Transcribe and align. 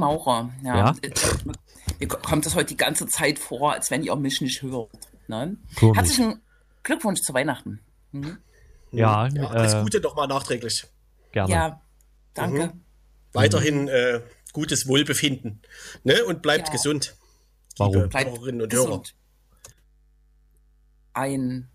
Maurer. 0.00 0.50
Ja. 0.64 0.76
Ja? 0.76 0.96
Mir 2.00 2.08
kommt 2.08 2.46
das 2.46 2.54
heute 2.54 2.66
die 2.66 2.76
ganze 2.76 3.06
Zeit 3.06 3.38
vor, 3.38 3.72
als 3.72 3.90
wenn 3.90 4.02
ihr 4.02 4.16
mich 4.16 4.40
nicht 4.40 4.62
hört. 4.62 4.90
Ne? 5.28 5.56
Komisch. 5.78 5.96
Herzlichen 5.98 6.40
Glückwunsch 6.82 7.20
zu 7.20 7.32
Weihnachten. 7.34 7.80
Mhm. 8.12 8.38
Ja, 8.92 9.28
Ja, 9.28 9.46
alles 9.50 9.74
äh, 9.74 9.82
Gute 9.82 10.00
nochmal 10.00 10.26
nachträglich. 10.26 10.84
gerne. 11.32 11.52
Ja, 11.52 11.80
danke. 12.34 12.72
Weiterhin 13.32 13.86
äh, 13.86 14.20
gutes 14.52 14.88
Wohlbefinden. 14.88 15.62
Ne? 16.02 16.24
Und 16.24 16.42
bleibt 16.42 16.66
Ja. 16.68 16.72
gesund. 16.72 17.14
Warum? 17.78 17.94
Liebe 17.94 18.08
Bleibt 18.08 18.30
Hörerinnen 18.32 18.62
und 18.62 18.72
Hörer. 18.72 18.84
gesund. 18.86 19.14
Ein 21.12 21.68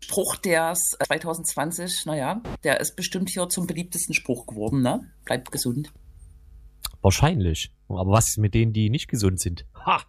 Spruch, 0.00 0.36
der 0.36 0.72
ist 0.72 0.96
2020, 1.06 2.04
naja, 2.06 2.42
der 2.62 2.80
ist 2.80 2.94
bestimmt 2.96 3.30
hier 3.30 3.48
zum 3.48 3.66
beliebtesten 3.66 4.14
Spruch 4.14 4.46
geworden, 4.46 4.82
ne? 4.82 5.10
Bleibt 5.24 5.50
gesund. 5.50 5.92
Wahrscheinlich. 7.00 7.72
Aber 7.88 8.12
was 8.12 8.28
ist 8.28 8.38
mit 8.38 8.54
denen, 8.54 8.72
die 8.72 8.90
nicht 8.90 9.08
gesund 9.08 9.40
sind? 9.40 9.66
Ha! 9.86 10.02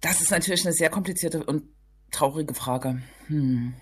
Das 0.00 0.20
ist 0.20 0.30
natürlich 0.30 0.64
eine 0.64 0.72
sehr 0.72 0.90
komplizierte 0.90 1.44
und 1.44 1.64
traurige 2.10 2.54
Frage. 2.54 3.02
Hm. 3.26 3.74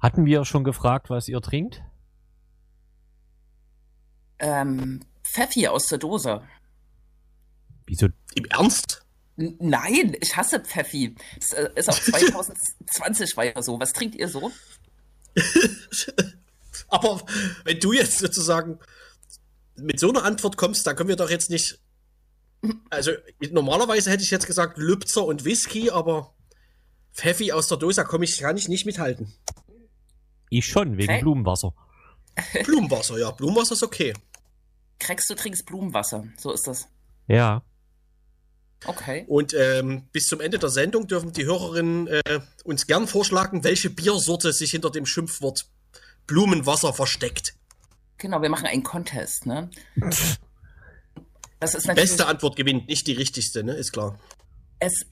Hatten 0.00 0.26
wir 0.26 0.44
schon 0.44 0.64
gefragt, 0.64 1.08
was 1.08 1.28
ihr 1.28 1.40
trinkt? 1.40 1.82
Ähm, 4.38 5.00
Pfeffi 5.22 5.68
aus 5.68 5.86
der 5.86 5.98
Dose. 5.98 6.42
Wieso? 7.86 8.08
Im 8.34 8.44
Ernst? 8.46 9.04
N 9.36 9.56
nein, 9.58 10.16
ich 10.20 10.36
hasse 10.36 10.60
Pfeffi. 10.60 11.14
Das 11.36 11.52
äh, 11.54 11.70
ist 11.74 11.88
auch 11.88 11.98
2020 11.98 13.36
war 13.36 13.44
ja 13.44 13.62
so. 13.62 13.80
Was 13.80 13.92
trinkt 13.92 14.14
ihr 14.14 14.28
so? 14.28 14.52
Aber 16.88 17.22
wenn 17.64 17.80
du 17.80 17.92
jetzt 17.92 18.18
sozusagen 18.18 18.78
mit 19.76 20.00
so 20.00 20.08
einer 20.08 20.24
Antwort 20.24 20.56
kommst, 20.56 20.86
dann 20.86 20.96
können 20.96 21.08
wir 21.08 21.16
doch 21.16 21.30
jetzt 21.30 21.50
nicht. 21.50 21.80
Also 22.90 23.12
normalerweise 23.50 24.10
hätte 24.10 24.22
ich 24.22 24.30
jetzt 24.30 24.46
gesagt 24.46 24.78
Lübzer 24.78 25.24
und 25.24 25.44
Whisky, 25.44 25.90
aber 25.90 26.34
Pfeffi 27.12 27.52
aus 27.52 27.68
der 27.68 27.76
Dose 27.76 28.04
komm 28.04 28.22
ich, 28.22 28.38
kann 28.38 28.56
ich 28.56 28.68
nicht 28.68 28.86
mithalten. 28.86 29.32
Ich 30.50 30.66
schon, 30.66 30.96
wegen 30.96 31.12
Hey. 31.12 31.22
Blumenwasser. 31.22 31.74
Blumenwasser, 32.64 33.18
ja, 33.18 33.30
Blumenwasser 33.30 33.74
ist 33.74 33.82
okay. 33.82 34.14
Krex, 34.98 35.26
du 35.26 35.34
trinkst 35.34 35.66
Blumenwasser. 35.66 36.26
So 36.38 36.52
ist 36.52 36.66
das. 36.66 36.88
Ja. 37.26 37.62
Okay. 38.86 39.24
Und 39.28 39.54
ähm, 39.54 40.08
bis 40.12 40.26
zum 40.26 40.40
Ende 40.40 40.58
der 40.58 40.68
Sendung 40.68 41.06
dürfen 41.06 41.32
die 41.32 41.44
Hörerinnen 41.44 42.06
äh, 42.08 42.40
uns 42.64 42.86
gern 42.86 43.06
vorschlagen, 43.06 43.64
welche 43.64 43.90
Biersorte 43.90 44.52
sich 44.52 44.70
hinter 44.72 44.90
dem 44.90 45.06
Schimpfwort 45.06 45.66
Blumenwasser 46.26 46.92
versteckt. 46.92 47.54
Genau, 48.24 48.40
wir 48.40 48.48
machen 48.48 48.64
einen 48.66 48.82
Contest, 48.82 49.44
ne? 49.44 49.68
Das 51.60 51.74
ist 51.74 51.86
natürlich. 51.86 52.08
Beste 52.08 52.26
Antwort 52.26 52.56
gewinnt, 52.56 52.88
nicht 52.88 53.06
die 53.06 53.12
richtigste, 53.12 53.62
ne? 53.62 53.74
Ist 53.74 53.92
klar. 53.92 54.18
Es, 54.78 55.04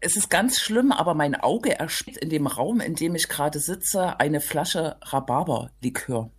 es 0.00 0.16
ist 0.16 0.28
ganz 0.28 0.60
schlimm, 0.60 0.92
aber 0.92 1.14
mein 1.14 1.34
Auge 1.34 1.78
erspäht 1.78 2.18
in 2.18 2.28
dem 2.28 2.46
Raum, 2.46 2.80
in 2.80 2.94
dem 2.94 3.14
ich 3.14 3.30
gerade 3.30 3.58
sitze, 3.58 4.20
eine 4.20 4.42
Flasche 4.42 4.96
Rhabarberlikör. 5.00 6.30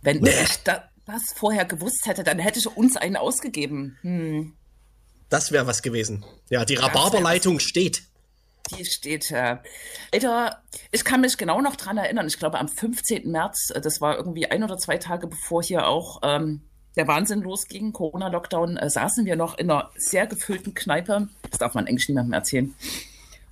Wenn 0.00 0.20
Nee. 0.20 0.30
ich 0.44 0.62
da, 0.64 0.88
das 1.04 1.20
vorher 1.36 1.66
gewusst 1.66 2.06
hätte, 2.06 2.24
dann 2.24 2.38
hätte 2.38 2.58
ich 2.58 2.66
uns 2.74 2.96
einen 2.96 3.16
ausgegeben. 3.18 3.98
Hm, 4.00 4.56
Das 5.28 5.52
wäre 5.52 5.66
was 5.66 5.82
gewesen. 5.82 6.24
Ja, 6.48 6.64
die. 6.64 6.76
Rhabarberleitung 6.76 7.58
steht. 7.58 8.04
Die 8.70 8.84
steht. 8.84 9.30
Äh, 9.30 9.58
Alter, 10.12 10.62
ich 10.90 11.04
kann 11.04 11.20
mich 11.20 11.36
genau 11.36 11.60
noch 11.60 11.76
dran 11.76 11.98
erinnern. 11.98 12.26
Ich 12.26 12.38
glaube, 12.38 12.58
am 12.58 12.68
15. 12.68 13.30
März, 13.30 13.70
äh, 13.74 13.80
das 13.80 14.00
war 14.00 14.16
irgendwie 14.16 14.50
ein 14.50 14.62
oder 14.62 14.78
zwei 14.78 14.98
Tage 14.98 15.26
bevor 15.26 15.62
hier 15.62 15.86
auch 15.86 16.20
ähm, 16.22 16.62
der 16.96 17.08
Wahnsinn 17.08 17.40
losging, 17.40 17.92
Corona-Lockdown, 17.92 18.76
äh, 18.76 18.90
saßen 18.90 19.24
wir 19.24 19.36
noch 19.36 19.58
in 19.58 19.70
einer 19.70 19.90
sehr 19.96 20.26
gefüllten 20.26 20.74
Kneipe. 20.74 21.28
Das 21.50 21.58
darf 21.58 21.74
man 21.74 21.86
eigentlich 21.86 22.08
niemandem 22.08 22.34
erzählen. 22.34 22.74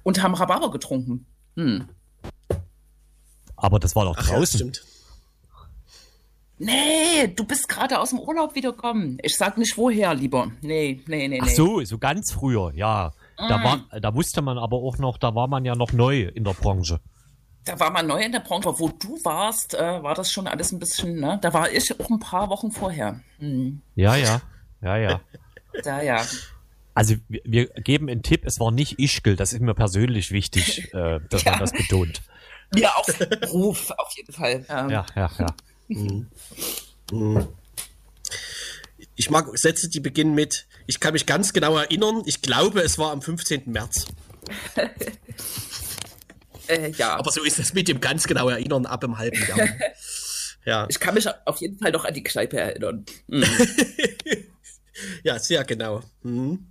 Und 0.03 0.23
haben 0.23 0.35
Rhabarber 0.35 0.71
getrunken. 0.71 1.27
Hm. 1.57 1.89
Aber 3.57 3.79
das 3.79 3.95
war 3.95 4.05
doch 4.05 4.17
Ach 4.19 4.29
ja, 4.29 4.37
draußen. 4.37 4.59
stimmt. 4.59 4.85
Nee, 6.63 7.29
du 7.35 7.45
bist 7.45 7.69
gerade 7.69 7.99
aus 7.99 8.11
dem 8.11 8.19
Urlaub 8.19 8.55
wiedergekommen. 8.55 9.19
Ich 9.23 9.37
sag 9.37 9.57
nicht 9.57 9.79
woher, 9.79 10.15
lieber. 10.15 10.53
Nee, 10.61 11.01
nee, 11.07 11.29
nee, 11.29 11.29
nee. 11.29 11.41
Ach 11.43 11.49
so, 11.49 11.83
so 11.85 11.97
ganz 11.97 12.33
früher, 12.33 12.73
ja. 12.75 13.13
Da, 13.49 13.63
war, 13.65 14.01
da 14.01 14.15
wusste 14.15 14.43
man 14.43 14.59
aber 14.59 14.77
auch 14.79 14.99
noch, 14.99 15.19
da 15.19 15.35
war 15.35 15.49
man 15.49 15.65
ja 15.65 15.75
noch 15.75 15.93
neu 15.93 16.23
in 16.23 16.45
der 16.45 16.53
Branche. 16.55 17.01
Da 17.65 17.79
war 17.79 17.91
man 17.91 18.07
neu 18.07 18.23
in 18.23 18.33
der 18.33 18.41
Branche. 18.41 18.79
Wo 18.79 18.89
du 18.89 19.19
warst, 19.25 19.75
äh, 19.75 20.03
war 20.03 20.15
das 20.15 20.33
schon 20.33 20.47
alles 20.47 20.73
ein 20.73 20.79
bisschen, 20.79 21.21
ne? 21.21 21.39
Da 21.43 21.53
war 21.53 21.71
ich 21.71 21.99
auch 22.01 22.09
ein 22.11 22.19
paar 22.19 22.49
Wochen 22.49 22.71
vorher. 22.73 23.21
Hm. 23.39 23.83
Ja, 23.95 24.17
ja. 24.17 24.41
Ja, 24.83 24.97
ja. 24.97 25.21
Da, 25.85 26.03
ja. 26.03 26.25
Also 26.95 27.15
wir, 27.29 27.41
wir 27.45 27.67
geben 27.69 28.09
einen 28.09 28.23
Tipp, 28.25 28.45
es 28.45 28.59
war 28.59 28.73
nicht 28.73 28.99
Ischgl, 28.99 29.37
das 29.37 29.53
ist 29.53 29.61
mir 29.61 29.75
persönlich 29.75 30.33
wichtig, 30.33 30.93
äh, 30.95 31.21
dass 31.31 31.45
Ja. 31.45 31.53
man 31.53 31.61
das 31.61 31.73
betont. 31.73 32.23
Mir 32.75 32.91
auch 32.97 33.07
Ruf, 33.53 33.91
auf 33.93 34.13
jeden 34.17 34.33
Fall. 34.33 34.65
Ähm, 34.69 34.91
Ja, 34.91 35.07
ja, 35.15 35.31
ja. 35.39 35.47
Ich 39.21 39.29
mag 39.29 39.47
Sätze, 39.59 39.91
die 39.91 40.01
beginnen 40.01 40.35
mit, 40.35 40.67
ich 40.87 40.99
kann 40.99 41.13
mich 41.13 41.27
ganz 41.27 41.53
genau 41.53 41.77
erinnern, 41.77 42.23
ich 42.25 42.41
glaube, 42.41 42.81
es 42.81 42.97
war 42.97 43.11
am 43.11 43.21
15. 43.21 43.65
März. 43.67 44.07
Äh, 46.69 46.93
ja. 46.93 47.17
Aber 47.17 47.33
so 47.33 47.43
ist 47.43 47.59
es 47.59 47.75
mit 47.75 47.89
dem 47.89 48.01
ganz 48.01 48.29
genau 48.29 48.49
Erinnern 48.49 48.87
ab 48.87 49.03
im 49.03 49.19
halben 49.19 49.45
Jahr. 49.45 49.69
ja. 50.65 50.87
ich 50.89 51.01
kann 51.01 51.15
mich 51.15 51.27
auf 51.45 51.61
jeden 51.61 51.77
Fall 51.81 51.91
noch 51.91 52.05
an 52.05 52.15
die 52.15 52.23
Kneipe 52.23 52.61
erinnern. 52.61 53.05
Hm. 53.29 53.45
ja, 55.25 55.37
sehr 55.41 55.65
genau. 55.65 56.05
Mhm. 56.23 56.69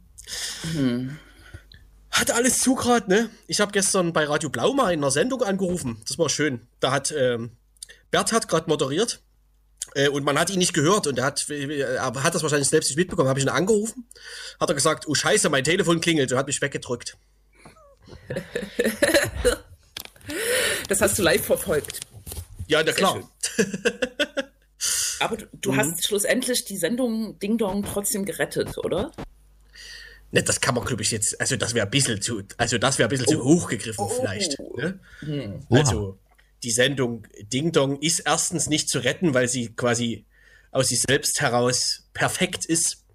Hat 2.12 2.32
alles 2.32 2.60
zu 2.60 2.76
grad, 2.76 3.10
ne? 3.10 3.30
Ich 3.48 3.60
habe 3.60 3.74
gestern 3.74 4.14
bei 4.14 4.24
Radio 4.24 4.50
Blau 4.50 4.72
mal 4.72 4.94
in 4.94 5.00
einer 5.02 5.12
Sendung 5.12 5.44
angerufen. 5.44 6.02
Das 6.08 6.18
war 6.18 6.30
schön. 6.30 6.66
Da 6.80 6.94
hat 6.94 7.12
ähm, 7.12 7.58
Bert 8.10 8.32
hat 8.32 8.48
gerade 8.48 8.70
moderiert 8.70 9.22
und 10.12 10.24
man 10.24 10.38
hat 10.38 10.50
ihn 10.50 10.60
nicht 10.60 10.74
gehört 10.74 11.08
und 11.08 11.18
er 11.18 11.26
hat, 11.26 11.50
äh, 11.50 11.98
aber 11.98 12.24
hat 12.24 12.36
das 12.36 12.44
wahrscheinlich 12.44 12.70
selbst 12.70 12.90
nicht 12.90 12.98
mitbekommen. 12.98 13.30
Habe 13.30 13.40
ich 13.40 13.46
ihn 13.46 13.50
angerufen, 13.50 14.08
hat 14.60 14.70
er 14.70 14.76
gesagt, 14.76 15.08
oh 15.08 15.16
Scheiße, 15.16 15.50
mein 15.50 15.64
Telefon 15.64 16.00
klingelt 16.02 16.32
und 16.32 16.38
hat 16.38 16.48
mich 16.48 16.62
weggedrückt. 16.62 17.18
Das 20.88 21.02
hast 21.02 21.20
du 21.20 21.24
live 21.24 21.46
verfolgt. 21.46 22.00
Ja, 22.68 22.82
na 22.84 22.92
klar. 22.92 23.30
Aber 25.20 25.38
du, 25.38 25.46
du 25.54 25.76
hast 25.76 26.06
schlussendlich 26.06 26.66
die 26.66 26.78
Sendung 26.78 27.38
Ding 27.40 27.58
Dong 27.58 27.84
trotzdem 27.84 28.26
gerettet, 28.26 28.78
oder? 28.78 29.12
Ne, 30.32 30.44
das 30.44 30.62
kann 30.62 30.76
man, 30.76 30.86
glaube 30.86 31.02
ich, 31.02 31.12
jetzt, 31.12 31.40
also 31.42 31.56
das 31.56 31.74
wäre 31.74 31.86
ein 31.86 31.92
bisschen 31.92 32.22
zu, 32.22 32.42
also 32.58 32.78
das 32.78 32.98
wäre 32.98 33.08
ein 33.08 33.12
bisschen 33.12 33.28
zu 33.28 33.44
hoch 33.44 33.70
gegriffen 33.70 34.08
vielleicht. 34.10 34.58
Ne? 34.78 35.00
Also 35.70 36.18
die 36.64 36.72
Sendung 36.72 37.28
Ding 37.42 37.72
Dong 37.72 38.00
ist 38.00 38.20
erstens 38.20 38.68
nicht 38.68 38.90
zu 38.90 39.00
retten, 39.00 39.34
weil 39.34 39.48
sie 39.48 39.70
quasi 39.76 40.26
aus 40.72 40.90
sich 40.90 41.02
selbst 41.02 41.42
heraus 41.42 42.08
perfekt 42.14 42.66
ist. 42.66 43.06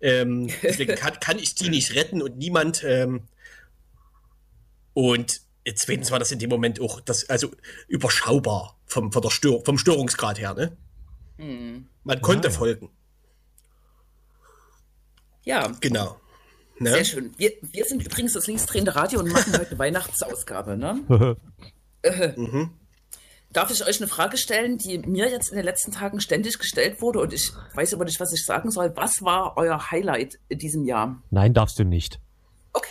Ähm, 0.00 0.48
deswegen 0.62 0.94
kann, 0.96 1.18
kann 1.20 1.38
ich 1.38 1.54
die 1.54 1.68
nicht 1.68 1.94
retten 1.94 2.22
und 2.22 2.36
niemand. 2.38 2.82
Ähm, 2.84 3.22
und 4.94 5.40
zweitens 5.74 6.10
war 6.10 6.18
das 6.18 6.32
in 6.32 6.38
dem 6.38 6.50
Moment 6.50 6.80
auch 6.80 7.00
das, 7.00 7.28
also 7.28 7.50
überschaubar 7.88 8.78
vom, 8.86 9.12
von 9.12 9.22
der 9.22 9.30
Stör, 9.30 9.62
vom 9.64 9.78
Störungsgrad 9.78 10.38
her. 10.38 10.54
Ne? 10.54 10.76
Man 12.04 12.20
konnte 12.20 12.50
folgen, 12.50 12.90
Ja, 15.44 15.72
genau. 15.80 16.20
Ne? 16.78 16.90
sehr 16.90 17.04
schön. 17.04 17.34
Wir, 17.36 17.52
wir 17.62 17.84
sind 17.84 18.04
übrigens 18.04 18.32
das 18.32 18.46
linksdrehende 18.46 18.94
Radio 18.94 19.20
und 19.20 19.30
machen 19.30 19.52
heute 19.52 19.70
eine 19.70 19.78
Weihnachtsausgabe, 19.78 20.76
ne? 20.76 21.36
Äh, 22.02 22.34
Darf 23.54 23.70
ich 23.70 23.86
euch 23.86 24.00
eine 24.00 24.08
Frage 24.08 24.36
stellen, 24.36 24.78
die 24.78 24.98
mir 24.98 25.30
jetzt 25.30 25.48
in 25.50 25.54
den 25.54 25.64
letzten 25.64 25.92
Tagen 25.92 26.20
ständig 26.20 26.58
gestellt 26.58 27.00
wurde 27.00 27.20
und 27.20 27.32
ich 27.32 27.52
weiß 27.74 27.94
aber 27.94 28.04
nicht, 28.04 28.18
was 28.18 28.32
ich 28.32 28.44
sagen 28.44 28.72
soll. 28.72 28.92
Was 28.96 29.22
war 29.22 29.56
euer 29.56 29.92
Highlight 29.92 30.40
in 30.48 30.58
diesem 30.58 30.84
Jahr? 30.84 31.22
Nein, 31.30 31.54
darfst 31.54 31.78
du 31.78 31.84
nicht. 31.84 32.18
Okay. 32.72 32.90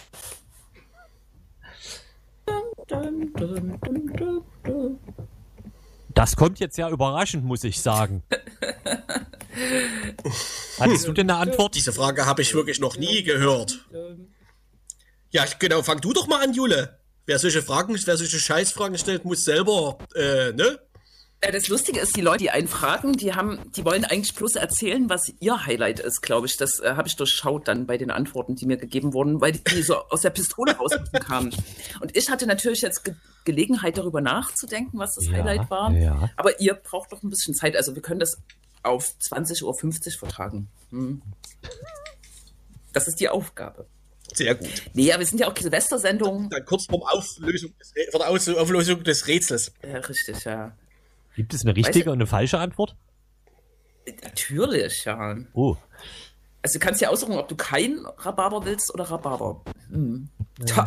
Das 6.13 6.37
kommt 6.37 6.59
jetzt 6.59 6.77
ja 6.77 6.89
überraschend, 6.89 7.43
muss 7.43 7.65
ich 7.65 7.81
sagen. 7.81 8.23
Hattest 10.79 11.05
du 11.05 11.11
denn 11.11 11.29
eine 11.29 11.39
Antwort? 11.39 11.75
Diese 11.75 11.91
Frage 11.91 12.25
habe 12.25 12.41
ich 12.41 12.53
wirklich 12.53 12.79
noch 12.79 12.95
nie 12.97 13.23
gehört. 13.23 13.85
Ja, 15.31 15.43
genau, 15.59 15.81
fang 15.81 15.99
du 15.99 16.13
doch 16.13 16.27
mal 16.27 16.41
an, 16.41 16.53
Jule. 16.53 16.99
Wer 17.25 17.39
solche 17.39 17.61
Fragen, 17.61 17.97
wer 18.05 18.17
solche 18.17 18.39
Scheißfragen 18.39 18.97
stellt, 18.97 19.23
muss 19.25 19.43
selber, 19.43 19.97
äh, 20.15 20.51
ne? 20.51 20.79
Ja, 21.43 21.51
das 21.51 21.67
Lustige 21.67 21.99
ist, 21.99 22.15
die 22.15 22.21
Leute, 22.21 22.39
die 22.39 22.51
einen 22.51 22.69
fragen, 22.69 23.13
die 23.13 23.33
haben, 23.33 23.59
die 23.75 23.83
wollen 23.83 24.05
eigentlich 24.05 24.33
bloß 24.33 24.55
erzählen, 24.55 25.09
was 25.09 25.29
ihr 25.41 25.65
Highlight 25.65 25.99
ist, 25.99 26.21
glaube 26.21 26.47
ich. 26.47 26.55
Das 26.55 26.79
äh, 26.79 26.95
habe 26.95 27.09
ich 27.09 27.17
durchschaut 27.17 27.67
dann 27.67 27.85
bei 27.85 27.97
den 27.97 28.11
Antworten, 28.11 28.55
die 28.55 28.65
mir 28.65 28.77
gegeben 28.77 29.11
wurden, 29.13 29.41
weil 29.41 29.51
die, 29.51 29.63
die 29.63 29.83
so 29.83 29.97
aus 30.09 30.21
der 30.21 30.29
Pistole 30.29 30.73
rauskamen. 30.77 31.53
Und 31.99 32.15
ich 32.15 32.29
hatte 32.29 32.47
natürlich 32.47 32.81
jetzt 32.81 33.03
Ge 33.03 33.15
Gelegenheit, 33.45 33.97
darüber 33.97 34.21
nachzudenken, 34.21 34.97
was 34.99 35.15
das 35.15 35.25
Ja, 35.25 35.33
Highlight 35.33 35.69
war. 35.69 35.91
ja. 35.91 36.29
Aber 36.37 36.61
ihr 36.61 36.75
braucht 36.75 37.11
doch 37.11 37.21
ein 37.23 37.29
bisschen 37.29 37.53
Zeit. 37.53 37.75
Also 37.75 37.93
wir 37.93 38.01
können 38.01 38.21
das 38.21 38.37
auf 38.83 39.11
20.50 39.29 39.63
Uhr 39.65 40.17
vertagen. 40.17 40.69
Hm. 40.91 41.21
Das 42.93 43.09
ist 43.09 43.19
die 43.19 43.27
Aufgabe. 43.27 43.85
Sehr 44.33 44.55
gut. 44.55 44.69
Nee, 44.93 45.11
aber 45.11 45.19
wir 45.19 45.27
sind 45.27 45.39
ja 45.39 45.47
auch 45.47 45.57
Silvestersendungen. 45.57 46.49
Dann 46.49 46.65
kurz 46.65 46.85
vor 46.85 47.11
Auflösung 47.11 47.73
des, 47.77 47.93
vor 48.11 48.19
der 48.19 48.29
Aus 48.29 48.49
Auflösung 48.49 49.03
des 49.03 49.27
Rätsels. 49.27 49.71
Ja, 49.83 49.97
richtig, 49.97 50.43
ja. 50.43 50.75
Gibt 51.35 51.53
es 51.53 51.63
eine 51.63 51.75
richtige 51.75 52.11
und 52.11 52.17
eine 52.17 52.27
falsche 52.27 52.59
Antwort? 52.59 52.95
Natürlich, 54.23 55.05
ja. 55.05 55.37
Oh. 55.53 55.75
Also 56.61 56.79
du 56.79 56.85
kannst 56.85 57.01
ja 57.01 57.09
aussuchen, 57.09 57.35
ob 57.35 57.47
du 57.47 57.55
kein 57.55 58.05
Rhabarber 58.17 58.65
willst 58.65 58.93
oder 58.93 59.05
Rhabarber. 59.05 59.63
Hm. 59.89 60.29
Tja. 60.65 60.85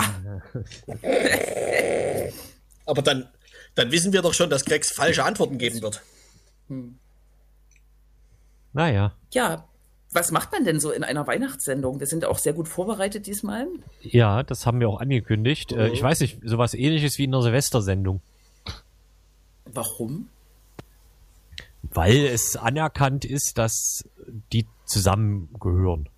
Aber 2.86 3.02
dann, 3.02 3.28
dann 3.74 3.90
wissen 3.90 4.12
wir 4.12 4.22
doch 4.22 4.34
schon, 4.34 4.48
dass 4.48 4.64
Grex 4.64 4.92
falsche 4.92 5.24
Antworten 5.24 5.58
geben 5.58 5.82
wird. 5.82 6.02
Naja. 8.72 9.16
Ja, 9.32 9.68
was 10.12 10.30
macht 10.30 10.52
man 10.52 10.64
denn 10.64 10.80
so 10.80 10.90
in 10.90 11.04
einer 11.04 11.26
Weihnachtssendung? 11.26 12.00
Wir 12.00 12.06
sind 12.06 12.24
auch 12.24 12.38
sehr 12.38 12.52
gut 12.52 12.68
vorbereitet 12.68 13.26
diesmal. 13.26 13.66
Ja, 14.02 14.42
das 14.42 14.66
haben 14.66 14.80
wir 14.80 14.88
auch 14.88 15.00
angekündigt. 15.00 15.72
Äh, 15.72 15.88
ich 15.88 16.02
weiß 16.02 16.20
nicht, 16.20 16.38
sowas 16.44 16.74
ähnliches 16.74 17.18
wie 17.18 17.24
in 17.24 17.32
der 17.32 17.42
Silvestersendung. 17.42 18.20
Warum? 19.66 20.28
Weil 21.82 22.26
es 22.26 22.56
anerkannt 22.56 23.24
ist, 23.24 23.58
dass 23.58 24.04
die 24.52 24.66
zusammengehören. 24.86 26.08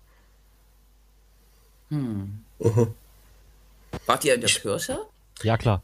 Wart 4.05 4.25
ihr 4.25 4.35
in 4.35 4.41
der 4.41 4.49
Kirche? 4.49 4.99
Ja, 5.41 5.57
klar. 5.57 5.81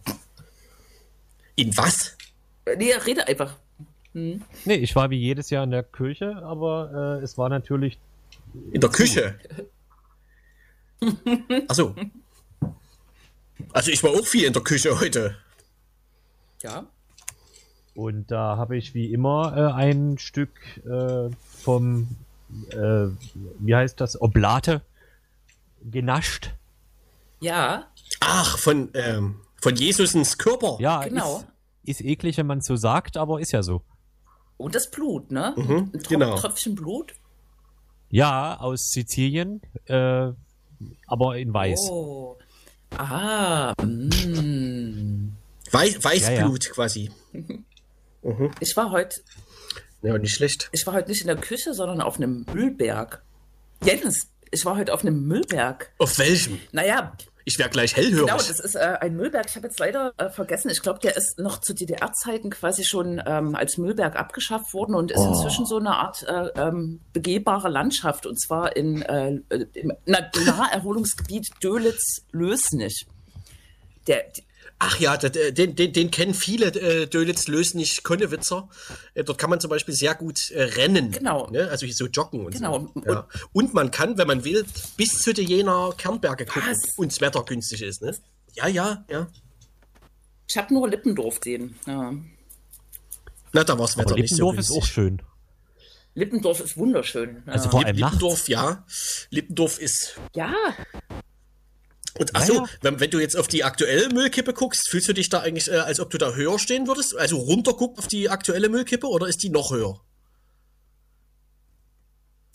In 1.56 1.76
was? 1.76 2.16
Nee, 2.78 2.94
rede 2.94 3.28
einfach. 3.28 3.56
Nee, 4.16 4.76
ich 4.76 4.96
war 4.96 5.10
wie 5.10 5.18
jedes 5.18 5.50
Jahr 5.50 5.64
in 5.64 5.72
der 5.72 5.84
Kirche, 5.84 6.38
aber 6.38 7.18
äh, 7.20 7.24
es 7.24 7.38
war 7.38 7.50
natürlich. 7.50 8.00
In 8.72 8.80
der 8.80 8.90
Küche. 8.90 9.38
Achso. 11.68 11.94
Also 13.74 13.92
ich 13.92 14.02
war 14.04 14.12
auch 14.12 14.26
viel 14.26 14.46
in 14.46 14.54
der 14.54 14.64
Küche 14.64 15.00
heute. 15.00 15.36
Ja. 16.64 16.86
Und 17.94 18.32
da 18.32 18.58
habe 18.58 18.78
ich 18.78 18.94
wie 18.94 19.12
immer 19.12 19.54
äh, 19.56 19.74
ein 19.74 20.18
Stück 20.18 20.52
äh, 20.86 21.30
vom, 21.62 22.08
äh, 22.70 23.08
wie 23.60 23.76
heißt 23.76 24.00
das, 24.00 24.22
Oblate 24.22 24.82
genascht. 25.84 26.54
Ja, 27.42 27.88
Ach, 28.22 28.58
von, 28.58 28.90
ähm, 28.94 29.36
von 29.62 29.76
Jesusens 29.76 30.38
Körper. 30.38 30.78
Ja, 30.80 31.04
Genau. 31.04 31.44
Ist, 31.84 32.00
ist 32.00 32.06
eklig, 32.06 32.38
wenn 32.38 32.48
man 32.48 32.62
so 32.62 32.76
sagt, 32.76 33.18
aber 33.18 33.40
ist 33.40 33.52
ja 33.52 33.62
so. 33.62 33.82
Und 34.58 34.76
das 34.76 34.90
Blut, 34.90 35.32
ne? 35.32 35.54
Ein 35.58 35.92
Tro 36.04 36.10
genau. 36.10 36.36
Tröpfchen 36.38 36.76
Blut. 36.76 37.14
Ja, 38.10 38.58
aus 38.60 38.92
Sizilien, 38.92 39.62
äh, 39.86 40.32
aber 41.08 41.38
in 41.38 41.54
weiß. 41.54 41.90
Oh. 41.90 42.38
Ah, 42.98 43.74
mm. 43.84 45.36
Weiß, 45.72 46.04
Weißblut 46.04 46.70
quasi. 46.72 47.12
ich 48.60 48.78
war 48.78 48.92
heute, 48.92 49.22
Ja, 50.02 50.18
nicht 50.18 50.34
schlecht. 50.34 50.70
ich 50.72 50.86
war 50.88 50.94
heute 50.94 51.10
nicht 51.10 51.22
in 51.22 51.28
der 51.28 51.38
Küche, 51.38 51.74
sondern 51.74 52.02
auf 52.02 52.18
einem 52.18 52.46
Müllberg. 52.54 53.24
Jens, 53.84 54.30
ich 54.52 54.64
war 54.64 54.78
heute 54.78 54.94
auf 54.94 55.02
einem 55.02 55.28
Müllberg. 55.28 55.92
Auf 55.98 56.18
welchem? 56.18 56.60
Naja, 56.72 57.14
Ich 57.48 57.60
wäre 57.60 57.70
gleich 57.70 57.96
hellhörig. 57.96 58.26
Genau, 58.26 58.38
das 58.38 58.60
ist 58.60 58.74
äh, 58.76 58.98
ein 59.02 59.16
Müllberg. 59.16 59.46
Ich 59.48 59.56
habe 59.56 59.68
jetzt 59.68 59.78
leider 59.80 60.14
äh, 60.18 60.30
vergessen. 60.32 60.70
Ich 60.72 60.82
glaube, 60.82 61.00
der 61.00 61.16
ist 61.16 61.38
noch 61.38 61.62
zu 61.62 61.74
DDR-Zeiten 61.76 62.50
quasi 62.50 62.84
schon 62.84 63.22
ähm, 63.26 63.54
als 63.56 63.78
Müllberg 63.78 64.16
abgeschafft 64.16 64.74
worden 64.74 64.96
und 64.96 65.12
ist 65.12 65.20
Oh. 65.20 65.28
inzwischen 65.30 65.66
so 65.68 65.78
eine 65.78 65.92
Art 65.96 66.24
äh, 66.24 66.48
ähm, 66.60 67.02
begehbare 67.14 67.70
Landschaft 67.70 68.26
und 68.26 68.42
zwar 68.42 68.76
in 68.76 69.04
äh, 69.04 69.40
im 69.74 69.94
Na- 70.08 70.30
Naherholungsgebiet 70.44 71.50
Dölitz-Lösnich. 71.62 73.06
Der, 74.08 74.24
Ach 74.78 75.00
ja, 75.00 75.16
den, 75.16 75.76
den, 75.76 75.94
den 75.94 76.12
kennen 76.12 76.34
viele 76.34 76.68
äh, 76.68 77.08
Dölitz, 77.08 77.48
Lösnich, 77.48 78.04
Konnewitzer. 78.04 78.68
Äh, 79.14 79.24
dort 79.24 79.38
kann 79.38 79.50
man 79.50 79.62
zum 79.62 79.70
Beispiel 79.70 79.94
sehr 79.96 80.16
gut 80.16 80.52
äh, 80.52 80.64
rennen. 80.64 81.12
Genau. 81.12 81.50
Ne? 81.50 81.70
Also 81.70 81.88
so 81.88 82.08
joggen 82.08 82.46
und 82.46 82.54
Genau. 82.56 82.92
so. 82.94 83.02
Ja. 83.06 83.28
Und 83.54 83.74
man 83.74 83.90
kann, 83.92 84.18
wenn 84.18 84.28
man 84.28 84.44
will, 84.44 84.66
bis 84.98 85.22
zu 85.22 85.34
den 85.34 85.48
Jener 85.48 85.94
Kernberge 85.98 86.46
gucken. 86.46 86.70
Was? 86.70 86.98
Und 86.98 87.12
das 87.12 87.22
Wetter 87.22 87.44
günstig 87.44 87.82
ist. 87.84 88.02
Ne? 88.02 88.18
Ja, 88.54 88.68
ja, 88.68 89.06
ja. 89.10 89.28
ich 90.48 90.58
habe 90.58 90.74
nur 90.74 90.90
Lippendorf 90.90 91.40
gesehen. 91.40 91.76
Ja. 91.88 92.14
Na, 93.54 93.64
da 93.64 93.80
war 93.80 93.86
das 93.86 93.98
Wetter 93.98 94.16
nicht 94.16 94.30
so 94.36 94.52
Lippendorf 94.52 94.58
ist 94.60 94.68
günstig. 94.68 94.84
auch 94.84 94.86
schön. 94.94 95.22
Lippendorf 96.16 96.60
ist 96.62 96.78
wunderschön. 96.78 97.44
Ja. 97.48 97.54
Also 97.54 97.70
vor 97.70 97.86
allem 97.86 97.96
nachts. 97.98 98.14
Lippendorf, 98.16 98.50
ja. 98.50 98.86
Lippendorf 99.30 99.80
ist. 99.80 100.20
ja, 100.34 100.54
Und 102.18 102.36
achso, 102.36 102.54
ja. 102.54 102.66
wenn, 102.82 103.00
wenn 103.00 103.12
du 103.12 103.20
jetzt 103.20 103.36
auf 103.36 103.48
die 103.48 103.64
aktuelle 103.64 104.10
Müllkippe 104.10 104.54
guckst, 104.54 104.90
fühlst 104.90 105.08
du 105.10 105.14
dich 105.14 105.30
da 105.30 105.42
eigentlich, 105.42 105.70
äh, 105.70 105.78
als 105.78 106.00
ob 106.00 106.10
du 106.10 106.18
da 106.18 106.34
höher 106.34 106.58
stehen 106.60 106.88
würdest? 106.88 107.16
Also 107.16 107.38
runter 107.38 107.74
guckt 107.74 108.00
auf 108.00 108.08
die 108.08 108.30
aktuelle 108.30 108.70
Müllkippe 108.70 109.08
oder 109.08 109.28
ist 109.28 109.44
die 109.44 109.50
noch 109.50 109.72
höher? 109.72 110.00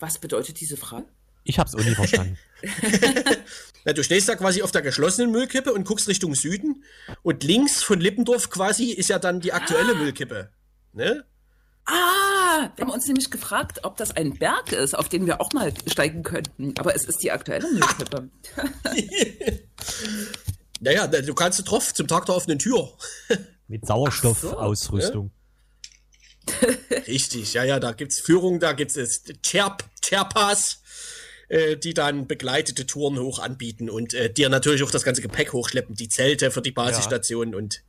was 0.00 0.18
bedeutet 0.18 0.60
diese 0.60 0.76
Frage? 0.76 1.06
Ich 1.44 1.58
hab's 1.58 1.74
auch 1.74 1.82
nie 1.82 1.94
verstanden. 1.94 2.38
Na, 3.84 3.92
du 3.92 4.02
stehst 4.02 4.28
da 4.28 4.36
quasi 4.36 4.62
auf 4.62 4.72
der 4.72 4.82
geschlossenen 4.82 5.30
Müllkippe 5.30 5.72
und 5.72 5.84
guckst 5.84 6.08
Richtung 6.08 6.34
Süden 6.34 6.84
und 7.22 7.44
links 7.44 7.82
von 7.82 8.00
Lippendorf 8.00 8.50
quasi 8.50 8.90
ist 8.90 9.08
ja 9.08 9.18
dann 9.18 9.40
die 9.40 9.52
aktuelle 9.52 9.94
Müllkippe. 9.94 10.50
Ne? 10.92 11.24
Ah, 11.90 12.70
wir 12.76 12.84
haben 12.84 12.92
uns 12.92 13.06
nämlich 13.06 13.30
gefragt, 13.30 13.80
ob 13.82 13.96
das 13.96 14.16
ein 14.16 14.38
Berg 14.38 14.72
ist, 14.72 14.96
auf 14.96 15.08
den 15.08 15.26
wir 15.26 15.40
auch 15.40 15.52
mal 15.52 15.72
steigen 15.86 16.22
könnten. 16.22 16.74
Aber 16.78 16.94
es 16.94 17.04
ist 17.04 17.22
die 17.22 17.32
aktuelle 17.32 17.68
Müllkippe. 17.72 18.28
Naja, 20.82 21.06
na, 21.12 21.20
du 21.20 21.34
kannst 21.34 21.70
drauf 21.70 21.92
zum 21.92 22.08
Tag 22.08 22.24
der 22.24 22.34
offenen 22.34 22.58
Tür. 22.58 22.90
Mit 23.68 23.86
Sauerstoffausrüstung. 23.86 25.30
Richtig, 27.06 27.52
ja, 27.52 27.64
ja, 27.64 27.78
da 27.78 27.92
gibt's 27.92 28.18
Führung, 28.18 28.60
da 28.60 28.72
gibt's 28.72 28.96
es 28.96 29.22
Cherp, 29.42 29.84
Cherpas, 30.02 30.82
äh, 31.48 31.76
die 31.76 31.92
dann 31.92 32.26
begleitete 32.26 32.86
Touren 32.86 33.18
hoch 33.18 33.38
anbieten 33.40 33.90
und 33.90 34.14
äh, 34.14 34.32
dir 34.32 34.48
natürlich 34.48 34.82
auch 34.82 34.90
das 34.90 35.04
ganze 35.04 35.20
Gepäck 35.20 35.52
hochschleppen, 35.52 35.94
die 35.94 36.08
Zelte 36.08 36.50
für 36.50 36.62
die 36.62 36.72
Basisstationen 36.72 37.54
und 37.54 37.82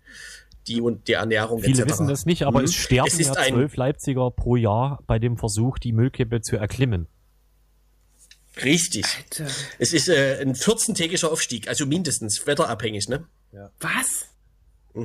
die 0.67 0.81
und 0.81 1.07
die 1.07 1.13
Ernährung 1.13 1.61
Viele 1.61 1.81
etc. 1.83 1.91
wissen 1.91 2.07
das 2.07 2.25
nicht, 2.25 2.43
aber 2.43 2.59
Mhm. 2.59 2.65
es 2.65 2.75
sterben 2.75 3.07
Es 3.07 3.19
ist 3.19 3.27
ja 3.35 3.43
zwölf 3.47 3.75
Leipziger 3.75 4.29
pro 4.31 4.55
Jahr 4.55 4.99
bei 5.07 5.19
dem 5.19 5.37
Versuch, 5.37 5.79
die 5.79 5.91
Müllkippe 5.91 6.41
zu 6.41 6.55
erklimmen. 6.57 7.07
Richtig. 8.63 9.05
Alter. 9.17 9.51
Es 9.79 9.93
ist 9.93 10.09
äh, 10.09 10.39
ein 10.41 10.53
14-tägiger 10.55 11.29
Aufstieg, 11.31 11.67
also 11.67 11.85
mindestens 11.85 12.45
wetterabhängig, 12.45 13.07
ne? 13.07 13.25
Was? 13.79 14.27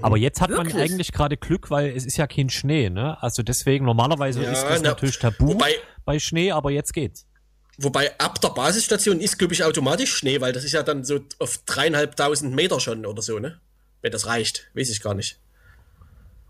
Aber 0.03 0.17
jetzt 0.17 0.41
hat 0.41 0.51
man 0.51 0.67
Wirklich? 0.67 0.83
eigentlich 0.83 1.13
gerade 1.13 1.37
Glück, 1.37 1.71
weil 1.71 1.91
es 1.97 2.05
ist 2.05 2.17
ja 2.17 2.27
kein 2.27 2.51
Schnee, 2.51 2.91
ne? 2.91 3.23
Also 3.23 3.45
deswegen, 3.45 3.85
normalerweise 3.85 4.43
Ja, 4.43 4.51
ist 4.51 4.63
das 4.65 4.83
na, 4.83 4.91
natürlich 4.91 5.19
tabu 5.21 5.47
wobei- 5.55 5.77
bei 6.05 6.19
Schnee, 6.19 6.51
aber 6.51 6.73
jetzt 6.73 6.93
geht's. 6.93 7.25
Wobei 7.79 8.19
ab 8.19 8.41
der 8.41 8.49
Basisstation 8.49 9.21
ist, 9.21 9.39
glaube 9.39 9.55
ich, 9.55 9.63
automatisch 9.63 10.13
Schnee, 10.13 10.41
weil 10.41 10.53
das 10.53 10.65
ist 10.65 10.73
ja 10.73 10.83
dann 10.83 11.05
so 11.05 11.21
auf 11.39 11.59
dreieinhalbtausend 11.67 12.55
Meter 12.55 12.81
schon 12.81 13.07
oder 13.07 13.23
so, 13.23 13.39
ne? 13.39 13.61
Wenn 14.03 14.11
das 14.13 14.27
reicht, 14.27 14.69
weiß 14.75 14.91
ich 14.91 15.01
gar 15.01 15.15
nicht. 15.15 15.39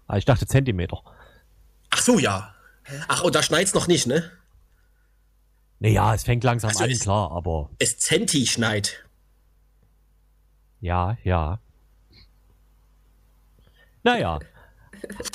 Ah, 0.06 0.16
ich 0.18 0.24
dachte 0.24 0.46
Zentimeter. 0.46 1.02
Ach 1.90 2.00
so, 2.00 2.18
ja. 2.18 2.54
Ach, 3.08 3.22
und 3.22 3.34
da 3.34 3.42
schneit's 3.42 3.74
noch 3.74 3.86
nicht, 3.88 4.06
ne? 4.06 4.30
Naja, 5.80 6.14
es 6.14 6.22
fängt 6.24 6.44
langsam 6.44 6.68
Also 6.70 6.84
an, 6.84 6.90
es- 6.90 7.00
klar, 7.00 7.30
aber 7.32 7.70
Es 7.78 7.98
Zenti 7.98 8.46
schneit. 8.46 9.04
ja, 10.80 11.16
ja. 11.24 11.60
Naja. 14.04 14.38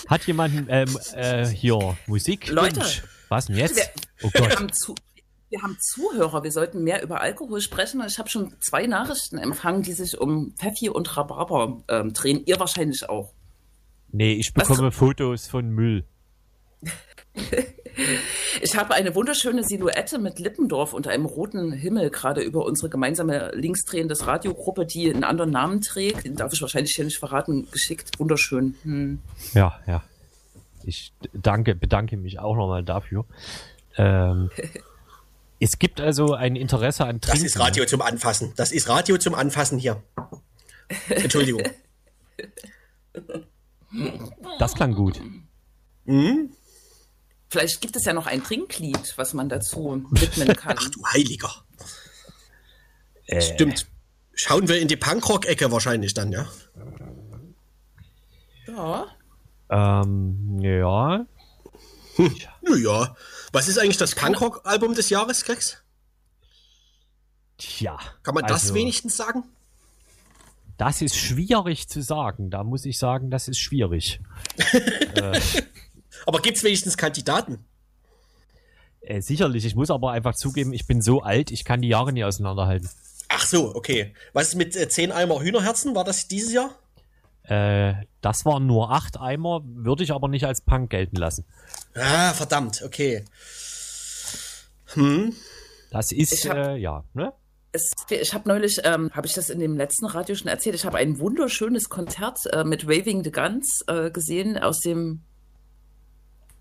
Hat 0.07 0.25
jemand 0.25 0.65
ähm, 0.69 0.97
äh, 1.13 1.45
hier 1.45 1.97
Musik? 2.07 2.47
Leute. 2.49 2.81
Was 3.29 3.45
denn 3.47 3.57
jetzt? 3.57 3.75
Wir, 3.75 3.85
Oh 4.23 4.29
wir, 4.33 4.41
Gott. 4.41 4.55
haben 4.57 4.73
zu, 4.73 4.95
wir 5.49 5.61
haben 5.61 5.77
Zuhörer. 5.79 6.43
Wir 6.43 6.51
sollten 6.51 6.83
mehr 6.83 7.03
über 7.03 7.21
Alkohol 7.21 7.61
sprechen. 7.61 8.01
Und 8.01 8.07
ich 8.07 8.17
habe 8.17 8.29
schon 8.29 8.55
zwei 8.61 8.87
Nachrichten 8.87 9.37
empfangen, 9.37 9.83
die 9.83 9.93
sich 9.93 10.17
um 10.19 10.53
Pfeffi 10.57 10.89
und 10.89 11.15
Rhabarber 11.17 11.83
ähm, 11.89 12.13
drehen. 12.13 12.43
Ihr 12.45 12.59
wahrscheinlich 12.59 13.07
auch. 13.09 13.33
Nee, 14.11 14.33
ich 14.33 14.53
bekomme 14.53 14.91
Fotos 14.91 15.47
von 15.47 15.69
Müll. 15.69 16.05
Ich 18.61 18.75
habe 18.77 18.93
eine 18.93 19.13
wunderschöne 19.15 19.63
Silhouette 19.63 20.17
mit 20.17 20.39
Lippendorf 20.39 20.93
unter 20.93 21.09
einem 21.11 21.25
roten 21.25 21.71
Himmel 21.71 22.09
gerade 22.09 22.41
über 22.41 22.65
unsere 22.65 22.89
gemeinsame 22.89 23.51
linksdrehendes 23.53 24.27
Radiogruppe, 24.27 24.85
die 24.85 25.11
einen 25.13 25.23
anderen 25.23 25.51
Namen 25.51 25.81
trägt. 25.81 26.23
Den 26.25 26.35
darf 26.35 26.53
ich 26.53 26.61
wahrscheinlich 26.61 26.93
hier 26.95 27.05
nicht 27.05 27.19
verraten. 27.19 27.67
Geschickt. 27.71 28.17
Wunderschön. 28.19 28.75
Hm. 28.83 29.19
Ja, 29.53 29.79
ja. 29.87 30.03
Ich 30.83 31.13
danke, 31.33 31.75
bedanke 31.75 32.17
mich 32.17 32.39
auch 32.39 32.55
nochmal 32.55 32.83
dafür. 32.83 33.25
Ähm, 33.97 34.49
es 35.59 35.77
gibt 35.77 35.99
also 35.99 36.33
ein 36.33 36.55
Interesse 36.55 37.05
an 37.05 37.19
Das 37.19 37.31
Trinken. 37.31 37.45
ist 37.47 37.59
Radio 37.59 37.85
zum 37.85 38.01
Anfassen. 38.01 38.53
Das 38.55 38.71
ist 38.71 38.87
Radio 38.87 39.17
zum 39.17 39.35
Anfassen 39.35 39.79
hier. 39.79 40.01
Entschuldigung. 41.09 41.63
Das 44.59 44.73
klang 44.75 44.93
gut. 44.93 45.21
Vielleicht 47.49 47.81
gibt 47.81 47.95
es 47.95 48.05
ja 48.05 48.13
noch 48.13 48.27
ein 48.27 48.43
Trinklied, 48.43 49.17
was 49.17 49.33
man 49.33 49.49
dazu 49.49 50.05
widmen 50.11 50.55
kann. 50.55 50.77
Ach 50.79 50.89
du 50.89 51.05
Heiliger. 51.05 51.53
Äh. 53.25 53.41
Stimmt. 53.41 53.87
Schauen 54.33 54.67
wir 54.67 54.79
in 54.79 54.87
die 54.87 54.95
Punkrock-Ecke 54.95 55.71
wahrscheinlich 55.71 56.13
dann, 56.13 56.31
ja? 56.31 56.47
Ja. 58.67 59.07
Ähm, 59.69 60.59
ja. 60.61 61.25
Hm. 62.15 62.35
Naja. 62.61 63.15
Was 63.51 63.67
ist 63.67 63.77
eigentlich 63.77 63.97
das 63.97 64.15
Punkrock-Album 64.15 64.95
des 64.95 65.09
Jahres, 65.09 65.43
Krex? 65.43 65.83
Tja. 67.57 67.99
Kann 68.23 68.33
man 68.33 68.45
das 68.45 68.63
also, 68.63 68.73
wenigstens 68.73 69.17
sagen? 69.17 69.43
Das 70.81 71.03
ist 71.03 71.15
schwierig 71.15 71.87
zu 71.89 72.01
sagen. 72.01 72.49
Da 72.49 72.63
muss 72.63 72.85
ich 72.85 72.97
sagen, 72.97 73.29
das 73.29 73.47
ist 73.47 73.59
schwierig. 73.59 74.19
äh, 75.13 75.39
aber 76.25 76.39
gibt 76.41 76.57
es 76.57 76.63
wenigstens 76.63 76.97
Kandidaten? 76.97 77.63
Äh, 79.01 79.21
sicherlich. 79.21 79.63
Ich 79.63 79.75
muss 79.75 79.91
aber 79.91 80.11
einfach 80.11 80.33
zugeben, 80.33 80.73
ich 80.73 80.87
bin 80.87 81.03
so 81.03 81.21
alt, 81.21 81.51
ich 81.51 81.65
kann 81.65 81.83
die 81.83 81.87
Jahre 81.87 82.11
nie 82.11 82.23
auseinanderhalten. 82.23 82.89
Ach 83.29 83.45
so, 83.45 83.75
okay. 83.75 84.15
Was 84.33 84.47
ist 84.47 84.55
mit 84.55 84.75
äh, 84.75 84.89
10 84.89 85.11
Eimer 85.11 85.43
Hühnerherzen? 85.43 85.93
War 85.93 86.03
das 86.03 86.27
dieses 86.27 86.51
Jahr? 86.51 86.71
Äh, 87.43 87.93
das 88.21 88.43
waren 88.45 88.65
nur 88.65 88.89
8 88.89 89.19
Eimer, 89.19 89.61
würde 89.63 90.03
ich 90.03 90.11
aber 90.11 90.29
nicht 90.29 90.47
als 90.47 90.61
Punk 90.61 90.89
gelten 90.89 91.17
lassen. 91.17 91.45
Ah, 91.93 92.33
verdammt, 92.33 92.81
okay. 92.83 93.23
Hm. 94.95 95.35
Das 95.91 96.11
ist, 96.11 96.49
hab, 96.49 96.57
äh, 96.57 96.77
ja, 96.77 97.03
ne? 97.13 97.33
Es, 97.73 97.91
ich 98.09 98.33
habe 98.33 98.49
neulich, 98.49 98.81
ähm, 98.83 99.11
habe 99.13 99.27
ich 99.27 99.33
das 99.33 99.49
in 99.49 99.59
dem 99.59 99.77
letzten 99.77 100.05
Radio 100.05 100.35
schon 100.35 100.47
erzählt, 100.47 100.75
ich 100.75 100.85
habe 100.85 100.97
ein 100.97 101.19
wunderschönes 101.19 101.89
Konzert 101.89 102.39
äh, 102.51 102.63
mit 102.65 102.85
Waving 102.85 103.23
the 103.23 103.31
Guns 103.31 103.81
äh, 103.87 104.11
gesehen 104.11 104.57
aus 104.57 104.79
dem, 104.79 105.21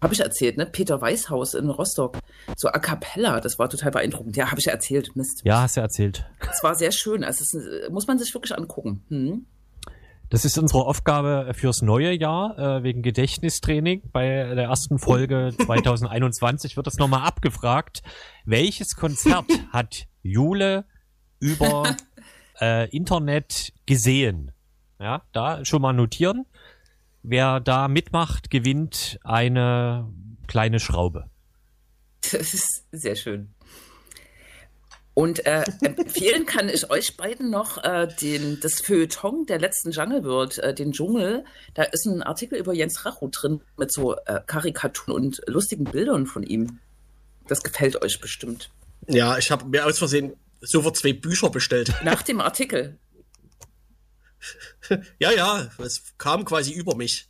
habe 0.00 0.14
ich 0.14 0.20
erzählt, 0.20 0.56
ne? 0.56 0.66
Peter 0.66 1.00
Weißhaus 1.00 1.54
in 1.54 1.68
Rostock. 1.68 2.18
So 2.56 2.68
a 2.68 2.78
cappella, 2.78 3.40
das 3.40 3.58
war 3.58 3.68
total 3.68 3.90
beeindruckend. 3.90 4.36
Ja, 4.36 4.50
habe 4.50 4.60
ich 4.60 4.68
erzählt, 4.68 5.14
Mist. 5.16 5.42
Ja, 5.44 5.62
hast 5.62 5.76
du 5.76 5.80
erzählt. 5.80 6.24
Es 6.50 6.62
war 6.62 6.74
sehr 6.74 6.92
schön, 6.92 7.24
also 7.24 7.42
es 7.42 7.54
ist, 7.54 7.90
muss 7.90 8.06
man 8.06 8.18
sich 8.18 8.32
wirklich 8.32 8.56
angucken. 8.56 9.04
Hm? 9.08 9.46
Das 10.30 10.44
ist 10.44 10.56
unsere 10.58 10.86
Aufgabe 10.86 11.50
fürs 11.54 11.82
neue 11.82 12.12
Jahr, 12.12 12.56
äh, 12.56 12.82
wegen 12.84 13.02
Gedächtnistraining. 13.02 14.10
Bei 14.12 14.54
der 14.54 14.64
ersten 14.64 15.00
Folge 15.00 15.52
2021 15.66 16.76
wird 16.76 16.86
das 16.86 16.98
nochmal 16.98 17.26
abgefragt. 17.26 18.02
Welches 18.44 18.94
Konzert 18.94 19.46
hat 19.72 20.06
Jule 20.22 20.84
über 21.40 21.96
äh, 22.60 22.88
Internet 22.90 23.72
gesehen? 23.86 24.52
Ja, 24.98 25.22
da 25.32 25.64
schon 25.64 25.82
mal 25.82 25.92
notieren. 25.92 26.46
Wer 27.22 27.60
da 27.60 27.88
mitmacht, 27.88 28.50
gewinnt 28.50 29.18
eine 29.24 30.08
kleine 30.46 30.80
Schraube. 30.80 31.28
Das 32.32 32.54
ist 32.54 32.84
sehr 32.92 33.16
schön. 33.16 33.54
Und 35.12 35.44
äh, 35.44 35.64
empfehlen 35.82 36.46
kann 36.46 36.68
ich 36.68 36.88
euch 36.88 37.16
beiden 37.16 37.50
noch 37.50 37.82
äh, 37.82 38.08
den, 38.20 38.58
das 38.60 38.80
Feuilleton 38.80 39.44
der 39.44 39.58
letzten 39.58 39.90
Jungle 39.90 40.24
World, 40.24 40.58
äh, 40.58 40.72
den 40.72 40.92
Dschungel. 40.92 41.44
Da 41.74 41.82
ist 41.82 42.06
ein 42.06 42.22
Artikel 42.22 42.58
über 42.58 42.72
Jens 42.72 43.04
Racho 43.04 43.28
drin 43.28 43.60
mit 43.76 43.92
so 43.92 44.16
äh, 44.16 44.40
Karikaturen 44.46 45.12
und 45.12 45.42
lustigen 45.46 45.84
Bildern 45.84 46.26
von 46.26 46.42
ihm. 46.42 46.78
Das 47.48 47.62
gefällt 47.62 48.00
euch 48.02 48.20
bestimmt. 48.20 48.70
Ja, 49.08 49.36
ich 49.36 49.50
habe 49.50 49.66
mir 49.66 49.84
aus 49.84 49.98
Versehen 49.98 50.34
sofort 50.60 50.96
zwei 50.96 51.12
Bücher 51.12 51.50
bestellt. 51.50 51.94
Nach 52.04 52.22
dem 52.22 52.40
Artikel. 52.40 52.98
ja, 55.18 55.30
ja, 55.32 55.70
es 55.78 56.02
kam 56.18 56.44
quasi 56.44 56.72
über 56.72 56.96
mich. 56.96 57.28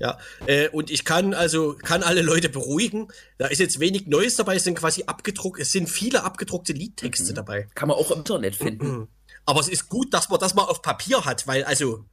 Ja, 0.00 0.18
äh, 0.46 0.68
und 0.70 0.90
ich 0.90 1.04
kann 1.04 1.34
also 1.34 1.74
kann 1.74 2.02
alle 2.02 2.22
Leute 2.22 2.48
beruhigen. 2.48 3.08
Da 3.38 3.46
ist 3.46 3.60
jetzt 3.60 3.78
wenig 3.78 4.06
Neues 4.06 4.34
dabei, 4.34 4.56
es 4.56 4.64
sind 4.64 4.76
quasi 4.76 5.04
abgedruckt, 5.04 5.60
es 5.60 5.70
sind 5.70 5.88
viele 5.88 6.24
abgedruckte 6.24 6.72
Liedtexte 6.72 7.30
mhm. 7.30 7.36
dabei. 7.36 7.68
Kann 7.74 7.88
man 7.88 7.96
auch 7.96 8.10
im 8.10 8.18
Internet 8.18 8.56
finden. 8.56 9.08
Aber 9.46 9.60
es 9.60 9.68
ist 9.68 9.88
gut, 9.88 10.12
dass 10.12 10.28
man 10.30 10.40
das 10.40 10.54
mal 10.54 10.62
auf 10.62 10.82
Papier 10.82 11.24
hat, 11.24 11.46
weil 11.46 11.64
also 11.64 12.04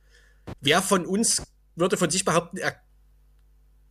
wer 0.59 0.81
von 0.81 1.05
uns 1.05 1.41
würde 1.75 1.97
von 1.97 2.09
sich 2.09 2.25
behaupten, 2.25 2.57
er 2.57 2.75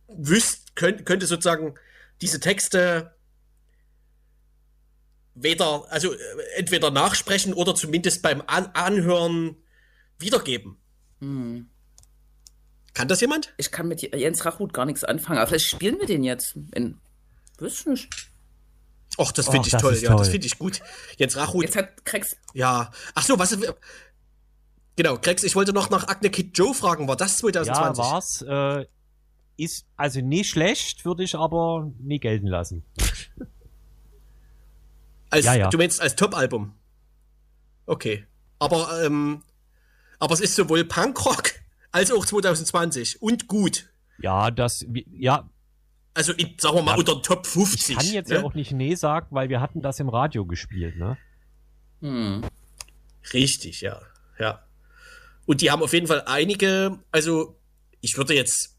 wüsst, 0.07 0.75
könnt, 0.75 1.05
könnte 1.05 1.25
sozusagen 1.25 1.75
diese 2.21 2.39
Texte 2.39 3.15
weder, 5.35 5.85
also 5.89 6.13
äh, 6.13 6.17
entweder 6.55 6.91
nachsprechen 6.91 7.53
oder 7.53 7.75
zumindest 7.75 8.21
beim 8.21 8.41
An 8.47 8.67
Anhören 8.73 9.55
wiedergeben. 10.19 10.77
Mhm. 11.19 11.69
Kann 12.93 13.07
das 13.07 13.21
jemand? 13.21 13.53
Ich 13.57 13.71
kann 13.71 13.87
mit 13.87 14.01
Jens 14.01 14.45
Rachut 14.45 14.73
gar 14.73 14.85
nichts 14.85 15.03
anfangen. 15.03 15.39
Aber 15.39 15.47
vielleicht 15.47 15.67
spielen 15.67 15.99
wir 15.99 16.07
den 16.07 16.23
jetzt 16.23 16.57
in. 16.73 16.99
Weiß 17.57 17.85
nicht. 17.85 18.09
Och, 19.17 19.31
das 19.31 19.45
finde 19.49 19.67
ich 19.67 19.71
das 19.71 19.81
toll. 19.81 19.95
Ja, 19.95 20.09
toll. 20.09 20.19
das 20.19 20.29
finde 20.29 20.47
ich 20.47 20.57
gut. 20.57 20.81
Jens 21.17 21.37
Rachut. 21.37 21.63
Jetzt 21.63 21.75
hat 21.75 22.05
Krex. 22.05 22.35
Ja. 22.53 22.91
Ach 23.13 23.23
so, 23.23 23.39
was. 23.39 23.57
Genau, 24.97 25.17
Krex, 25.17 25.43
ich 25.43 25.55
wollte 25.55 25.73
noch 25.73 25.89
nach 25.89 26.07
Agne 26.07 26.29
Kid 26.29 26.57
Joe 26.57 26.73
fragen. 26.73 27.07
War 27.07 27.15
das 27.15 27.37
2020? 27.37 28.03
Ja, 28.03 28.11
war's. 28.11 28.41
Äh, 28.41 28.85
ist 29.57 29.85
also 29.95 30.21
nicht 30.21 30.49
schlecht, 30.49 31.05
würde 31.05 31.23
ich 31.23 31.35
aber 31.35 31.91
nie 31.99 32.19
gelten 32.19 32.47
lassen. 32.47 32.83
als, 35.31 35.45
ja, 35.45 35.55
ja. 35.55 35.69
Du 35.69 35.77
meinst 35.77 35.99
als 36.01 36.15
Top-Album? 36.15 36.73
Okay. 37.85 38.25
Aber, 38.59 39.03
ähm, 39.03 39.41
aber 40.19 40.33
es 40.33 40.41
ist 40.41 40.55
sowohl 40.55 40.83
Punkrock 40.85 41.53
als 41.91 42.11
auch 42.11 42.25
2020 42.25 43.21
und 43.21 43.47
gut. 43.47 43.89
Ja, 44.19 44.51
das, 44.51 44.85
ja. 45.11 45.49
Also, 46.13 46.33
in, 46.33 46.55
sagen 46.59 46.75
wir 46.75 46.81
mal, 46.83 46.91
ja, 46.91 46.97
unter 46.97 47.21
Top 47.21 47.47
50. 47.47 47.89
Ich 47.89 47.95
kann 47.95 48.05
jetzt 48.07 48.29
ne? 48.29 48.35
ja 48.35 48.43
auch 48.43 48.53
nicht 48.53 48.71
Nee 48.71 48.95
sagen, 48.95 49.27
weil 49.31 49.49
wir 49.49 49.61
hatten 49.61 49.81
das 49.81 49.99
im 49.99 50.09
Radio 50.09 50.45
gespielt, 50.45 50.97
ne? 50.97 51.17
Hm. 52.01 52.43
Richtig, 53.33 53.81
ja. 53.81 54.01
Ja. 54.37 54.63
Und 55.45 55.61
die 55.61 55.71
haben 55.71 55.81
auf 55.81 55.93
jeden 55.93 56.07
Fall 56.07 56.23
einige, 56.25 56.99
also, 57.11 57.57
ich 58.01 58.17
würde 58.17 58.35
jetzt 58.35 58.75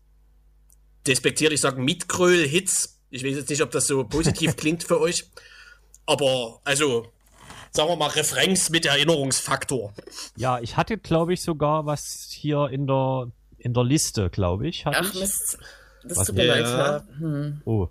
despektierlich 1.06 1.60
sagen, 1.60 1.84
Mitgröl-Hits. 1.84 3.00
Ich 3.10 3.24
weiß 3.24 3.36
jetzt 3.36 3.50
nicht, 3.50 3.62
ob 3.62 3.70
das 3.70 3.86
so 3.86 4.04
positiv 4.04 4.56
klingt 4.56 4.84
für 4.84 5.00
euch. 5.00 5.24
Aber, 6.06 6.60
also, 6.64 7.06
sagen 7.70 7.88
wir 7.88 7.96
mal, 7.96 8.08
Refrains 8.08 8.70
mit 8.70 8.86
Erinnerungsfaktor. 8.86 9.92
Ja, 10.36 10.60
ich 10.60 10.76
hatte, 10.76 10.98
glaube 10.98 11.34
ich, 11.34 11.42
sogar 11.42 11.86
was 11.86 12.28
hier 12.30 12.68
in 12.68 12.86
der, 12.86 13.30
in 13.58 13.74
der 13.74 13.84
Liste, 13.84 14.30
glaube 14.30 14.68
ich. 14.68 14.84
Ach, 14.86 15.12
ich. 15.12 15.20
Mist. 15.20 15.58
Das 16.04 16.18
was 16.18 16.26
tut 16.26 16.36
mir 16.36 16.46
leid. 16.46 16.64
Ja. 16.64 17.04
Hm. 17.18 17.62
Oh. 17.64 17.88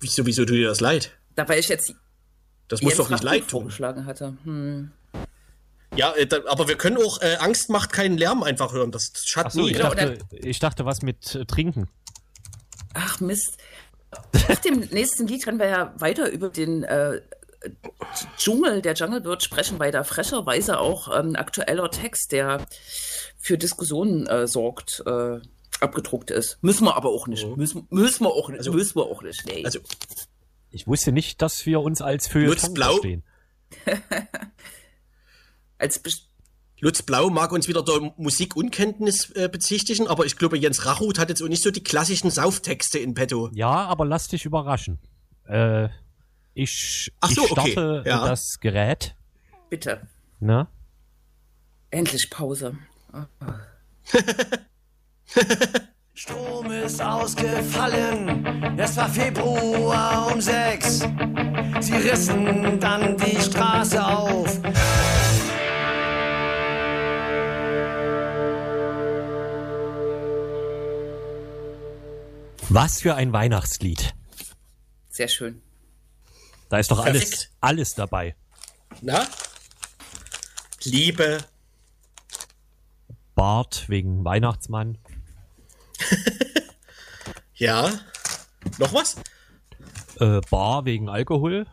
Wieso, 0.00 0.24
wieso 0.26 0.44
tut 0.44 0.54
dir 0.54 0.68
das 0.68 0.80
leid? 0.80 1.16
Da 1.34 1.48
weil 1.48 1.58
ich 1.58 1.68
jetzt. 1.68 1.94
Das 2.68 2.82
muss 2.82 2.96
doch 2.96 3.10
nicht 3.10 3.22
leid 3.22 3.40
tun. 3.42 3.48
vorgeschlagen 3.62 4.06
hatte. 4.06 4.36
Hm. 4.44 4.92
Ja, 5.96 6.12
äh, 6.12 6.26
da, 6.26 6.38
aber 6.46 6.68
wir 6.68 6.76
können 6.76 6.98
auch 6.98 7.20
äh, 7.22 7.36
Angst 7.40 7.70
macht 7.70 7.92
keinen 7.92 8.18
Lärm 8.18 8.42
einfach 8.42 8.72
hören. 8.72 8.92
Das 8.92 9.12
schadet 9.24 9.52
so, 9.52 9.62
nie. 9.62 9.72
Ich 9.72 9.78
dachte, 9.78 10.18
ich 10.30 10.58
dachte, 10.58 10.84
was 10.84 11.02
mit 11.02 11.34
äh, 11.34 11.44
Trinken. 11.46 11.88
Ach 12.94 13.20
Mist. 13.20 13.56
Nach 14.48 14.58
dem 14.60 14.80
nächsten 14.80 15.26
Lied 15.26 15.44
können 15.44 15.58
wir 15.58 15.68
ja 15.68 15.94
weiter 15.98 16.30
über 16.30 16.48
den 16.48 16.82
äh, 16.84 17.20
Dschungel, 18.36 18.82
der 18.82 18.94
Jungle 18.94 19.20
Bird 19.20 19.42
sprechen, 19.42 19.78
weil 19.78 19.92
da 19.92 20.04
frecherweise 20.04 20.78
auch 20.78 21.16
ähm, 21.16 21.36
aktueller 21.36 21.90
Text, 21.90 22.32
der 22.32 22.66
für 23.36 23.58
Diskussionen 23.58 24.26
äh, 24.26 24.46
sorgt, 24.46 25.02
äh, 25.06 25.40
abgedruckt 25.80 26.30
ist. 26.30 26.58
Müssen 26.62 26.84
wir 26.84 26.96
aber 26.96 27.10
auch 27.10 27.26
nicht. 27.26 27.46
Mhm. 27.46 27.56
Müssen, 27.56 27.86
müssen 27.90 28.24
wir 28.24 28.30
auch 28.30 28.48
nicht. 28.48 28.58
Also, 28.58 28.72
müssen 28.72 28.96
wir 28.96 29.06
auch 29.06 29.22
nicht. 29.22 29.44
Nee. 29.46 29.64
Also, 29.64 29.80
ich 30.70 30.86
wusste 30.86 31.12
nicht, 31.12 31.42
dass 31.42 31.66
wir 31.66 31.80
uns 31.80 32.00
als 32.00 32.28
Feuilleton 32.28 32.76
verstehen. 32.76 33.24
als 35.78 36.00
Lutz 36.80 37.02
Blau 37.02 37.28
mag 37.28 37.50
uns 37.52 37.66
wieder 37.66 37.82
der 37.82 38.12
Musikunkenntnis 38.16 39.30
äh, 39.30 39.48
bezichtigen, 39.50 40.06
aber 40.06 40.26
ich 40.26 40.36
glaube, 40.36 40.56
Jens 40.56 40.86
Rachut 40.86 41.18
hat 41.18 41.28
jetzt 41.28 41.42
auch 41.42 41.48
nicht 41.48 41.62
so 41.62 41.72
die 41.72 41.82
klassischen 41.82 42.30
Sauftexte 42.30 42.98
in 43.00 43.14
petto. 43.14 43.50
Ja, 43.52 43.86
aber 43.86 44.04
lass 44.04 44.28
dich 44.28 44.44
überraschen. 44.44 44.98
Äh, 45.48 45.88
ich, 46.54 47.12
Ach 47.20 47.30
so, 47.30 47.42
ich 47.42 47.48
starte 47.48 48.00
okay. 48.00 48.08
ja. 48.08 48.28
das 48.28 48.58
Gerät. 48.60 49.16
Bitte. 49.68 50.06
Na? 50.40 50.68
Endlich 51.90 52.30
Pause. 52.30 52.76
Strom 56.14 56.70
ist 56.70 57.00
ausgefallen, 57.00 58.76
es 58.78 58.96
war 58.96 59.08
Februar 59.08 60.32
um 60.32 60.40
sechs. 60.40 61.00
Sie 61.80 61.94
rissen 61.94 62.80
dann 62.80 63.16
die 63.16 63.40
Straße 63.40 64.04
auf. 64.04 64.57
Was 72.70 73.00
für 73.00 73.14
ein 73.14 73.32
Weihnachtslied. 73.32 74.14
Sehr 75.08 75.28
schön. 75.28 75.62
Da 76.68 76.78
ist 76.78 76.90
doch 76.90 76.98
alles, 76.98 77.48
alles 77.60 77.94
dabei. 77.94 78.36
Na? 79.00 79.26
Liebe. 80.82 81.38
Bart 83.34 83.88
wegen 83.88 84.22
Weihnachtsmann. 84.22 84.98
ja. 87.54 87.90
Noch 88.76 88.92
was? 88.92 89.16
Äh, 90.20 90.40
Bar 90.50 90.84
wegen 90.84 91.08
Alkohol. 91.08 91.66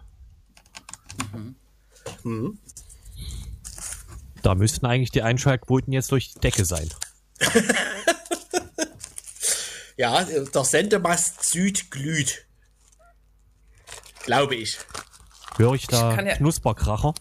Mhm. 2.24 2.58
Da 4.42 4.56
müssten 4.56 4.86
eigentlich 4.86 5.12
die 5.12 5.24
Einschaltquoten 5.24 5.92
jetzt 5.92 6.12
durch 6.12 6.34
die 6.34 6.40
Decke 6.40 6.64
sein. 6.64 6.90
Ja, 9.98 10.24
der 10.24 10.64
Sendemast 10.64 11.44
Süd 11.50 11.90
glüht. 11.92 12.46
Glaube 14.24 14.56
ich. 14.56 14.78
Höre 15.58 15.74
ich 15.76 15.88
da 15.88 16.12
Ich 16.20 16.26
ja- 16.26 16.36
Knusperkracher? 16.36 17.14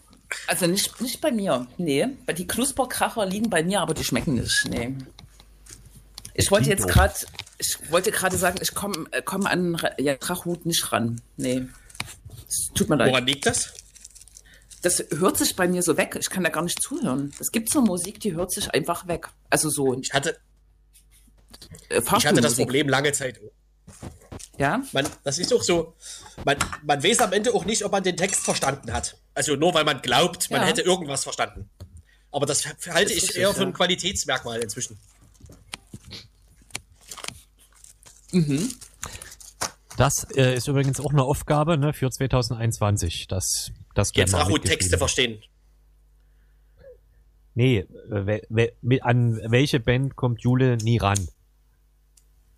Also 0.48 0.66
nicht, 0.66 1.00
nicht 1.00 1.20
bei 1.20 1.30
mir. 1.30 1.66
Nee. 1.78 2.08
Weil 2.26 2.34
Die 2.34 2.46
Knusperkracher 2.46 3.26
liegen 3.26 3.50
bei 3.50 3.62
mir, 3.62 3.80
aber 3.80 3.94
die 3.94 4.02
schmecken 4.04 4.34
nicht. 4.34 4.66
Nee. 4.68 4.96
Ich 6.34 6.50
wollte 6.50 6.68
jetzt 6.68 6.88
gerade, 6.88 7.14
ich 7.58 7.90
wollte 7.92 8.10
gerade 8.10 8.36
sagen, 8.36 8.58
ich 8.60 8.74
komme 8.74 9.06
äh, 9.12 9.22
komm 9.22 9.46
an 9.46 9.80
ja, 9.98 10.16
Krachhut 10.16 10.66
nicht 10.66 10.90
ran. 10.90 11.20
Nee. 11.36 11.66
Es 12.48 12.70
tut 12.74 12.88
mir 12.88 12.96
leid. 12.96 13.10
Woran 13.10 13.26
liegt 13.26 13.46
das? 13.46 13.72
Das 14.82 15.02
hört 15.16 15.38
sich 15.38 15.54
bei 15.54 15.68
mir 15.68 15.82
so 15.82 15.96
weg. 15.96 16.16
Ich 16.20 16.28
kann 16.28 16.42
da 16.42 16.50
gar 16.50 16.62
nicht 16.64 16.82
zuhören. 16.82 17.32
Es 17.38 17.52
gibt 17.52 17.70
so 17.70 17.80
Musik, 17.80 18.18
die 18.20 18.34
hört 18.34 18.50
sich 18.52 18.68
einfach 18.74 19.06
weg. 19.06 19.28
Also 19.48 19.70
so 19.70 19.98
Ich 20.00 20.12
hatte, 20.12 20.36
äh, 21.88 22.00
ich 22.00 22.26
hatte 22.26 22.40
das. 22.40 22.56
Problem 22.56 22.88
lange 22.88 23.12
Zeit. 23.12 23.40
Ja. 24.58 24.82
Man, 24.92 25.06
das 25.24 25.38
ist 25.38 25.52
auch 25.52 25.62
so, 25.62 25.94
man, 26.44 26.56
man 26.82 27.02
weiß 27.02 27.20
am 27.20 27.32
Ende 27.32 27.52
auch 27.52 27.64
nicht, 27.64 27.84
ob 27.84 27.92
man 27.92 28.02
den 28.02 28.16
Text 28.16 28.44
verstanden 28.44 28.92
hat. 28.92 29.16
Also 29.34 29.56
nur 29.56 29.74
weil 29.74 29.84
man 29.84 30.00
glaubt, 30.00 30.50
man 30.50 30.60
Ja. 30.60 30.66
hätte 30.68 30.82
irgendwas 30.82 31.24
verstanden. 31.24 31.68
Aber 32.30 32.46
das 32.46 32.64
halte 32.66 33.14
Das 33.14 33.22
ich 33.22 33.36
eher 33.36 33.52
für 33.52 33.62
ein 33.62 33.68
ja. 33.68 33.74
Qualitätsmerkmal 33.74 34.60
inzwischen. 34.60 34.98
Das 39.96 40.24
äh, 40.36 40.56
ist 40.56 40.66
übrigens 40.66 40.98
auch 41.00 41.12
eine 41.12 41.22
Aufgabe 41.22 41.78
ne, 41.78 41.92
für 41.92 42.10
2021. 42.10 43.28
Das, 43.28 43.70
das 43.94 44.12
gerne 44.12 44.30
Jetzt 44.30 44.38
mitgeschrieben 44.38 44.64
Texte 44.68 44.98
verstehen. 44.98 45.42
Nee, 47.54 47.86
äh, 48.10 49.00
an 49.02 49.40
welche 49.46 49.78
Band 49.78 50.16
kommt 50.16 50.42
Jule 50.42 50.76
nie 50.78 50.98
ran? 50.98 51.28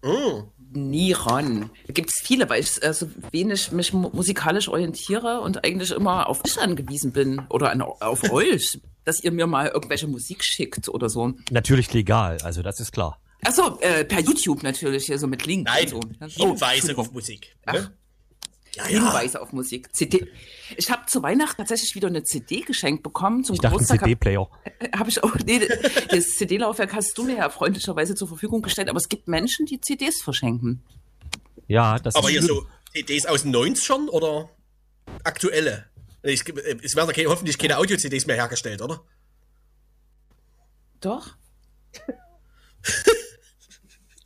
Mm. 0.07 0.45
Nie 0.73 1.13
ran. 1.13 1.71
Da 1.87 1.93
gibt 1.93 2.11
es 2.11 2.17
viele, 2.23 2.49
weil 2.51 2.61
ich 2.61 2.83
äh, 2.83 2.93
so 2.93 3.09
wenig 3.31 3.73
mich 3.73 3.93
mu 3.93 4.11
musikalisch 4.13 4.69
orientiere 4.69 5.41
und 5.41 5.65
eigentlich 5.65 5.91
immer 5.91 6.29
auf 6.29 6.45
euch 6.45 6.61
angewiesen 6.61 7.13
bin 7.13 7.43
oder 7.49 7.71
an, 7.71 7.83
auf 7.83 8.31
euch, 8.31 8.81
dass 9.05 9.23
ihr 9.23 9.33
mir 9.33 9.47
mal 9.47 9.69
irgendwelche 9.69 10.07
Musik 10.07 10.45
schickt 10.45 10.89
oder 10.89 11.09
so. 11.09 11.33
Natürlich 11.51 11.93
legal, 11.93 12.39
also 12.43 12.63
das 12.63 12.81
ist 12.81 12.93
klar. 12.93 13.21
Achso, 13.45 13.79
äh, 13.81 14.05
per 14.05 14.21
YouTube 14.21 14.63
natürlich, 14.63 15.07
hier 15.07 15.19
so 15.19 15.27
mit 15.27 15.47
Link 15.47 15.67
Nein, 15.67 15.93
und 15.93 16.17
so. 16.31 16.45
Hinweise 16.45 16.75
Entschuldigung. 16.75 17.07
auf 17.07 17.13
Musik. 17.13 17.57
Ach. 17.67 17.91
Ne? 18.77 18.83
Ja, 18.83 18.87
Hinweise 18.87 19.41
auf 19.41 19.53
Musik. 19.53 19.95
CD. 19.95 20.27
Ich 20.77 20.91
habe 20.91 21.07
zu 21.07 21.23
Weihnachten 21.23 21.57
tatsächlich 21.59 21.95
wieder 21.95 22.09
eine 22.09 22.23
CD 22.25 22.61
geschenkt 22.61 23.03
bekommen. 23.03 23.45
Zum 23.45 23.55
Ich 23.55 23.61
dachte, 23.61 23.75
ein 23.77 23.79
Geburtstag 23.79 24.01
habe 24.03 24.11
CD-Player. 24.11 24.49
hab 24.99 25.09
ich 25.09 25.23
auch. 25.23 25.35
Nee, 25.47 25.67
das 26.11 26.27
CD-Laufwerk 26.37 26.93
hast 26.95 27.17
du 27.17 27.25
mir 27.25 27.37
ja 27.37 27.51
freundlicherweise 27.51 28.15
zur 28.15 28.29
Verfügung 28.29 28.63
gestellt, 28.63 28.89
aber 28.89 28.99
es 28.99 29.09
gibt 29.09 29.29
Menschen, 29.29 29.67
die 29.67 29.81
CDs 29.81 30.21
verschenken. 30.23 30.83
Ja, 31.69 31.99
das 31.99 32.15
Aber 32.15 32.29
ist 32.29 32.33
hier 32.33 32.43
so 32.43 32.67
CDs 32.93 33.27
aus 33.27 33.43
den 33.43 33.55
90ern 33.55 34.09
oder 34.09 34.51
aktuelle? 35.25 35.87
Ich, 36.23 36.43
es 36.83 36.97
werden 36.97 37.13
keine- 37.15 37.29
hoffentlich 37.29 37.59
keine 37.59 37.79
Audio-CDs 37.79 38.27
mehr 38.27 38.37
hergestellt, 38.37 38.83
oder? 38.83 39.03
Doch? 41.01 41.37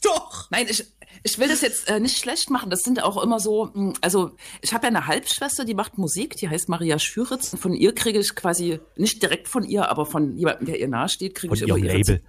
Doch! 0.03 0.51
Nein, 0.51 0.67
ich, 0.69 0.85
ich 1.23 1.39
will 1.39 1.49
das 1.49 1.61
jetzt 1.61 1.89
äh, 1.89 2.01
nicht 2.01 2.19
schlecht 2.19 2.51
machen. 2.51 2.71
Das 2.71 2.81
sind 2.81 3.03
auch 3.03 3.23
immer 3.23 3.41
so, 3.41 3.71
mh, 3.75 3.95
also 4.01 4.31
ich 4.63 4.73
habe 4.73 4.85
ja 4.87 4.89
eine 4.89 5.07
Halbschwester, 5.07 5.65
die 5.65 5.75
macht 5.75 5.99
Musik, 5.99 6.37
die 6.37 6.49
heißt 6.49 6.69
Maria 6.69 6.99
Schüritz. 6.99 7.57
Von 7.59 7.75
ihr 7.75 7.95
kriege 7.95 8.19
ich 8.19 8.35
quasi, 8.35 8.81
nicht 8.97 9.23
direkt 9.23 9.49
von 9.49 9.65
ihr, 9.65 9.89
aber 9.91 10.07
von 10.07 10.37
jemandem, 10.37 10.67
der 10.67 10.81
ihr 10.81 10.89
nahesteht, 10.89 11.35
kriege 11.35 11.55
ich 11.55 11.63
immer 11.63 11.77
ihre 11.77 11.87
Label. 11.97 12.23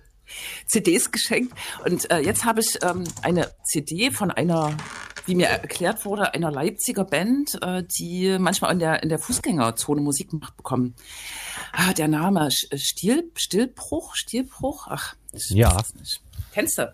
CDs 0.67 1.11
geschenkt. 1.11 1.53
Und 1.85 2.09
äh, 2.11 2.19
jetzt 2.19 2.45
habe 2.45 2.61
ich 2.61 2.79
ähm, 2.83 3.03
eine 3.21 3.51
CD 3.65 4.11
von 4.11 4.31
einer, 4.31 4.75
wie 5.25 5.35
mir 5.35 5.47
erklärt 5.47 6.05
wurde, 6.05 6.33
einer 6.33 6.51
Leipziger 6.51 7.03
Band, 7.03 7.57
äh, 7.61 7.83
die 7.99 8.37
manchmal 8.39 8.71
in 8.71 8.79
der, 8.79 9.03
in 9.03 9.09
der 9.09 9.19
Fußgängerzone 9.19 9.99
Musik 10.01 10.31
macht 10.31 10.55
bekommen. 10.55 10.95
Ah, 11.73 11.91
der 11.93 12.07
Name 12.07 12.49
Stil, 12.51 13.29
Stillbruch, 13.35 14.15
Stilbruch, 14.15 14.87
ach, 14.89 15.15
ich 15.33 15.49
Ja. 15.49 15.75
weiß 15.75 15.95
nicht. 15.95 16.21
Kennst 16.53 16.77
du? 16.77 16.93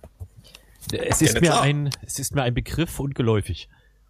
Es 0.92 1.22
ist, 1.22 1.34
na 1.36 1.40
mir 1.42 1.48
klar. 1.48 1.62
ein, 1.62 1.90
es 2.06 2.20
ist 2.20 2.34
mir 2.36 2.44
ein 2.44 2.54
Begriff 2.54 3.00
und 3.00 3.16
geläufig. 3.16 3.70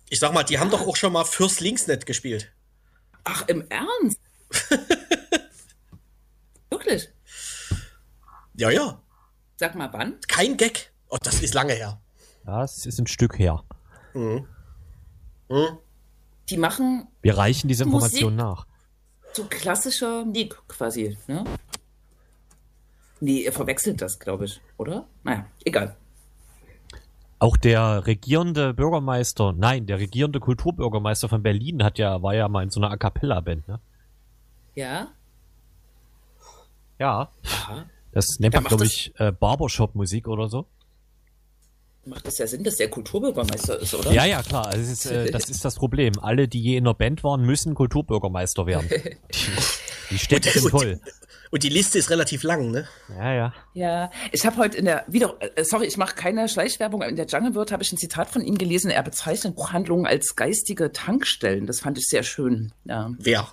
Ich 0.10 0.20
sag 0.20 0.34
mal, 0.34 0.44
die 0.44 0.60
haben 0.60 0.70
doch 0.72 0.86
auch 0.88 0.96
schon 0.96 1.14
mal 1.14 1.26
fürs 1.26 1.60
Linksnet 1.60 2.06
gespielt. 2.06 2.52
Ach, 3.24 3.48
im 3.48 3.66
Ernst? 3.70 4.20
Wirklich? 6.70 7.10
Ja, 8.56 8.70
ja. 8.70 9.02
Sag 9.58 9.76
mal, 9.76 9.92
wann? 9.92 10.18
Kein 10.28 10.58
Gag. 10.58 10.92
Oh, 11.10 11.18
das 11.22 11.42
ist 11.42 11.54
lange 11.54 11.74
her. 11.74 12.00
Ja, 12.46 12.64
es 12.64 12.86
ist 12.86 13.00
ein 13.00 13.08
Stück 13.08 13.38
her. 13.40 13.64
Die 16.50 16.58
machen 16.58 17.08
Wir 17.22 17.38
reichen 17.38 17.68
diese 17.68 17.86
Musik? 17.86 18.22
Information 18.22 18.36
nach. 18.36 18.66
so 19.34 19.46
klassische 19.46 20.24
Musik 20.26 20.56
quasi, 20.68 21.18
ne? 21.28 21.44
Nee, 23.20 23.42
ihr 23.44 23.52
verwechselt 23.54 24.02
das, 24.02 24.20
glaube 24.20 24.46
ich, 24.46 24.62
oder? 24.78 25.08
Naja, 25.24 25.48
egal. 25.66 25.96
Auch 27.40 27.56
der 27.58 28.08
regierende 28.08 28.74
Bürgermeister, 28.74 29.54
nein, 29.54 29.86
der 29.86 30.00
regierende 30.00 30.40
Kulturbürgermeister 30.40 31.30
von 31.30 31.44
Berlin 31.44 31.84
hat 31.84 32.00
ja, 32.00 32.22
war 32.24 32.34
ja 32.34 32.48
mal 32.48 32.64
in 32.64 32.70
so 32.72 32.80
einer 32.82 32.90
A 32.92 32.98
Cappella-Band, 32.98 33.68
ne? 33.68 33.80
Ja? 34.76 35.08
Ja. 37.00 37.30
Aha. 37.46 37.86
Das 38.12 38.40
nennt 38.40 38.56
Ja, 38.56 38.62
man, 38.62 38.68
glaube 38.70 38.84
das- 38.86 38.94
ich, 38.94 39.14
äh, 39.20 39.32
Barbershop-Musik 39.32 40.28
oder 40.28 40.50
so. 40.50 40.66
Macht 42.06 42.26
das 42.26 42.38
ja 42.38 42.48
Sinn, 42.48 42.64
dass 42.64 42.78
der 42.78 42.90
Kulturbürgermeister 42.90 43.80
ist, 43.80 43.94
oder? 43.94 44.12
Ja, 44.14 44.24
ja, 44.26 44.42
klar. 44.42 44.66
Also 44.68 44.80
es 44.80 45.06
ist, 45.06 45.12
äh, 45.12 45.30
das 45.30 45.50
ist 45.50 45.64
das 45.66 45.76
Problem. 45.76 46.14
Alle, 46.22 46.48
die 46.48 46.62
je 46.62 46.78
in 46.78 46.86
der 46.86 46.94
Band 46.94 47.24
waren, 47.24 47.42
müssen 47.42 47.76
Kulturbürgermeister 47.76 48.66
werden. 48.66 48.90
Die, 50.10 50.14
die 50.14 50.20
Städte 50.20 50.50
sind 50.58 50.72
toll. 50.72 51.02
Und 51.52 51.64
die 51.64 51.70
Liste 51.70 51.98
ist 51.98 52.10
relativ 52.10 52.44
lang, 52.44 52.72
ne? 52.72 52.88
Ja, 53.10 53.34
ja. 53.34 53.54
Ja, 53.74 54.12
ich 54.32 54.46
habe 54.46 54.58
heute 54.58 54.78
in 54.78 54.86
der, 54.86 55.06
wieder, 55.08 55.36
äh, 55.40 55.64
sorry, 55.64 55.86
ich 55.86 55.98
mache 55.98 56.16
keine 56.16 56.50
Schleichwerbung, 56.50 57.02
aber 57.02 57.10
in 57.10 57.16
der 57.16 57.26
Jungle 57.26 57.56
World 57.56 57.72
habe 57.72 57.84
ich 57.84 57.92
ein 57.92 57.98
Zitat 57.98 58.30
von 58.30 58.42
ihm 58.42 58.58
gelesen. 58.58 58.92
Er 58.92 59.04
bezeichnet 59.04 59.56
Buchhandlungen 59.56 60.06
als 60.06 60.36
geistige 60.36 60.92
Tankstellen. 60.92 61.68
Das 61.68 61.80
fand 61.80 61.98
ich 61.98 62.06
sehr 62.06 62.24
schön. 62.24 62.74
Ja. 62.86 63.12
Wer? 63.18 63.48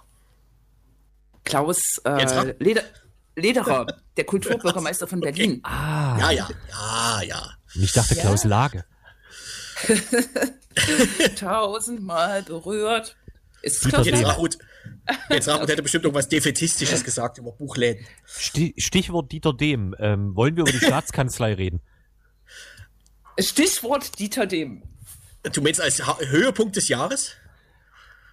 Klaus 1.44 1.98
äh. 2.04 2.54
Leder, 2.58 2.82
Lederer, 3.36 3.86
der 4.16 4.24
Kulturbürgermeister 4.24 5.06
von 5.06 5.20
Berlin. 5.20 5.60
Ah, 5.62 6.16
Ja, 6.18 6.30
ja. 6.30 6.48
Ja, 6.70 7.22
ja. 7.22 7.50
ich 7.74 7.92
dachte 7.92 8.16
Klaus 8.16 8.44
Lage. 8.44 8.84
Tausendmal 11.36 12.42
berührt. 12.42 13.16
Ist 13.62 13.88
Klaus 13.88 14.06
Jetzt 15.08 15.30
jetzt 15.30 15.48
Rahut 15.48 15.68
hätte 15.68 15.82
bestimmt 15.82 16.04
irgendwas 16.04 16.28
Defetistisches 16.28 17.04
gesagt 17.04 17.38
über 17.38 17.52
Buchläden. 17.52 18.06
Sti 18.26 18.74
Stichwort 18.78 19.30
Dieter 19.32 19.52
Dehm. 19.52 19.94
Ähm, 19.98 20.34
wollen 20.34 20.56
wir 20.56 20.62
über 20.62 20.72
die 20.72 20.78
Staatskanzlei 20.84 21.54
reden? 21.54 21.80
Stichwort 23.38 24.18
Dieter 24.18 24.46
Dehm. 24.46 24.82
Du 25.52 25.60
meinst 25.60 25.80
als 25.80 26.06
ha 26.06 26.18
Höhepunkt 26.20 26.76
des 26.76 26.88
Jahres? 26.88 27.32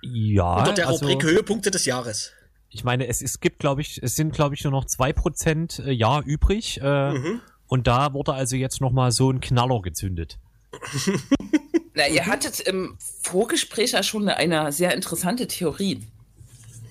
Ja, 0.01 0.59
Unter 0.59 0.73
der 0.73 0.87
also, 0.87 1.05
Rubrik 1.05 1.23
Höhepunkte 1.23 1.71
des 1.71 1.85
Jahres. 1.85 2.31
ich 2.69 2.83
meine, 2.83 3.07
es, 3.07 3.21
es 3.21 3.39
gibt, 3.39 3.59
glaube 3.59 3.81
ich, 3.81 4.01
es 4.01 4.15
sind, 4.15 4.33
glaube 4.33 4.55
ich, 4.55 4.63
nur 4.63 4.71
noch 4.71 4.85
zwei 4.85 5.13
Prozent 5.13 5.79
äh, 5.79 5.91
Jahr 5.91 6.23
übrig. 6.23 6.79
Äh, 6.81 7.11
Mhm. 7.13 7.41
Und 7.67 7.87
da 7.87 8.13
wurde 8.13 8.33
also 8.33 8.57
jetzt 8.57 8.81
noch 8.81 8.91
mal 8.91 9.13
so 9.13 9.31
ein 9.31 9.39
Knaller 9.39 9.81
gezündet. 9.81 10.39
Na, 11.93 12.05
ihr 12.07 12.25
hattet 12.25 12.59
im 12.61 12.97
Vorgespräch 13.21 13.91
ja 13.91 14.03
schon 14.03 14.27
eine 14.27 14.73
sehr 14.73 14.93
interessante 14.93 15.47
Theorie. 15.47 16.01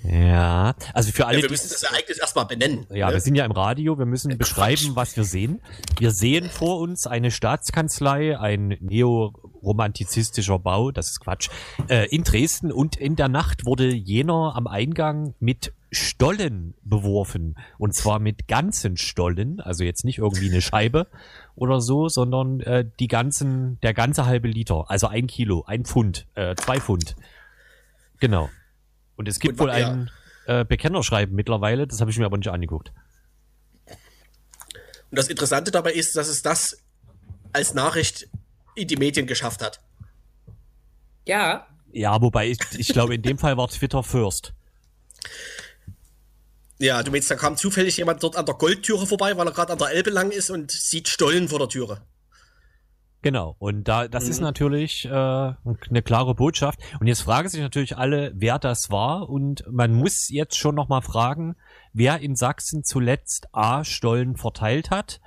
Ja, 0.03 0.75
also 0.95 1.13
für 1.13 1.27
alle, 1.27 1.39
Ja, 1.39 1.43
wir 1.45 1.51
müssen 1.51 1.69
das 1.69 1.83
Ereignis 1.83 2.19
erstmal 2.19 2.47
benennen. 2.47 2.87
Ja, 2.91 3.09
ne? 3.09 3.15
wir 3.15 3.21
sind 3.21 3.35
ja 3.35 3.45
im 3.45 3.53
Radio, 3.53 3.99
wir 3.99 4.07
müssen 4.07 4.37
beschreiben, 4.39 4.93
was 4.95 5.17
wir 5.17 5.25
sehen. 5.25 5.61
Wir 5.99 6.11
sehen 6.11 6.49
vor 6.49 6.81
uns 6.81 7.07
eine 7.07 7.31
Staatskanzlei, 7.31 8.39
ein 8.39 8.77
neoromantizistischer 8.81 10.59
Bau, 10.59 10.91
das 10.91 11.11
ist 11.11 11.21
Quatsch, 11.21 11.51
äh, 11.89 12.07
in 12.09 12.25
Dresden 12.25 12.73
und 12.73 12.97
in 12.97 13.17
der 13.17 13.29
Nacht 13.29 13.67
wurde 13.67 13.93
jener 13.93 14.55
am 14.57 14.67
Eingang 14.67 15.35
mit 15.39 15.73
Stollen 15.93 16.75
beworfen. 16.83 17.57
Und 17.77 17.95
zwar 17.95 18.21
mit 18.21 18.49
ganzen 18.49 18.97
Stollen, 18.97 19.61
also 19.61 19.85
jetzt 19.85 20.05
nicht 20.05 20.19
irgendwie 20.19 20.49
eine 20.49 20.63
Scheibe 20.63 21.09
oder 21.57 21.81
so, 21.81 22.09
sondern 22.09 22.61
äh, 22.61 22.85
die 23.01 23.09
ganzen, 23.09 23.79
der 23.83 23.93
ganze 23.93 24.25
halbe 24.25 24.49
Liter, 24.49 24.85
also 24.89 25.09
ein 25.09 25.27
Kilo, 25.27 25.65
ein 25.67 25.85
Pfund, 25.85 26.27
äh, 26.35 26.55
zwei 26.55 26.81
Pfund. 26.81 27.17
Genau. 28.21 28.49
Und 29.21 29.29
es 29.29 29.39
gibt 29.39 29.61
Und 29.61 29.67
wohl 29.67 29.79
ja. 29.79 29.91
ein 29.91 30.11
äh, 30.47 30.65
Bekennerschreiben 30.65 31.37
mittlerweile, 31.37 31.87
das 31.87 32.01
habe 32.01 32.11
ich 32.11 32.17
mir 32.17 32.25
aber 32.25 32.39
nicht 32.39 32.49
angeguckt. 32.49 32.91
Und 33.87 35.19
das 35.19 35.29
Interessante 35.29 35.71
dabei 35.71 35.93
ist, 35.93 36.17
dass 36.17 36.29
es 36.29 36.41
das 36.41 36.79
als 37.53 37.75
Nachricht 37.75 38.31
in 38.77 38.89
die 38.89 38.97
Medien 38.97 39.27
geschafft 39.27 39.61
hat. 39.61 39.79
Ja. 41.27 41.67
Ja, 41.93 42.23
wobei 42.23 42.49
ich, 42.49 42.59
ich 42.79 42.89
glaube, 42.89 43.15
in 43.15 43.21
dem 43.21 43.37
Fall 43.37 43.59
war 43.59 43.69
Twitter 43.69 44.03
first. 44.03 44.55
Ja, 46.79 47.03
du 47.03 47.11
meinst, 47.11 47.31
da 47.31 47.35
kam 47.35 47.59
zufällig 47.59 47.99
jemand 47.99 48.23
dort 48.23 48.37
an 48.37 48.47
der 48.47 48.55
Goldtüre 48.55 49.07
vorbei, 49.07 49.37
weil 49.37 49.47
er 49.47 49.53
gerade 49.53 49.75
an 49.75 49.79
der 49.79 49.91
Elbe 49.91 50.09
lang 50.09 50.31
ist 50.31 50.49
und 50.49 50.71
sieht 50.71 51.09
Stollen 51.09 51.51
vor 51.51 51.59
der 51.59 51.69
Türe. 51.69 52.01
Genau, 53.23 53.55
und 53.59 53.85
da 53.85 54.09
das 54.09 54.25
mhm. 54.25 54.31
ist 54.31 54.41
natürlich 54.41 55.05
äh, 55.05 55.11
eine 55.11 56.03
klare 56.03 56.35
Botschaft. 56.35 56.81
Und 57.01 57.07
jetzt 57.07 57.21
fragen 57.21 57.49
sich 57.49 57.61
natürlich 57.61 57.97
alle, 57.97 58.33
wer 58.35 58.59
das 58.59 58.91
war. 58.91 59.29
Und 59.29 59.65
man 59.71 59.93
muss 59.93 60.31
jetzt 60.31 60.57
schon 60.57 60.75
nochmal 60.75 61.03
fragen, 61.03 61.57
wer 61.93 62.21
in 62.21 62.35
Sachsen 62.35 62.83
zuletzt 62.83 63.49
A, 63.53 63.85
Stollen 63.85 64.37
verteilt 64.37 64.91
hat 64.91 65.21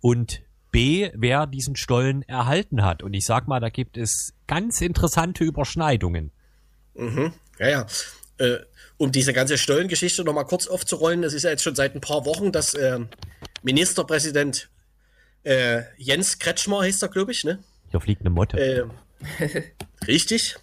und 0.00 0.42
B, 0.72 1.10
wer 1.14 1.46
diesen 1.46 1.76
Stollen 1.76 2.22
erhalten 2.22 2.84
hat. 2.84 3.02
Und 3.02 3.14
ich 3.14 3.24
sag 3.24 3.46
mal, 3.46 3.60
da 3.60 3.68
gibt 3.68 3.96
es 3.96 4.34
ganz 4.48 4.80
interessante 4.80 5.44
Überschneidungen. 5.44 6.32
Mhm. 6.94 7.32
Ja, 7.58 7.68
ja. 7.68 7.86
Äh, 8.38 8.58
um 8.98 9.12
diese 9.12 9.32
ganze 9.32 9.56
Stollengeschichte 9.56 10.24
nochmal 10.24 10.46
kurz 10.46 10.66
aufzurollen, 10.66 11.22
es 11.22 11.32
ist 11.32 11.44
ja 11.44 11.50
jetzt 11.50 11.62
schon 11.62 11.74
seit 11.74 11.94
ein 11.94 12.00
paar 12.00 12.26
Wochen, 12.26 12.50
dass 12.50 12.74
äh, 12.74 12.98
Ministerpräsident 13.62 14.68
äh, 15.46 15.84
Jens 15.96 16.38
Kretschmer 16.38 16.80
heißt 16.80 17.02
er, 17.02 17.08
glaube 17.08 17.30
ich, 17.30 17.44
ne? 17.44 17.62
Hier 17.90 18.00
fliegt 18.00 18.22
eine 18.22 18.30
Motte. 18.30 18.58
Äh, 18.58 19.62
richtig. 20.06 20.56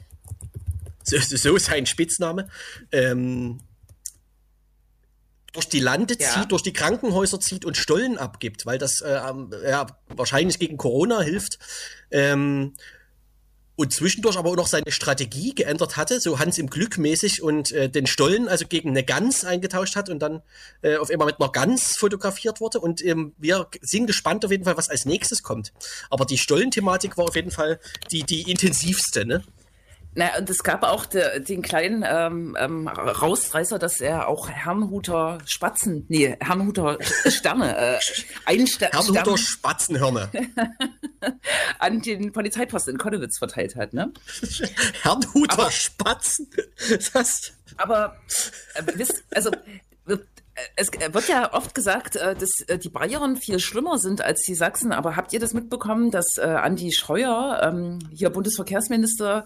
So, 1.03 1.17
so 1.19 1.55
ist 1.55 1.65
sein 1.67 1.85
Spitzname. 1.85 2.49
Ähm, 2.91 3.59
durch 5.53 5.69
die 5.69 5.79
Lande 5.79 6.15
ja. 6.19 6.27
zieht, 6.27 6.51
durch 6.51 6.63
die 6.63 6.73
Krankenhäuser 6.73 7.39
zieht 7.39 7.63
und 7.63 7.77
Stollen 7.77 8.17
abgibt, 8.17 8.65
weil 8.65 8.77
das 8.77 9.01
äh, 9.01 9.13
ja, 9.13 9.87
wahrscheinlich 10.09 10.59
gegen 10.59 10.77
Corona 10.77 11.21
hilft. 11.21 11.59
Ähm, 12.11 12.73
und 13.75 13.91
zwischendurch 13.91 14.37
aber 14.37 14.51
auch 14.51 14.55
noch 14.55 14.67
seine 14.67 14.91
Strategie 14.91 15.55
geändert 15.55 15.97
hatte, 15.97 16.19
so 16.19 16.39
Hans 16.39 16.57
im 16.57 16.69
Glück 16.69 16.97
mäßig 16.97 17.41
und 17.41 17.71
äh, 17.71 17.89
den 17.89 18.05
Stollen 18.05 18.47
also 18.47 18.67
gegen 18.67 18.89
eine 18.89 19.03
Gans 19.03 19.45
eingetauscht 19.45 19.95
hat 19.95 20.09
und 20.09 20.19
dann 20.19 20.41
äh, 20.81 20.97
auf 20.97 21.09
einmal 21.09 21.27
mit 21.27 21.39
einer 21.39 21.51
Gans 21.51 21.97
fotografiert 21.97 22.61
wurde. 22.61 22.79
Und 22.79 23.03
ähm, 23.03 23.33
wir 23.37 23.67
sind 23.81 24.05
gespannt 24.05 24.45
auf 24.45 24.51
jeden 24.51 24.63
Fall, 24.63 24.77
was 24.77 24.89
als 24.89 25.05
nächstes 25.05 25.41
kommt. 25.41 25.73
Aber 26.09 26.25
die 26.25 26.37
Stollenthematik 26.37 27.17
war 27.17 27.25
auf 27.25 27.35
jeden 27.35 27.51
Fall 27.51 27.79
die, 28.11 28.23
die 28.23 28.49
intensivste, 28.49 29.25
ne? 29.25 29.43
Na, 30.15 30.37
und 30.37 30.49
es 30.49 30.63
gab 30.63 30.83
auch 30.83 31.05
de, 31.05 31.39
den 31.39 31.61
kleinen 31.61 32.05
ähm, 32.07 32.55
ähm, 32.59 32.87
Rausreißer, 32.87 33.79
dass 33.79 33.99
er 33.99 34.27
auch 34.27 34.49
Herrnhuter 34.49 35.39
Spatzen, 35.45 36.05
nee, 36.07 36.35
Herrnhuter 36.39 36.97
Sterne, 37.27 37.75
äh, 37.77 37.99
ein 38.45 38.67
Ster 38.67 38.89
Herrnhuter 38.91 39.37
Spatzenhirne 39.37 40.29
an 41.79 42.01
den 42.01 42.31
Polizeiposten 42.31 42.93
in 42.93 42.99
Konnewitz 42.99 43.37
verteilt 43.39 43.75
hat, 43.75 43.93
ne? 43.93 44.11
Herrnhuter 45.01 45.53
Aber, 45.53 45.71
Spatzen? 45.71 46.49
Das 47.13 47.53
Aber, 47.77 48.17
äh, 48.75 48.83
wisst, 48.95 49.23
also 49.31 49.51
es 50.75 50.89
wird 50.91 51.27
ja 51.27 51.53
oft 51.53 51.73
gesagt, 51.73 52.15
äh, 52.15 52.35
dass 52.35 52.49
äh, 52.67 52.77
die 52.77 52.89
Bayern 52.89 53.37
viel 53.37 53.59
schlimmer 53.59 53.97
sind 53.97 54.21
als 54.21 54.43
die 54.43 54.55
Sachsen, 54.55 54.91
aber 54.91 55.15
habt 55.15 55.33
ihr 55.33 55.39
das 55.39 55.53
mitbekommen, 55.53 56.11
dass 56.11 56.37
äh, 56.37 56.41
Andi 56.41 56.91
Scheuer, 56.91 57.61
ähm, 57.63 57.99
hier 58.13 58.29
Bundesverkehrsminister, 58.29 59.45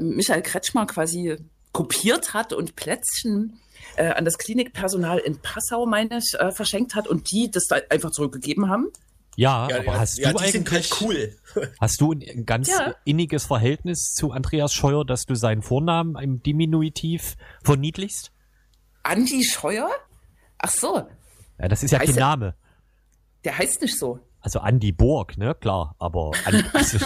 Michael 0.00 0.42
Kretschmer 0.42 0.86
quasi 0.86 1.36
kopiert 1.72 2.34
hat 2.34 2.52
und 2.52 2.76
Plätzchen 2.76 3.60
an 3.96 4.24
das 4.24 4.38
Klinikpersonal 4.38 5.18
in 5.18 5.38
Passau, 5.40 5.86
meine 5.86 6.18
ich, 6.18 6.36
verschenkt 6.54 6.94
hat 6.94 7.08
und 7.08 7.30
die 7.30 7.50
das 7.50 7.66
da 7.66 7.76
einfach 7.90 8.10
zurückgegeben 8.10 8.68
haben? 8.68 8.88
Ja, 9.36 9.68
ja 9.68 9.80
aber 9.80 9.98
hast 9.98 10.18
ja, 10.18 10.32
du 10.32 10.38
eigentlich 10.38 10.90
halt 10.90 11.00
cool. 11.00 11.36
Hast 11.80 12.00
du 12.00 12.12
ein 12.12 12.44
ganz 12.44 12.68
ja. 12.68 12.94
inniges 13.04 13.44
Verhältnis 13.44 14.12
zu 14.14 14.32
Andreas 14.32 14.72
Scheuer, 14.72 15.04
dass 15.04 15.26
du 15.26 15.34
seinen 15.34 15.62
Vornamen 15.62 16.16
im 16.16 16.42
Diminutiv 16.42 17.36
verniedlichst? 17.62 18.32
Andi 19.02 19.44
Scheuer? 19.44 19.90
Ach 20.62 20.70
so. 20.70 21.06
Ja, 21.58 21.68
das 21.68 21.82
ist 21.82 21.90
ja 21.90 21.98
heißt 21.98 22.12
kein 22.12 22.20
Name. 22.20 22.54
Der 23.44 23.58
heißt 23.58 23.82
nicht 23.82 23.98
so. 23.98 24.18
Also 24.40 24.60
Andy 24.60 24.92
Borg, 24.92 25.36
ne? 25.36 25.54
Klar, 25.54 25.94
aber 25.98 26.32
Andi, 26.44 26.64
also 26.72 26.98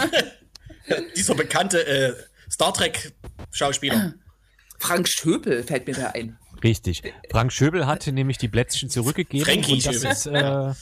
dieser 1.16 1.34
bekannte 1.34 1.86
äh, 1.86 2.14
Star 2.50 2.72
Trek 2.72 3.12
Schauspieler. 3.50 4.14
Frank 4.78 5.08
Schöbel 5.08 5.62
fällt 5.62 5.86
mir 5.86 5.94
da 5.94 6.08
ein. 6.08 6.38
Richtig. 6.62 7.02
Frank 7.30 7.52
Schöbel 7.52 7.86
hatte 7.86 8.12
nämlich 8.12 8.38
die 8.38 8.48
Plätzchen 8.48 8.88
zurückgegeben. 8.88 9.44
Frankie 9.44 9.72
und 9.72 9.86
das 9.86 9.94
Schöbel. 9.94 10.10
ist 10.10 10.26
äh, 10.26 10.72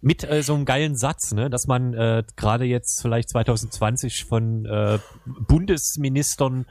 mit 0.00 0.24
äh, 0.24 0.42
so 0.42 0.54
einem 0.54 0.64
geilen 0.64 0.96
Satz, 0.96 1.32
ne, 1.32 1.50
dass 1.50 1.66
man 1.66 1.94
äh, 1.94 2.22
gerade 2.36 2.64
jetzt 2.64 3.00
vielleicht 3.02 3.30
2020 3.30 4.24
von 4.24 4.64
äh, 4.66 4.98
Bundesministern 5.24 6.66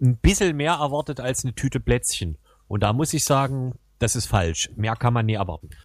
ein 0.00 0.16
bisschen 0.16 0.56
mehr 0.56 0.74
erwartet 0.74 1.20
als 1.20 1.44
eine 1.44 1.54
Tüte 1.54 1.80
Plätzchen. 1.80 2.38
Und 2.66 2.82
da 2.82 2.92
muss 2.92 3.14
ich 3.14 3.24
sagen, 3.24 3.78
das 3.98 4.16
ist 4.16 4.26
falsch. 4.26 4.70
Mehr 4.76 4.96
kann 4.96 5.14
man 5.14 5.26
nie 5.26 5.34
erwarten. 5.34 5.70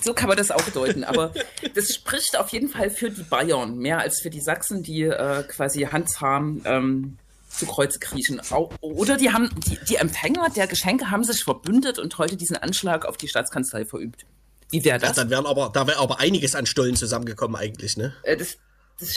So 0.00 0.14
kann 0.14 0.28
man 0.28 0.38
das 0.38 0.50
auch 0.50 0.68
deuten, 0.70 1.04
aber 1.04 1.32
das 1.74 1.94
spricht 1.94 2.36
auf 2.36 2.48
jeden 2.50 2.68
Fall 2.68 2.90
für 2.90 3.10
die 3.10 3.22
Bayern, 3.22 3.76
mehr 3.76 3.98
als 3.98 4.20
für 4.20 4.30
die 4.30 4.40
Sachsen, 4.40 4.82
die 4.82 5.02
äh, 5.02 5.42
quasi 5.44 5.82
handzahm 5.82 6.62
ähm, 6.64 7.18
zu 7.48 7.66
Kreuze 7.66 7.98
kriechen. 7.98 8.40
Oder 8.80 9.16
die 9.16 9.30
haben 9.30 9.50
die, 9.66 9.78
die 9.88 9.96
Empfänger 9.96 10.48
der 10.50 10.66
Geschenke 10.66 11.10
haben 11.10 11.24
sich 11.24 11.44
verbündet 11.44 11.98
und 11.98 12.16
heute 12.18 12.36
diesen 12.36 12.56
Anschlag 12.56 13.04
auf 13.04 13.16
die 13.16 13.28
Staatskanzlei 13.28 13.84
verübt. 13.84 14.24
Wie 14.70 14.84
wäre 14.84 14.98
das? 14.98 15.10
Ja, 15.10 15.14
dann 15.16 15.30
wären 15.30 15.46
aber, 15.46 15.70
da 15.72 15.86
wäre 15.86 15.98
aber 15.98 16.18
einiges 16.18 16.54
an 16.54 16.64
Stollen 16.64 16.96
zusammengekommen 16.96 17.56
eigentlich, 17.56 17.96
ne? 17.98 18.14
Äh, 18.22 18.38
das, 18.38 18.56
das, 18.98 19.14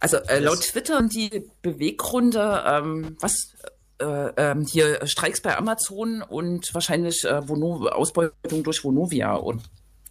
also 0.00 0.16
äh, 0.16 0.38
laut 0.38 0.62
Twitter 0.62 1.02
die 1.02 1.44
Beweggründe, 1.60 2.64
ähm, 2.66 3.16
was 3.20 3.52
äh, 4.02 4.32
ähm, 4.36 4.66
hier 4.66 5.06
Streiks 5.06 5.40
bei 5.40 5.56
Amazon 5.56 6.22
und 6.22 6.74
wahrscheinlich 6.74 7.24
äh, 7.24 7.48
Vono 7.48 7.88
Ausbeutung 7.88 8.64
durch 8.64 8.84
Vonovia 8.84 9.34
und 9.34 9.62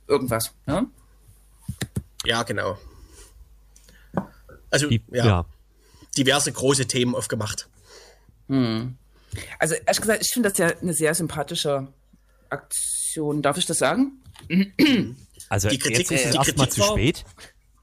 irgendwas. 0.08 0.54
Ne? 0.65 0.88
Ja, 2.25 2.43
genau. 2.43 2.77
Also, 4.69 4.88
Die, 4.88 5.04
ja, 5.12 5.25
ja, 5.25 5.45
diverse 6.17 6.51
große 6.51 6.88
Themen 6.88 7.13
aufgemacht. 7.13 7.67
Hm. 8.47 8.95
Also, 9.60 9.75
ehrlich 9.75 10.01
gesagt, 10.01 10.21
ich 10.21 10.32
finde 10.32 10.49
das 10.49 10.58
ja 10.58 10.67
eine 10.82 10.93
sehr 10.93 11.13
sympathische 11.13 11.88
Aktion. 12.49 13.41
Darf 13.41 13.58
ich 13.58 13.65
das 13.65 13.80
sagen? 13.80 14.21
Also, 15.49 15.69
die 15.69 15.77
Kritik 15.77 16.10
jetzt 16.10 16.12
ist 16.12 16.36
erstmal 16.36 16.69
zu 16.69 16.84
spät. 16.84 17.25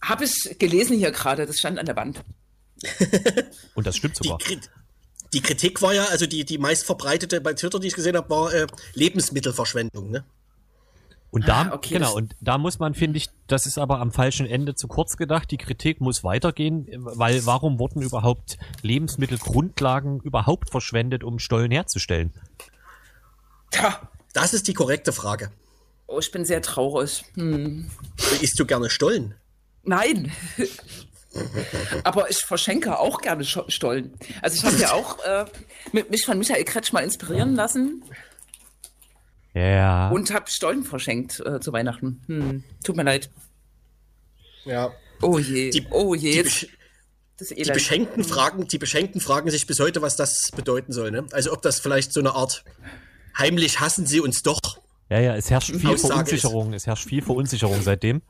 Habe 0.00 0.24
ich 0.24 0.56
gelesen 0.58 0.96
hier 0.96 1.10
gerade, 1.10 1.44
das 1.44 1.58
stand 1.58 1.78
an 1.78 1.86
der 1.86 1.96
Wand. 1.96 2.22
Und 3.74 3.86
das 3.86 3.96
stimmt 3.96 4.16
sogar. 4.16 4.38
Die, 4.38 4.58
die 5.32 5.40
Kritik 5.40 5.82
war 5.82 5.94
ja, 5.94 6.04
also 6.06 6.26
die, 6.26 6.44
die 6.44 6.58
meist 6.58 6.84
verbreitete 6.84 7.40
bei 7.40 7.54
Twitter, 7.54 7.78
die 7.78 7.88
ich 7.88 7.94
gesehen 7.94 8.16
habe, 8.16 8.30
war 8.30 8.52
äh, 8.52 8.66
Lebensmittelverschwendung, 8.94 10.10
ne? 10.10 10.24
Und 11.30 11.46
da, 11.46 11.68
ah, 11.70 11.74
okay, 11.74 11.94
genau, 11.94 12.16
und 12.16 12.34
da 12.40 12.56
muss 12.56 12.78
man, 12.78 12.94
finde 12.94 13.18
ich, 13.18 13.28
das 13.48 13.66
ist 13.66 13.76
aber 13.76 14.00
am 14.00 14.12
falschen 14.12 14.46
Ende 14.46 14.74
zu 14.74 14.88
kurz 14.88 15.18
gedacht. 15.18 15.50
Die 15.50 15.58
Kritik 15.58 16.00
muss 16.00 16.24
weitergehen, 16.24 16.86
weil 16.96 17.44
warum 17.44 17.78
wurden 17.78 18.00
überhaupt 18.00 18.56
Lebensmittelgrundlagen 18.80 20.20
überhaupt 20.20 20.70
verschwendet, 20.70 21.24
um 21.24 21.38
Stollen 21.38 21.70
herzustellen? 21.70 22.32
Tja, 23.70 24.08
das 24.32 24.54
ist 24.54 24.68
die 24.68 24.72
korrekte 24.72 25.12
Frage. 25.12 25.50
Oh, 26.06 26.18
ich 26.18 26.32
bin 26.32 26.46
sehr 26.46 26.62
traurig. 26.62 27.24
Hm. 27.34 27.90
Isst 28.40 28.58
du 28.58 28.64
gerne 28.64 28.88
Stollen? 28.88 29.34
Nein. 29.82 30.32
Aber 32.04 32.30
ich 32.30 32.38
verschenke 32.38 32.98
auch 32.98 33.20
gerne 33.20 33.44
Stollen. 33.44 34.14
Also 34.42 34.56
ich 34.56 34.64
habe 34.64 34.76
ja 34.76 34.92
auch 34.92 35.18
äh, 35.24 35.44
mich 36.08 36.24
von 36.24 36.38
Michael 36.38 36.64
Kretsch 36.64 36.92
mal 36.92 37.00
inspirieren 37.00 37.54
lassen. 37.54 38.02
Ja. 39.54 40.10
Und 40.10 40.32
habe 40.32 40.50
Stollen 40.50 40.84
verschenkt 40.84 41.40
äh, 41.40 41.60
zu 41.60 41.72
Weihnachten. 41.72 42.22
Hm, 42.26 42.64
tut 42.84 42.96
mir 42.96 43.02
leid. 43.02 43.30
Ja. 44.64 44.92
Oh 45.22 45.38
je. 45.38 45.70
Die, 45.70 45.86
oh 45.90 46.14
je. 46.14 46.42
Die, 47.40 47.54
die 47.54 47.70
Beschenkten 47.70 48.24
fragen, 48.24 48.66
die 48.68 48.78
Beschenkten 48.78 49.20
fragen 49.20 49.50
sich 49.50 49.66
bis 49.66 49.80
heute, 49.80 50.02
was 50.02 50.16
das 50.16 50.50
bedeuten 50.54 50.92
soll. 50.92 51.10
Ne? 51.10 51.26
Also 51.32 51.52
ob 51.52 51.62
das 51.62 51.80
vielleicht 51.80 52.12
so 52.12 52.20
eine 52.20 52.34
Art 52.34 52.64
heimlich 53.36 53.80
hassen 53.80 54.06
sie 54.06 54.20
uns 54.20 54.42
doch 54.42 54.80
ja, 55.10 55.20
ja, 55.20 55.36
es 55.36 55.50
herrscht 55.50 55.74
viel 55.74 55.90
Aussage 55.90 56.14
Verunsicherung. 56.14 56.72
Ist. 56.72 56.82
Es 56.82 56.86
herrscht 56.86 57.08
viel 57.08 57.22
Verunsicherung 57.22 57.80
seitdem. 57.80 58.20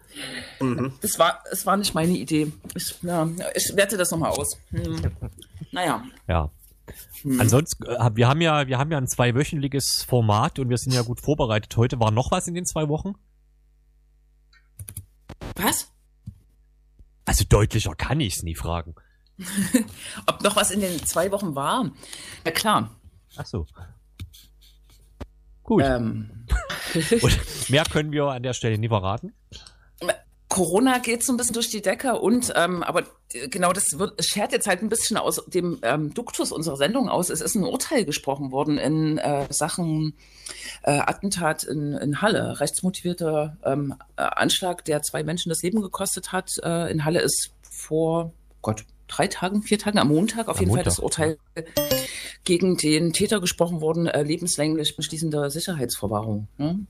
Mhm. 0.61 0.93
Das 1.01 1.19
war, 1.19 1.43
es 1.51 1.67
war 1.67 1.77
nicht 1.77 1.95
meine 1.95 2.17
Idee. 2.17 2.53
Ich, 2.75 3.03
ja, 3.03 3.29
ich 3.55 3.73
werte 3.75 3.97
das 3.97 4.11
nochmal 4.13 4.31
aus. 4.31 4.57
Hm. 4.71 5.01
Naja. 5.73 6.05
Ja. 6.29 6.51
Hm. 7.23 7.41
Ansonsten, 7.41 7.85
äh, 7.85 8.11
wir 8.15 8.29
haben 8.29 8.41
ja, 8.41 8.69
wir 8.69 8.79
haben 8.79 8.93
ja 8.93 8.99
ein 8.99 9.09
zweiwöchentliches 9.09 10.05
Format 10.05 10.61
und 10.61 10.69
wir 10.69 10.79
sind 10.79 10.93
ja 10.93 11.03
gut 11.03 11.21
vorbereitet. 11.21 11.77
Heute 11.77 11.99
war 11.99 12.13
noch 12.13 12.31
was 12.31 12.47
in 12.47 12.55
den 12.55 12.65
zwei 12.65 12.89
Wochen? 12.89 13.15
Was? 15.57 15.93
Also 17.25 17.45
deutlicher 17.49 17.95
kann 17.97 18.21
ich 18.21 18.37
es 18.37 18.43
nie 18.45 18.55
fragen. 18.55 18.95
Ob 20.27 20.43
noch 20.43 20.55
was 20.55 20.71
in 20.71 20.81
den 20.81 21.05
zwei 21.05 21.31
Wochen 21.33 21.55
war? 21.55 21.91
Ja 22.45 22.53
klar. 22.53 22.97
Ach 23.37 23.47
so. 23.47 23.67
Gut. 25.69 25.85
Ähm. 25.85 26.31
Und 27.21 27.69
mehr 27.69 27.85
können 27.85 28.11
wir 28.11 28.25
an 28.25 28.43
der 28.43 28.55
Stelle 28.55 28.79
nie 28.79 28.89
verraten. 28.89 29.35
Corona 30.49 30.97
geht 30.97 31.23
so 31.23 31.35
ein 31.35 31.37
bisschen 31.37 31.53
durch 31.53 31.69
die 31.69 31.83
Decke 31.83 32.19
und 32.19 32.55
ähm, 32.57 32.83
aber 32.83 33.03
genau 33.51 33.75
das 33.75 33.85
wird, 33.99 34.25
schert 34.25 34.53
jetzt 34.53 34.67
halt 34.67 34.81
ein 34.81 34.89
bisschen 34.89 35.19
aus 35.19 35.45
dem 35.47 35.79
ähm, 35.83 36.15
Duktus 36.15 36.53
unserer 36.53 36.79
Sendung 36.79 37.11
aus. 37.11 37.29
Es 37.29 37.43
ist 37.43 37.55
ein 37.55 37.65
Urteil 37.65 38.07
gesprochen 38.07 38.51
worden 38.51 38.79
in 38.79 39.19
äh, 39.19 39.47
Sachen 39.51 40.15
äh, 40.85 40.93
Attentat 40.93 41.65
in, 41.65 41.93
in 41.93 42.23
Halle, 42.23 42.61
rechtsmotivierter 42.61 43.59
ähm, 43.63 43.95
äh, 44.17 44.23
Anschlag, 44.23 44.87
der 44.87 45.03
zwei 45.03 45.23
Menschen 45.23 45.51
das 45.51 45.63
Leben 45.63 45.83
gekostet 45.83 46.33
hat. 46.33 46.51
Äh, 46.63 46.91
in 46.91 47.05
Halle 47.05 47.21
ist 47.21 47.51
vor 47.61 48.33
Gott 48.63 48.87
drei 49.09 49.27
Tagen, 49.27 49.63
vier 49.63 49.79
Tagen 49.79 49.99
am 49.99 50.09
Montag 50.09 50.49
auf 50.49 50.57
am 50.57 50.61
jeden 50.61 50.69
Montag. 50.69 50.85
Fall 50.85 50.91
das 50.91 50.99
Urteil 50.99 51.39
gegen 52.45 52.77
den 52.77 53.13
Täter 53.13 53.41
gesprochen 53.41 53.81
worden, 53.81 54.07
äh, 54.07 54.23
lebenslänglich 54.23 54.97
beschließender 54.97 55.51
Sicherheitsverwahrung. 55.51 56.49
Ne? 56.59 56.87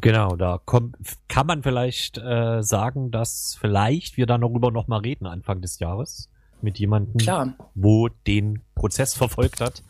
Genau, 0.00 0.36
da 0.36 0.60
kommt, 0.64 0.96
kann 1.28 1.46
man 1.46 1.62
vielleicht 1.62 2.18
äh, 2.18 2.62
sagen, 2.62 3.10
dass 3.10 3.56
vielleicht 3.60 4.16
wir 4.16 4.26
da 4.26 4.38
darüber 4.38 4.70
noch 4.70 4.86
mal 4.86 5.00
reden 5.00 5.26
Anfang 5.26 5.60
des 5.60 5.78
Jahres 5.80 6.30
mit 6.60 6.78
jemandem, 6.78 7.16
Klar. 7.16 7.54
wo 7.74 8.08
den 8.08 8.62
Prozess 8.74 9.14
verfolgt 9.14 9.60
hat. 9.60 9.82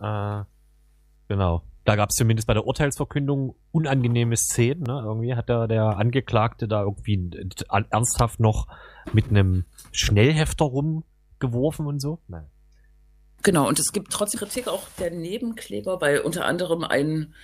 Äh, 0.00 0.44
genau. 1.28 1.62
Da 1.84 1.96
gab 1.96 2.10
es 2.10 2.16
zumindest 2.16 2.46
bei 2.46 2.54
der 2.54 2.66
Urteilsverkündung 2.66 3.56
unangenehme 3.70 4.36
Szenen. 4.36 4.84
Ne? 4.84 5.02
Irgendwie 5.04 5.34
hat 5.34 5.50
da 5.50 5.66
der 5.66 5.98
Angeklagte 5.98 6.66
da 6.66 6.82
irgendwie 6.82 7.30
ernsthaft 7.90 8.40
noch 8.40 8.68
mit 9.12 9.28
einem 9.28 9.64
Schnellhefter 9.92 10.64
rumgeworfen 10.64 11.86
und 11.86 12.00
so. 12.00 12.20
Nein. 12.26 12.46
Genau, 13.44 13.68
und 13.68 13.78
es 13.78 13.92
gibt 13.92 14.10
trotzdem 14.10 14.40
Kritik 14.40 14.68
auch 14.68 14.88
der 14.98 15.10
Nebenkläger, 15.10 16.00
weil 16.00 16.20
unter 16.20 16.46
anderem 16.46 16.82
ein 16.82 17.34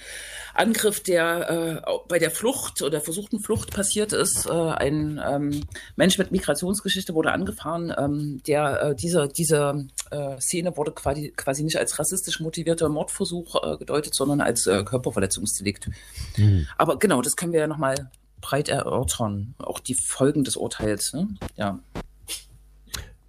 Angriff, 0.55 1.03
der 1.03 1.83
äh, 1.85 1.91
bei 2.09 2.19
der 2.19 2.31
Flucht 2.31 2.81
oder 2.81 3.03
versuchten 3.03 3.39
Flucht 3.41 3.71
passiert 3.71 4.15
ist. 4.15 4.47
Äh, 4.47 4.51
ein 4.51 5.21
ähm, 5.23 5.65
Mensch 5.97 6.17
mit 6.17 6.33
Migrationsgeschichte 6.33 7.15
wurde 7.15 7.33
angefahren. 7.33 7.95
Ähm, 7.97 8.43
der 8.47 8.83
äh, 8.83 8.95
diese 8.95 9.29
diese 9.29 9.89
äh, 10.11 10.41
Szene 10.41 10.75
wurde 10.79 10.93
quasi 10.93 11.35
quasi 11.37 11.63
nicht 11.63 11.77
als 11.77 11.99
rassistisch 11.99 12.41
motivierter 12.41 12.89
Mordversuch 12.89 13.63
äh, 13.63 13.77
gedeutet, 13.77 14.15
sondern 14.15 14.41
als 14.41 14.67
äh, 14.67 14.83
Körperverletzungsdelikt. 14.83 15.91
Mhm. 16.39 16.67
Aber 16.79 16.99
genau, 16.99 17.21
das 17.21 17.37
können 17.37 17.53
wir 17.53 17.61
ja 17.61 17.67
noch 17.67 17.79
mal 17.79 18.11
breit 18.41 18.71
erörtern, 18.71 19.55
auch 19.59 19.79
die 19.79 19.95
Folgen 19.95 20.45
des 20.45 20.57
Urteils. 20.57 21.13
Ne? 21.13 21.29
Ja. 21.57 21.79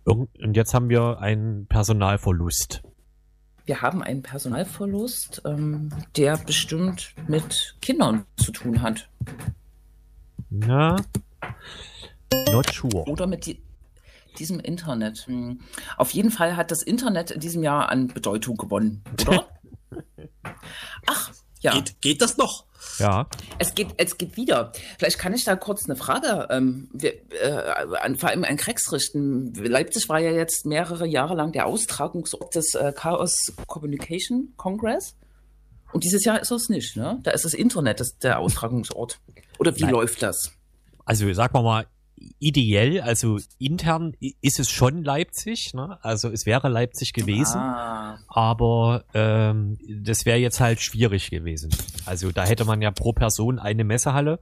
Und 0.04 0.56
jetzt 0.56 0.74
haben 0.74 0.90
wir 0.90 1.20
einen 1.20 1.68
Personalverlust. 1.68 2.82
Wir 3.66 3.82
haben 3.82 4.02
einen 4.02 4.24
Personalverlust, 4.24 5.44
ähm, 5.46 5.90
der 6.18 6.38
bestimmt 6.38 7.14
mit 7.28 7.76
Kindern 7.82 8.26
zu 8.36 8.52
tun 8.52 8.82
hat. 8.82 9.10
Na, 10.50 10.98
not 12.52 12.74
sure. 12.74 13.06
Oder 13.08 13.28
mit 13.28 13.46
die, 13.46 13.62
diesem 14.40 14.60
Internet. 14.60 15.28
Hm. 15.28 15.62
Auf 15.98 16.12
jeden 16.12 16.32
Fall 16.32 16.58
hat 16.58 16.72
das 16.72 16.82
Internet 16.82 17.32
in 17.32 17.40
diesem 17.40 17.64
Jahr 17.64 17.90
an 17.90 18.08
Bedeutung 18.08 18.58
gewonnen, 18.58 19.04
oder? 19.22 19.48
Ach, 21.06 21.32
ja. 21.62 21.74
Geht, 21.74 22.02
geht 22.02 22.22
das 22.22 22.38
noch? 22.38 22.66
Ja. 22.98 23.28
Es 23.60 23.76
geht, 23.76 23.90
es 23.98 24.18
geht 24.18 24.38
wieder. 24.38 24.72
Vielleicht 24.98 25.20
kann 25.20 25.34
ich 25.34 25.44
da 25.44 25.56
kurz 25.56 25.86
eine 25.86 25.96
Frage 25.96 26.48
ähm, 26.50 26.90
wir, 26.92 27.14
äh, 27.32 27.52
an, 28.02 28.18
vor 28.18 28.30
allem 28.30 28.44
an 28.44 28.58
Krex 28.58 28.92
richten. 28.92 29.54
Leipzig 29.54 30.10
war 30.10 30.20
ja 30.20 30.32
jetzt 30.32 30.66
mehrere 30.66 31.06
Jahre 31.08 31.36
lang 31.36 31.52
der 31.52 31.68
Austragungsort 31.68 32.56
des 32.56 32.74
äh, 32.74 32.92
Chaos 32.96 33.54
Communication 33.68 34.54
Congress. 34.58 35.16
Und 35.94 36.04
dieses 36.04 36.24
Jahr 36.24 36.40
ist 36.40 36.52
es 36.52 36.70
nicht, 36.70 36.96
ne? 36.96 37.20
Da 37.24 37.32
ist 37.32 37.46
das 37.46 37.54
Internet 37.54 38.00
das, 38.00 38.18
der 38.18 38.40
Austragungsort. 38.40 39.20
Oder 39.60 39.76
wie 39.76 39.84
Nein. 39.84 39.92
läuft 39.92 40.22
das? 40.22 40.54
Also 41.06 41.32
sagen 41.34 41.54
wir 41.54 41.62
mal, 41.62 41.88
ideell, 42.40 43.02
also 43.02 43.40
intern 43.60 44.16
ist 44.42 44.60
es 44.60 44.70
schon 44.70 45.04
Leipzig, 45.04 45.74
ne? 45.74 45.98
also 46.02 46.30
es 46.30 46.46
wäre 46.46 46.70
Leipzig 46.70 47.14
gewesen, 47.14 47.58
ah. 47.58 48.20
aber 48.28 49.06
ähm, 49.14 49.78
das 49.88 50.26
wäre 50.26 50.38
jetzt 50.38 50.60
halt 50.60 50.82
schwierig 50.82 51.30
gewesen. 51.30 51.72
Also 52.06 52.32
da 52.32 52.46
hätte 52.46 52.66
man 52.66 52.82
ja 52.82 52.92
pro 52.92 53.14
Person 53.14 53.60
eine 53.60 53.84
Messehalle 53.84 54.40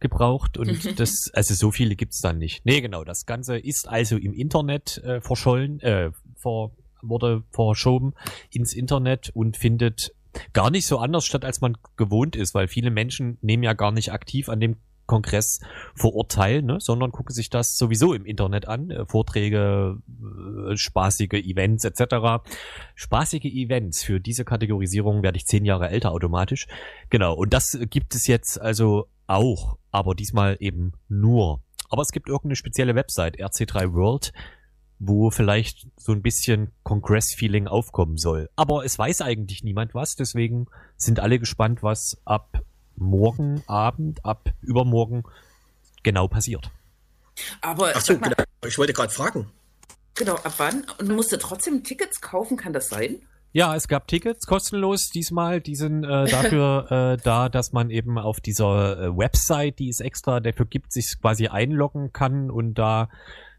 gebraucht 0.00 0.58
und 0.58 0.98
das, 1.00 1.30
also 1.32 1.54
so 1.54 1.70
viele 1.70 1.96
gibt's 1.96 2.20
dann 2.20 2.38
nicht. 2.38 2.64
Nee, 2.66 2.80
genau, 2.80 3.04
das 3.04 3.26
Ganze 3.26 3.58
ist 3.58 3.88
also 3.88 4.16
im 4.16 4.32
Internet 4.32 4.98
äh, 4.98 5.20
verschollen, 5.20 5.80
äh, 5.80 6.10
vor, 6.36 6.72
wurde 7.00 7.42
verschoben 7.50 8.14
ins 8.50 8.74
Internet 8.74 9.30
und 9.34 9.56
findet 9.56 10.14
gar 10.52 10.70
nicht 10.70 10.86
so 10.86 10.98
anders 10.98 11.24
statt, 11.24 11.44
als 11.44 11.60
man 11.60 11.76
gewohnt 11.96 12.36
ist, 12.36 12.54
weil 12.54 12.68
viele 12.68 12.90
Menschen 12.90 13.38
nehmen 13.42 13.62
ja 13.62 13.74
gar 13.74 13.92
nicht 13.92 14.12
aktiv 14.12 14.48
an 14.48 14.60
dem 14.60 14.76
Kongress 15.06 15.60
verurteilen, 15.94 16.66
ne, 16.66 16.80
sondern 16.80 17.12
gucken 17.12 17.34
sich 17.34 17.50
das 17.50 17.76
sowieso 17.76 18.14
im 18.14 18.24
Internet 18.24 18.68
an. 18.68 18.90
Äh, 18.90 19.06
Vorträge, 19.06 19.98
äh, 20.70 20.76
spaßige 20.76 21.34
Events 21.44 21.84
etc. 21.84 22.44
Spaßige 22.94 23.44
Events 23.44 24.02
für 24.02 24.20
diese 24.20 24.44
Kategorisierung 24.44 25.22
werde 25.22 25.36
ich 25.36 25.46
zehn 25.46 25.64
Jahre 25.64 25.88
älter 25.88 26.12
automatisch. 26.12 26.66
Genau, 27.10 27.34
und 27.34 27.52
das 27.52 27.78
gibt 27.90 28.14
es 28.14 28.26
jetzt 28.26 28.60
also 28.60 29.08
auch, 29.26 29.78
aber 29.90 30.14
diesmal 30.14 30.56
eben 30.60 30.92
nur. 31.08 31.62
Aber 31.90 32.02
es 32.02 32.12
gibt 32.12 32.28
irgendeine 32.28 32.56
spezielle 32.56 32.94
Website, 32.94 33.38
RC3 33.38 33.92
World, 33.92 34.32
wo 34.98 35.30
vielleicht 35.30 35.88
so 35.96 36.12
ein 36.12 36.22
bisschen 36.22 36.70
Congress-Feeling 36.84 37.66
aufkommen 37.66 38.16
soll. 38.16 38.48
Aber 38.56 38.84
es 38.84 38.98
weiß 38.98 39.20
eigentlich 39.20 39.64
niemand 39.64 39.94
was, 39.94 40.16
deswegen 40.16 40.66
sind 40.96 41.20
alle 41.20 41.38
gespannt, 41.38 41.82
was 41.82 42.20
ab 42.24 42.62
morgen 42.96 43.62
Abend, 43.66 44.24
ab 44.24 44.50
übermorgen 44.60 45.24
genau 46.02 46.28
passiert. 46.28 46.70
Aber 47.60 47.92
Ach 47.94 48.00
so, 48.00 48.14
mal, 48.14 48.30
genau. 48.30 48.44
ich 48.66 48.78
wollte 48.78 48.92
gerade 48.92 49.12
fragen. 49.12 49.50
Genau, 50.14 50.34
ab 50.34 50.54
wann? 50.58 50.84
Und 50.98 51.08
du 51.08 51.14
musst 51.14 51.36
trotzdem 51.40 51.82
Tickets 51.84 52.20
kaufen, 52.20 52.56
kann 52.56 52.72
das 52.72 52.88
sein? 52.88 53.22
Ja, 53.54 53.76
es 53.76 53.86
gab 53.86 54.08
Tickets 54.08 54.46
kostenlos 54.46 55.10
diesmal. 55.10 55.60
Die 55.60 55.76
sind 55.76 56.04
äh, 56.04 56.26
dafür 56.26 57.16
äh, 57.18 57.22
da, 57.22 57.48
dass 57.48 57.72
man 57.72 57.90
eben 57.90 58.18
auf 58.18 58.40
dieser 58.40 58.98
äh, 58.98 59.16
Website, 59.16 59.78
die 59.78 59.90
es 59.90 60.00
extra 60.00 60.40
dafür 60.40 60.66
gibt, 60.66 60.92
sich 60.92 61.16
quasi 61.20 61.48
einloggen 61.48 62.12
kann 62.12 62.50
und 62.50 62.74
da 62.74 63.08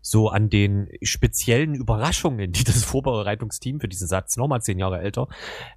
so 0.01 0.29
an 0.29 0.49
den 0.49 0.89
speziellen 1.01 1.75
Überraschungen, 1.75 2.51
die 2.51 2.63
das 2.63 2.83
Vorbereitungsteam 2.83 3.79
für 3.79 3.87
diesen 3.87 4.07
Satz, 4.07 4.35
nochmal 4.35 4.61
zehn 4.61 4.79
Jahre 4.79 4.99
älter, 4.99 5.27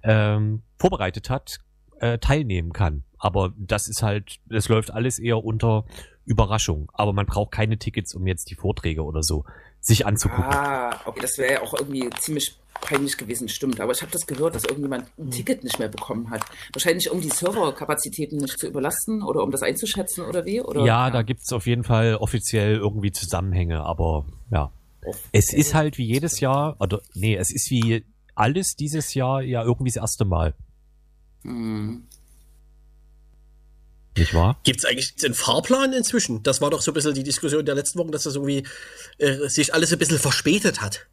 ähm, 0.02 0.62
vorbereitet 0.78 1.30
hat, 1.30 1.58
äh, 2.00 2.18
teilnehmen 2.18 2.72
kann. 2.72 3.04
Aber 3.26 3.52
das 3.58 3.88
ist 3.88 4.04
halt, 4.04 4.38
das 4.48 4.68
läuft 4.68 4.92
alles 4.92 5.18
eher 5.18 5.44
unter 5.44 5.84
Überraschung. 6.26 6.92
Aber 6.94 7.12
man 7.12 7.26
braucht 7.26 7.50
keine 7.50 7.76
Tickets, 7.76 8.14
um 8.14 8.24
jetzt 8.24 8.50
die 8.50 8.54
Vorträge 8.54 9.02
oder 9.02 9.24
so 9.24 9.44
sich 9.80 10.06
anzugucken. 10.06 10.44
Ah, 10.44 11.00
okay, 11.06 11.18
das 11.22 11.36
wäre 11.36 11.54
ja 11.54 11.62
auch 11.62 11.74
irgendwie 11.74 12.08
ziemlich 12.20 12.56
peinlich 12.80 13.16
gewesen, 13.16 13.48
stimmt. 13.48 13.80
Aber 13.80 13.90
ich 13.90 14.00
habe 14.00 14.12
das 14.12 14.28
gehört, 14.28 14.54
dass 14.54 14.62
irgendjemand 14.62 15.06
ein 15.18 15.32
Ticket 15.32 15.64
nicht 15.64 15.80
mehr 15.80 15.88
bekommen 15.88 16.30
hat. 16.30 16.44
Wahrscheinlich 16.72 17.10
um 17.10 17.20
die 17.20 17.28
Serverkapazitäten 17.28 18.38
nicht 18.38 18.60
zu 18.60 18.68
überlasten 18.68 19.24
oder 19.24 19.42
um 19.42 19.50
das 19.50 19.62
einzuschätzen 19.62 20.24
oder 20.24 20.44
wie? 20.44 20.60
Oder? 20.60 20.82
Ja, 20.82 21.06
ja. 21.06 21.10
da 21.10 21.22
gibt's 21.22 21.52
auf 21.52 21.66
jeden 21.66 21.82
Fall 21.82 22.14
offiziell 22.14 22.76
irgendwie 22.76 23.10
Zusammenhänge, 23.10 23.80
aber 23.80 24.24
ja. 24.52 24.70
Es 25.32 25.52
ist 25.52 25.74
halt 25.74 25.98
wie 25.98 26.06
jedes 26.06 26.38
Jahr, 26.38 26.76
oder 26.78 27.00
nee, 27.14 27.34
es 27.34 27.52
ist 27.52 27.70
wie 27.72 28.04
alles 28.36 28.76
dieses 28.76 29.14
Jahr 29.14 29.42
ja 29.42 29.64
irgendwie 29.64 29.90
das 29.90 29.96
erste 29.96 30.24
Mal. 30.24 30.54
Hm. 31.42 32.06
Nicht 34.16 34.32
wahr? 34.34 34.58
Gibt 34.64 34.78
es 34.78 34.84
eigentlich 34.84 35.14
einen 35.24 35.34
Fahrplan 35.34 35.92
inzwischen? 35.92 36.42
Das 36.42 36.60
war 36.60 36.70
doch 36.70 36.80
so 36.80 36.90
ein 36.90 36.94
bisschen 36.94 37.14
die 37.14 37.22
Diskussion 37.22 37.64
der 37.66 37.74
letzten 37.74 37.98
Wochen, 37.98 38.12
dass 38.12 38.22
das 38.22 38.34
irgendwie 38.34 38.66
äh, 39.18 39.48
sich 39.48 39.74
alles 39.74 39.92
ein 39.92 39.98
bisschen 39.98 40.18
verspätet 40.18 40.80
hat. 40.80 41.06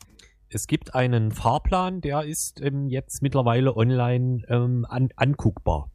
Es 0.49 0.67
gibt 0.67 0.93
einen 0.93 1.31
Fahrplan, 1.31 1.99
der 1.99 2.23
ist 2.23 2.61
ähm, 2.61 2.87
jetzt 2.87 3.21
mittlerweile 3.21 3.75
online 3.75 4.43
ähm, 4.47 4.85
an, 4.87 5.09
anguckbar. 5.15 5.89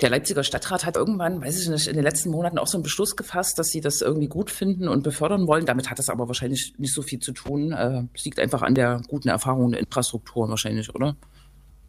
der 0.00 0.10
Leipziger 0.10 0.42
Stadtrat 0.42 0.84
hat 0.84 0.96
irgendwann, 0.96 1.40
weiß 1.40 1.62
ich 1.62 1.68
nicht, 1.68 1.86
in 1.86 1.94
den 1.94 2.02
letzten 2.02 2.30
Monaten 2.30 2.58
auch 2.58 2.66
so 2.66 2.76
einen 2.76 2.82
Beschluss 2.82 3.14
gefasst, 3.14 3.58
dass 3.58 3.68
sie 3.68 3.80
das 3.80 4.00
irgendwie 4.00 4.26
gut 4.26 4.50
finden 4.50 4.88
und 4.88 5.04
befördern 5.04 5.46
wollen. 5.46 5.66
Damit 5.66 5.88
hat 5.88 5.98
das 5.98 6.08
aber 6.08 6.26
wahrscheinlich 6.26 6.74
nicht 6.78 6.92
so 6.92 7.02
viel 7.02 7.20
zu 7.20 7.32
tun. 7.32 7.72
Äh, 7.72 8.04
es 8.12 8.24
liegt 8.24 8.40
einfach 8.40 8.62
an 8.62 8.74
der 8.74 9.02
guten 9.06 9.28
Erfahrung 9.28 9.70
der 9.70 9.80
Infrastruktur 9.80 10.48
wahrscheinlich, 10.48 10.92
oder? 10.94 11.16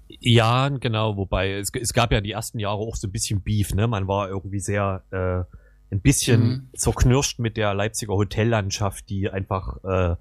Ja, 0.07 0.69
genau. 0.69 1.17
Wobei 1.17 1.53
es, 1.53 1.71
es 1.73 1.93
gab 1.93 2.11
ja 2.11 2.21
die 2.21 2.31
ersten 2.31 2.59
Jahre 2.59 2.77
auch 2.77 2.95
so 2.95 3.07
ein 3.07 3.11
bisschen 3.11 3.41
Beef. 3.41 3.73
Ne? 3.73 3.87
Man 3.87 4.07
war 4.07 4.29
irgendwie 4.29 4.59
sehr 4.59 5.03
äh, 5.11 5.55
ein 5.91 6.01
bisschen 6.01 6.41
mhm. 6.41 6.69
zerknirscht 6.75 7.39
mit 7.39 7.57
der 7.57 7.73
Leipziger 7.73 8.13
Hotellandschaft, 8.13 9.09
die 9.09 9.29
einfach 9.29 9.83
äh, 9.83 10.15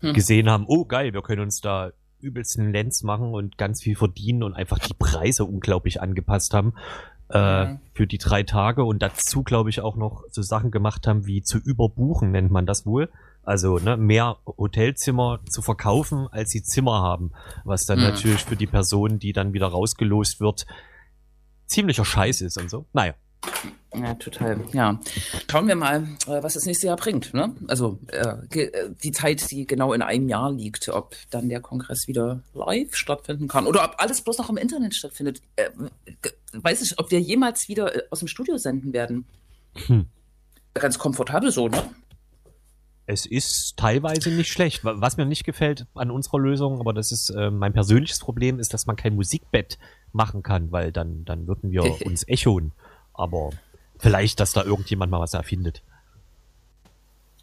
mhm. 0.00 0.14
gesehen 0.14 0.48
haben, 0.48 0.64
oh 0.68 0.86
geil, 0.86 1.12
wir 1.12 1.22
können 1.22 1.42
uns 1.42 1.60
da 1.60 1.92
übelsten 2.20 2.72
Lenz 2.72 3.02
machen 3.02 3.34
und 3.34 3.58
ganz 3.58 3.82
viel 3.82 3.96
verdienen 3.96 4.42
und 4.42 4.54
einfach 4.54 4.78
die 4.78 4.94
Preise 4.94 5.44
unglaublich 5.44 6.00
angepasst 6.00 6.54
haben 6.54 6.74
äh, 7.32 7.66
mhm. 7.66 7.80
für 7.94 8.06
die 8.06 8.18
drei 8.18 8.42
Tage 8.42 8.84
und 8.84 9.00
dazu, 9.02 9.42
glaube 9.42 9.70
ich, 9.70 9.80
auch 9.80 9.96
noch 9.96 10.24
so 10.30 10.42
Sachen 10.42 10.70
gemacht 10.70 11.06
haben 11.06 11.26
wie 11.26 11.42
zu 11.42 11.58
überbuchen, 11.58 12.32
nennt 12.32 12.50
man 12.50 12.66
das 12.66 12.86
wohl. 12.86 13.10
Also 13.42 13.78
ne, 13.78 13.96
mehr 13.96 14.36
Hotelzimmer 14.46 15.40
zu 15.48 15.62
verkaufen, 15.62 16.28
als 16.30 16.50
sie 16.50 16.62
Zimmer 16.62 17.00
haben. 17.02 17.32
Was 17.64 17.86
dann 17.86 17.98
mhm. 17.98 18.06
natürlich 18.06 18.44
für 18.44 18.56
die 18.56 18.66
Person, 18.66 19.18
die 19.18 19.32
dann 19.32 19.52
wieder 19.52 19.68
rausgelost 19.68 20.40
wird, 20.40 20.66
ziemlicher 21.66 22.04
Scheiß 22.04 22.42
ist 22.42 22.58
und 22.58 22.68
so. 22.68 22.86
Naja. 22.92 23.14
Ja, 23.92 24.14
total. 24.14 24.60
Ja. 24.72 25.00
Schauen 25.50 25.66
wir 25.66 25.74
mal, 25.74 26.04
äh, 26.26 26.42
was 26.42 26.54
das 26.54 26.64
nächste 26.64 26.86
Jahr 26.86 26.96
bringt. 26.96 27.34
Ne? 27.34 27.54
Also 27.66 27.98
äh, 28.08 28.60
äh, 28.60 28.90
die 29.02 29.10
Zeit, 29.10 29.50
die 29.50 29.66
genau 29.66 29.92
in 29.92 30.02
einem 30.02 30.28
Jahr 30.28 30.52
liegt, 30.52 30.88
ob 30.88 31.16
dann 31.30 31.48
der 31.48 31.60
Kongress 31.60 32.06
wieder 32.06 32.42
live 32.54 32.94
stattfinden 32.94 33.48
kann 33.48 33.66
oder 33.66 33.84
ob 33.84 33.96
alles 33.98 34.22
bloß 34.22 34.38
noch 34.38 34.48
im 34.48 34.56
Internet 34.56 34.94
stattfindet. 34.94 35.42
Äh, 35.56 35.70
weiß 36.52 36.82
ich, 36.82 36.98
ob 36.98 37.10
wir 37.10 37.20
jemals 37.20 37.68
wieder 37.68 37.94
äh, 37.94 38.02
aus 38.10 38.20
dem 38.20 38.28
Studio 38.28 38.58
senden 38.58 38.92
werden. 38.92 39.24
Hm. 39.86 40.06
Ganz 40.74 40.98
komfortabel 40.98 41.50
so, 41.50 41.68
ne? 41.68 41.82
Es 43.06 43.26
ist 43.26 43.76
teilweise 43.76 44.30
nicht 44.30 44.52
schlecht. 44.52 44.84
Was 44.84 45.16
mir 45.16 45.26
nicht 45.26 45.44
gefällt 45.44 45.86
an 45.94 46.12
unserer 46.12 46.38
Lösung, 46.38 46.78
aber 46.78 46.92
das 46.92 47.10
ist 47.10 47.30
äh, 47.30 47.50
mein 47.50 47.72
persönliches 47.72 48.20
Problem, 48.20 48.60
ist, 48.60 48.72
dass 48.72 48.86
man 48.86 48.94
kein 48.94 49.16
Musikbett 49.16 49.78
machen 50.12 50.44
kann, 50.44 50.70
weil 50.70 50.92
dann, 50.92 51.24
dann 51.24 51.48
würden 51.48 51.72
wir 51.72 51.82
uns 52.06 52.26
echoen. 52.28 52.70
Aber 53.14 53.50
vielleicht, 53.98 54.40
dass 54.40 54.52
da 54.52 54.64
irgendjemand 54.64 55.10
mal 55.10 55.20
was 55.20 55.34
erfindet. 55.34 55.82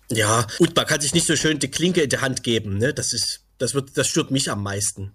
Ja, 0.10 0.48
und 0.60 0.76
man 0.76 0.86
kann 0.86 1.02
sich 1.02 1.14
nicht 1.14 1.28
so 1.28 1.36
schön 1.36 1.60
die 1.60 1.70
Klinke 1.70 2.02
in 2.02 2.10
die 2.10 2.20
Hand 2.20 2.44
geben, 2.44 2.78
ne? 2.78 2.94
Das 2.94 3.14
ist, 3.14 3.42
das 3.58 3.74
wird, 3.74 3.98
das 3.98 4.08
stört 4.08 4.32
mich 4.32 4.50
am 4.50 4.64
meisten. 4.64 5.12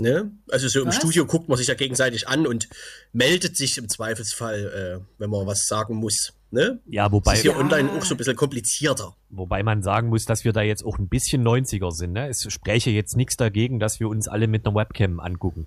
Ne? 0.00 0.30
Also 0.48 0.68
so 0.68 0.82
im 0.82 0.88
was? 0.88 0.96
Studio 0.96 1.26
guckt 1.26 1.48
man 1.48 1.58
sich 1.58 1.66
ja 1.66 1.74
gegenseitig 1.74 2.28
an 2.28 2.46
und 2.46 2.68
meldet 3.12 3.56
sich 3.56 3.78
im 3.78 3.88
Zweifelsfall, 3.88 5.00
äh, 5.00 5.04
wenn 5.18 5.30
man 5.30 5.46
was 5.46 5.66
sagen 5.66 5.96
muss. 5.96 6.32
Ne? 6.50 6.78
Ja, 6.86 7.10
wobei. 7.10 7.32
Das 7.32 7.40
ist 7.40 7.42
hier 7.42 7.52
ja. 7.52 7.58
online 7.58 7.90
auch 7.90 8.04
so 8.04 8.14
ein 8.14 8.16
bisschen 8.16 8.36
komplizierter. 8.36 9.14
Wobei 9.30 9.62
man 9.62 9.82
sagen 9.82 10.08
muss, 10.08 10.24
dass 10.24 10.44
wir 10.44 10.52
da 10.52 10.62
jetzt 10.62 10.84
auch 10.84 10.98
ein 10.98 11.08
bisschen 11.08 11.46
90er 11.46 11.90
sind. 11.90 12.12
Ne? 12.12 12.28
Es 12.28 12.50
spräche 12.52 12.90
jetzt 12.90 13.16
nichts 13.16 13.36
dagegen, 13.36 13.80
dass 13.80 13.98
wir 13.98 14.08
uns 14.08 14.28
alle 14.28 14.46
mit 14.46 14.66
einer 14.66 14.74
Webcam 14.74 15.18
angucken. 15.18 15.66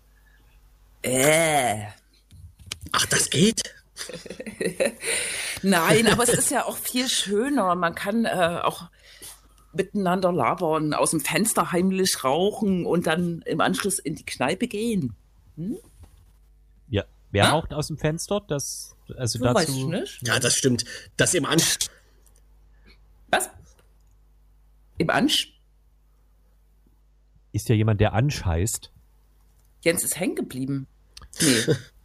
Äh. 1.01 1.83
Ach, 2.93 3.05
das 3.07 3.29
geht? 3.29 3.75
Nein, 5.61 6.07
aber 6.07 6.23
es 6.23 6.33
ist 6.33 6.51
ja 6.51 6.65
auch 6.65 6.77
viel 6.77 7.09
schöner. 7.09 7.75
Man 7.75 7.95
kann 7.95 8.25
äh, 8.25 8.59
auch 8.63 8.89
miteinander 9.73 10.31
labern, 10.31 10.93
aus 10.93 11.11
dem 11.11 11.19
Fenster 11.19 11.71
heimlich 11.71 12.23
rauchen 12.23 12.85
und 12.85 13.07
dann 13.07 13.41
im 13.43 13.61
Anschluss 13.61 13.99
in 13.99 14.15
die 14.15 14.25
Kneipe 14.25 14.67
gehen. 14.67 15.15
Hm? 15.55 15.77
Ja, 16.89 17.05
wer 17.31 17.45
ja? 17.45 17.51
raucht 17.51 17.73
aus 17.73 17.87
dem 17.87 17.97
Fenster? 17.97 18.41
Das, 18.47 18.95
also 19.15 19.39
so 19.39 19.45
dazu. 19.45 19.71
ich 19.71 19.85
nicht. 19.85 20.27
Ja, 20.27 20.39
das 20.39 20.55
stimmt. 20.55 20.85
Das 21.17 21.33
im 21.33 21.45
Ansch. 21.45 21.77
Was? 23.29 23.49
Im 24.97 25.09
Ansch? 25.09 25.57
Ist 27.53 27.69
ja 27.69 27.75
jemand, 27.75 28.01
der 28.01 28.13
Ansch 28.13 28.45
heißt. 28.45 28.91
Jens 29.83 30.03
ist 30.03 30.19
hängen 30.19 30.35
geblieben. 30.35 30.87
Nee. 31.41 31.75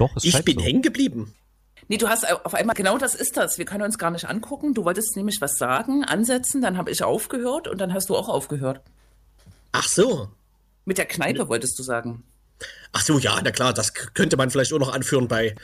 Doch, 0.00 0.16
es 0.16 0.24
Ich 0.24 0.44
bin 0.44 0.58
so. 0.58 0.64
hängen 0.64 0.80
geblieben. 0.80 1.34
Nee, 1.88 1.98
du 1.98 2.08
hast 2.08 2.26
auf 2.26 2.54
einmal, 2.54 2.74
genau 2.74 2.96
das 2.96 3.14
ist 3.14 3.36
das. 3.36 3.58
Wir 3.58 3.66
können 3.66 3.82
uns 3.82 3.98
gar 3.98 4.10
nicht 4.10 4.24
angucken. 4.24 4.72
Du 4.72 4.84
wolltest 4.84 5.14
nämlich 5.14 5.42
was 5.42 5.58
sagen, 5.58 6.04
ansetzen, 6.04 6.62
dann 6.62 6.78
habe 6.78 6.90
ich 6.90 7.02
aufgehört 7.02 7.68
und 7.68 7.78
dann 7.80 7.92
hast 7.92 8.08
du 8.08 8.16
auch 8.16 8.28
aufgehört. 8.30 8.80
Ach 9.72 9.86
so. 9.86 10.30
Mit 10.86 10.96
der 10.96 11.04
Kneipe 11.04 11.48
wolltest 11.48 11.78
du 11.78 11.82
sagen. 11.82 12.24
Ach 12.92 13.02
so, 13.02 13.18
ja, 13.18 13.38
na 13.44 13.50
klar, 13.50 13.74
das 13.74 13.92
könnte 13.92 14.38
man 14.38 14.50
vielleicht 14.50 14.72
auch 14.72 14.78
noch 14.78 14.92
anführen 14.92 15.28
bei, 15.28 15.54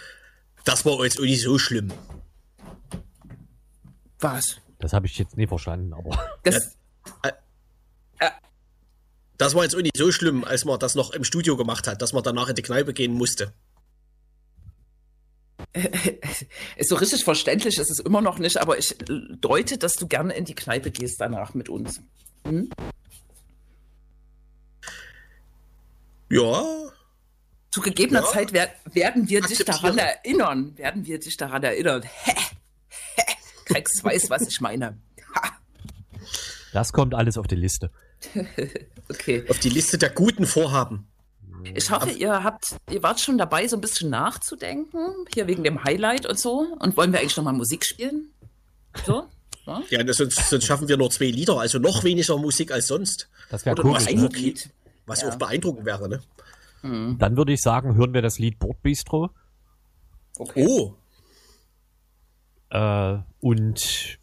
das 0.64 0.84
war 0.84 1.02
jetzt 1.02 1.18
nicht 1.18 1.42
so 1.42 1.58
schlimm. 1.58 1.92
Was? 4.20 4.58
Das 4.80 4.92
habe 4.92 5.06
ich 5.06 5.16
jetzt 5.16 5.36
nie 5.38 5.46
verstanden, 5.46 5.94
aber. 5.94 6.10
Das, 6.42 6.76
ja, 7.24 7.30
äh, 8.18 8.30
das 9.38 9.54
war 9.54 9.62
jetzt 9.62 9.74
auch 9.74 9.80
nicht 9.80 9.96
so 9.96 10.12
schlimm, 10.12 10.44
als 10.44 10.66
man 10.66 10.78
das 10.78 10.94
noch 10.94 11.12
im 11.12 11.24
Studio 11.24 11.56
gemacht 11.56 11.86
hat, 11.86 12.02
dass 12.02 12.12
man 12.12 12.22
danach 12.22 12.48
in 12.48 12.54
die 12.54 12.62
Kneipe 12.62 12.92
gehen 12.92 13.14
musste. 13.14 13.54
Ist 16.76 16.88
so 16.88 16.96
richtig 16.96 17.24
verständlich 17.24 17.78
ist 17.78 17.90
es 17.90 17.98
immer 17.98 18.20
noch 18.20 18.38
nicht, 18.38 18.56
aber 18.58 18.78
ich 18.78 18.96
deute, 19.40 19.78
dass 19.78 19.96
du 19.96 20.06
gerne 20.06 20.34
in 20.34 20.44
die 20.44 20.54
Kneipe 20.54 20.90
gehst 20.90 21.20
danach 21.20 21.54
mit 21.54 21.68
uns. 21.68 22.00
Hm? 22.46 22.70
Ja. 26.30 26.64
Zu 27.70 27.80
gegebener 27.80 28.22
ja. 28.22 28.26
Zeit 28.26 28.52
wer 28.52 28.70
werden 28.92 29.28
wir 29.28 29.42
dich 29.42 29.64
daran 29.64 29.98
erinnern. 29.98 30.76
Werden 30.76 31.06
wir 31.06 31.18
dich 31.18 31.36
daran 31.36 31.62
erinnern. 31.62 32.02
Hä? 32.02 32.32
Hä? 33.16 33.22
Krex 33.66 34.02
weiß, 34.02 34.30
was 34.30 34.48
ich 34.48 34.60
meine. 34.60 34.98
Ha. 35.34 35.52
Das 36.72 36.92
kommt 36.92 37.14
alles 37.14 37.36
auf 37.38 37.46
die 37.46 37.56
Liste. 37.56 37.90
okay. 39.08 39.44
Auf 39.48 39.58
die 39.58 39.68
Liste 39.68 39.98
der 39.98 40.10
guten 40.10 40.46
Vorhaben. 40.46 41.06
Ich 41.74 41.90
hoffe, 41.90 42.10
ihr 42.10 42.44
habt, 42.44 42.76
ihr 42.90 43.02
wart 43.02 43.20
schon 43.20 43.38
dabei, 43.38 43.66
so 43.68 43.76
ein 43.76 43.80
bisschen 43.80 44.10
nachzudenken, 44.10 44.98
hier 45.32 45.46
wegen 45.46 45.64
dem 45.64 45.84
Highlight 45.84 46.26
und 46.26 46.38
so. 46.38 46.66
Und 46.78 46.96
wollen 46.96 47.12
wir 47.12 47.20
eigentlich 47.20 47.36
nochmal 47.36 47.54
Musik 47.54 47.84
spielen? 47.84 48.30
So? 49.04 49.26
Ja, 49.66 49.82
ja 49.90 50.12
sonst, 50.12 50.48
sonst, 50.48 50.64
schaffen 50.64 50.86
wir 50.86 50.96
nur 50.96 51.10
zwei 51.10 51.24
Lieder, 51.24 51.58
also 51.58 51.80
noch 51.80 52.04
weniger 52.04 52.38
Musik 52.38 52.70
als 52.70 52.86
sonst. 52.86 53.28
Das 53.50 53.66
wäre 53.66 53.74
cool. 53.82 53.96
Ein 53.96 54.14
ne? 54.14 54.28
Lied. 54.28 54.70
Was 55.06 55.22
ja. 55.22 55.28
auch 55.28 55.34
beeindruckend 55.34 55.84
wäre, 55.84 56.08
ne? 56.08 56.22
Mhm. 56.82 57.18
Dann 57.18 57.36
würde 57.36 57.52
ich 57.52 57.62
sagen, 57.62 57.96
hören 57.96 58.14
wir 58.14 58.22
das 58.22 58.38
Lied 58.38 58.60
Bordbistro. 58.60 59.30
Okay. 60.38 60.66
Oh. 60.68 60.94
Äh, 62.70 63.18
und 63.40 64.18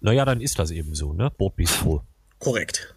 naja, 0.00 0.24
dann 0.24 0.40
ist 0.40 0.58
das 0.58 0.70
eben 0.70 0.94
so, 0.94 1.12
ne? 1.12 1.30
Bordbistro. 1.30 2.02
Korrekt. 2.38 2.96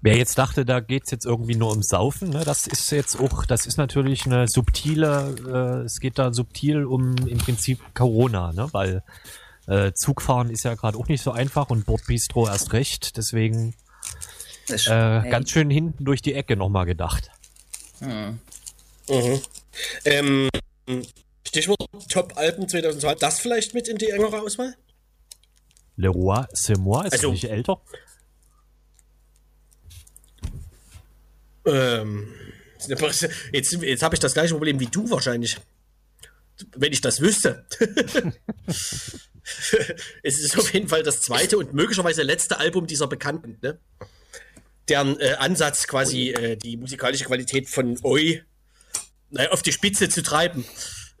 Wer 0.00 0.16
jetzt 0.16 0.38
dachte, 0.38 0.64
da 0.64 0.80
geht's 0.80 1.10
jetzt 1.10 1.26
irgendwie 1.26 1.56
nur 1.56 1.72
um 1.72 1.82
Saufen, 1.82 2.30
ne, 2.30 2.44
das 2.44 2.66
ist 2.66 2.90
jetzt 2.92 3.18
auch, 3.18 3.44
das 3.44 3.66
ist 3.66 3.78
natürlich 3.78 4.26
eine 4.26 4.46
subtile, 4.46 5.34
äh, 5.82 5.84
es 5.84 5.98
geht 5.98 6.18
da 6.18 6.32
subtil 6.32 6.84
um 6.84 7.16
im 7.26 7.38
Prinzip 7.38 7.80
Corona, 7.94 8.52
ne, 8.52 8.68
weil 8.72 9.02
äh, 9.66 9.92
Zugfahren 9.92 10.50
ist 10.50 10.64
ja 10.64 10.74
gerade 10.74 10.96
auch 10.96 11.08
nicht 11.08 11.22
so 11.22 11.32
einfach 11.32 11.70
und 11.70 11.84
Bordbistro 11.84 12.46
erst 12.46 12.72
recht, 12.72 13.16
deswegen 13.16 13.74
äh, 14.68 15.28
ganz 15.30 15.50
schön 15.50 15.68
hinten 15.68 16.04
durch 16.04 16.22
die 16.22 16.34
Ecke 16.34 16.56
nochmal 16.56 16.86
gedacht. 16.86 17.30
Hm. 17.98 18.38
Mhm. 19.08 19.40
Ähm, 20.04 20.48
Stichwort 21.46 21.78
Top-Alben 22.08 22.68
2002, 22.68 23.14
das 23.16 23.40
vielleicht 23.40 23.74
mit 23.74 23.88
in 23.88 23.98
die 23.98 24.10
engere 24.10 24.40
Auswahl? 24.42 24.76
Le 25.96 26.08
Roi, 26.08 26.46
c'est 26.52 26.78
moi, 26.78 27.04
ist 27.04 27.14
also, 27.14 27.32
nicht 27.32 27.50
älter? 27.50 27.80
Ähm, 31.68 32.28
jetzt 33.52 33.72
jetzt 33.72 34.02
habe 34.02 34.14
ich 34.14 34.20
das 34.20 34.34
gleiche 34.34 34.54
Problem 34.54 34.80
wie 34.80 34.86
du 34.86 35.10
wahrscheinlich. 35.10 35.56
Wenn 36.76 36.92
ich 36.92 37.00
das 37.00 37.20
wüsste. 37.20 37.64
es 40.22 40.38
ist 40.38 40.58
auf 40.58 40.72
jeden 40.72 40.88
Fall 40.88 41.02
das 41.02 41.20
zweite 41.20 41.56
und 41.56 41.72
möglicherweise 41.72 42.22
letzte 42.22 42.58
Album 42.58 42.86
dieser 42.86 43.06
Bekannten, 43.06 43.58
ne? 43.62 43.78
deren 44.88 45.20
äh, 45.20 45.34
Ansatz 45.38 45.86
quasi 45.86 46.30
äh, 46.30 46.56
die 46.56 46.76
musikalische 46.76 47.24
Qualität 47.24 47.68
von 47.68 47.98
Oi 48.02 48.42
naja, 49.30 49.50
auf 49.50 49.62
die 49.62 49.72
Spitze 49.72 50.08
zu 50.08 50.22
treiben, 50.22 50.64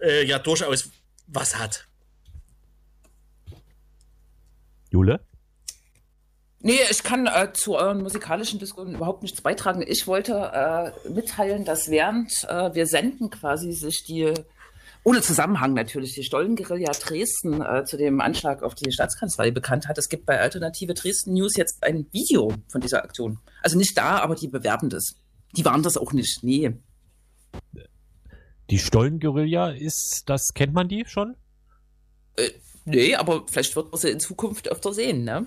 äh, 0.00 0.24
ja 0.24 0.38
durchaus 0.38 0.90
was 1.26 1.58
hat. 1.58 1.86
Jule? 4.90 5.20
Nee, 6.60 6.80
ich 6.90 7.04
kann 7.04 7.26
äh, 7.26 7.52
zu 7.52 7.76
euren 7.76 8.02
musikalischen 8.02 8.58
Diskussionen 8.58 8.96
überhaupt 8.96 9.22
nichts 9.22 9.40
beitragen. 9.40 9.84
Ich 9.86 10.06
wollte 10.08 10.32
äh, 10.34 11.08
mitteilen, 11.08 11.64
dass 11.64 11.88
während 11.88 12.44
äh, 12.48 12.74
wir 12.74 12.86
senden 12.86 13.30
quasi 13.30 13.72
sich 13.72 14.02
die, 14.02 14.34
ohne 15.04 15.22
Zusammenhang 15.22 15.74
natürlich, 15.74 16.14
die 16.14 16.24
Stollenguerilla 16.24 16.90
Dresden 16.92 17.62
äh, 17.62 17.84
zu 17.84 17.96
dem 17.96 18.20
Anschlag 18.20 18.64
auf 18.64 18.74
die 18.74 18.90
Staatskanzlei 18.90 19.52
bekannt 19.52 19.86
hat. 19.86 19.98
Es 19.98 20.08
gibt 20.08 20.26
bei 20.26 20.40
Alternative 20.40 20.94
Dresden 20.94 21.34
News 21.34 21.56
jetzt 21.56 21.84
ein 21.84 22.06
Video 22.10 22.52
von 22.66 22.80
dieser 22.80 23.04
Aktion. 23.04 23.38
Also 23.62 23.78
nicht 23.78 23.96
da, 23.96 24.18
aber 24.18 24.34
die 24.34 24.48
bewerben 24.48 24.90
das. 24.90 25.14
Die 25.56 25.64
waren 25.64 25.84
das 25.84 25.96
auch 25.96 26.12
nicht, 26.12 26.42
nee. 26.42 26.72
Die 28.68 28.78
Stollenguerilla 28.78 29.70
ist, 29.70 30.24
das 30.26 30.52
kennt 30.54 30.74
man 30.74 30.88
die 30.88 31.04
schon? 31.06 31.36
Äh, 32.36 32.50
nee, 32.84 33.14
aber 33.14 33.44
vielleicht 33.48 33.76
wird 33.76 33.92
man 33.92 34.00
sie 34.00 34.10
in 34.10 34.18
Zukunft 34.18 34.68
öfter 34.68 34.92
sehen, 34.92 35.22
ne? 35.22 35.46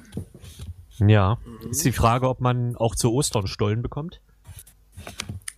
Ja. 1.08 1.38
Mhm. 1.46 1.72
Ist 1.72 1.86
die 1.86 1.92
Frage, 1.92 2.28
ob 2.30 2.42
man 2.42 2.76
auch 2.76 2.96
zu 2.96 3.12
Ostern 3.12 3.48
Stollen 3.48 3.82
bekommt? 3.82 4.22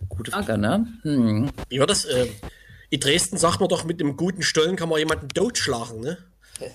Gute 0.08 0.30
Frage, 0.30 0.58
ne? 0.58 0.86
Hm. 1.02 1.50
Wie 1.68 1.80
war 1.80 1.86
das? 1.86 2.04
Äh, 2.04 2.28
in 2.90 3.00
Dresden 3.00 3.36
sagt 3.36 3.60
man 3.60 3.68
doch, 3.68 3.84
mit 3.84 4.00
einem 4.00 4.16
guten 4.16 4.42
Stollen 4.42 4.76
kann 4.76 4.88
man 4.88 4.98
jemanden 4.98 5.28
totschlagen, 5.28 6.00
ne? 6.00 6.18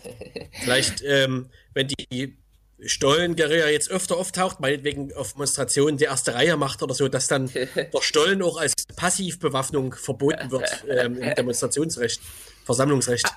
Vielleicht, 0.52 1.02
ähm, 1.04 1.48
wenn 1.74 1.88
die 1.88 2.38
Stollenguerilla 2.82 3.70
jetzt 3.70 3.90
öfter 3.90 4.18
auftaucht, 4.18 4.60
meinetwegen 4.60 5.14
auf 5.14 5.34
Demonstrationen 5.34 5.98
die 5.98 6.06
erste 6.06 6.34
Reihe 6.34 6.58
macht 6.58 6.84
oder 6.84 6.94
so, 6.94 7.08
dass 7.08 7.28
dann 7.28 7.50
der 7.54 8.02
Stollen 8.02 8.42
auch 8.42 8.58
als 8.58 8.74
Passivbewaffnung 8.96 9.94
verboten 9.94 10.52
wird 10.52 10.86
ähm, 10.90 11.18
im 11.18 11.36
Demonstrationsrecht, 11.36 12.22
Versammlungsrecht. 12.66 13.28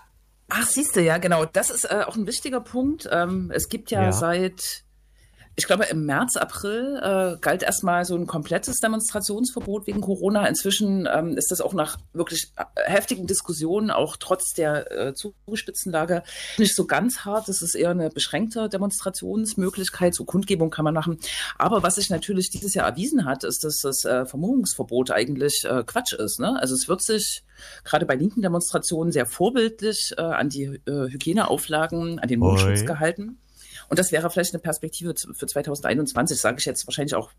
Ach, 0.49 0.67
siehst 0.67 0.97
du, 0.97 1.01
ja, 1.01 1.19
genau. 1.19 1.45
Das 1.45 1.71
ist 1.71 1.85
äh, 1.85 2.05
auch 2.07 2.17
ein 2.17 2.27
wichtiger 2.27 2.61
Punkt. 2.61 3.09
Ähm, 3.11 3.51
es 3.55 3.69
gibt 3.69 3.91
ja, 3.91 4.03
ja. 4.03 4.13
seit 4.13 4.85
ich 5.55 5.67
glaube, 5.67 5.85
im 5.85 6.07
März, 6.07 6.37
April 6.37 6.99
äh, 7.03 7.39
galt 7.41 7.63
erstmal 7.63 8.07
so 8.07 8.17
ein 8.17 8.27
komplettes 8.27 8.81
Demonstrationsverbot 8.81 9.87
wegen 9.87 10.01
Corona. 10.01 10.47
Inzwischen 10.47 11.07
ähm, 11.13 11.37
ist 11.37 11.51
das 11.51 11.61
auch 11.61 11.75
nach 11.75 11.99
wirklich 12.15 12.53
äh, 12.57 12.65
heftigen 12.85 13.27
Diskussionen, 13.27 13.91
auch 13.91 14.17
trotz 14.17 14.55
der 14.55 14.91
äh, 14.91 15.15
zugespitzten 15.15 15.93
Lage, 15.93 16.23
nicht 16.57 16.75
so 16.75 16.87
ganz 16.87 17.21
hart. 17.21 17.49
Das 17.49 17.61
ist 17.61 17.75
eher 17.75 17.91
eine 17.91 18.09
beschränkte 18.09 18.71
Demonstrationsmöglichkeit. 18.71 20.15
So 20.15 20.25
Kundgebung 20.25 20.71
kann 20.71 20.85
man 20.85 20.95
machen. 20.95 21.19
Aber 21.59 21.83
was 21.83 21.97
sich 21.97 22.09
natürlich 22.09 22.49
dieses 22.49 22.73
Jahr 22.73 22.89
erwiesen 22.89 23.27
hat, 23.27 23.45
ist, 23.45 23.63
dass 23.63 23.81
das 23.81 24.05
äh, 24.05 24.25
Vermummungsverbot 24.25 25.11
eigentlich 25.11 25.65
äh, 25.65 25.83
Quatsch 25.85 26.15
ist. 26.15 26.41
Ne? 26.41 26.59
Also 26.59 26.75
es 26.75 26.89
wird 26.89 27.03
sich 27.03 27.45
gerade 27.85 28.07
bei 28.07 28.15
linken 28.15 28.41
Demonstrationen 28.41 29.13
sehr 29.13 29.27
vorbildlich 29.27 30.15
äh, 30.17 30.23
an 30.23 30.49
die 30.49 30.81
äh, 30.87 31.11
Hygieneauflagen, 31.11 32.19
an 32.19 32.29
den 32.29 32.41
Mundschutz 32.41 32.87
gehalten. 32.87 33.39
Und 33.93 33.99
das 33.99 34.11
wäre 34.11 34.31
vielleicht 34.31 34.55
eine 34.55 34.63
Perspektive 34.63 35.15
für 35.35 35.47
2021, 35.47 36.41
sage 36.41 36.57
ich 36.59 36.65
jetzt 36.65 36.87
wahrscheinlich 36.87 37.15
auch 37.15 37.31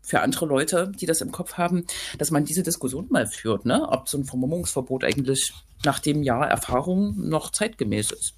für 0.00 0.22
andere 0.22 0.46
Leute, 0.46 0.90
die 0.98 1.04
das 1.04 1.20
im 1.20 1.32
Kopf 1.32 1.58
haben, 1.58 1.84
dass 2.16 2.30
man 2.30 2.46
diese 2.46 2.62
Diskussion 2.62 3.08
mal 3.10 3.26
führt, 3.26 3.66
ne? 3.66 3.86
ob 3.86 4.08
so 4.08 4.16
ein 4.16 4.24
Vermummungsverbot 4.24 5.04
eigentlich 5.04 5.52
nach 5.84 5.98
dem 5.98 6.22
Jahr 6.22 6.48
Erfahrung 6.48 7.28
noch 7.28 7.52
zeitgemäß 7.52 8.10
ist. 8.10 8.32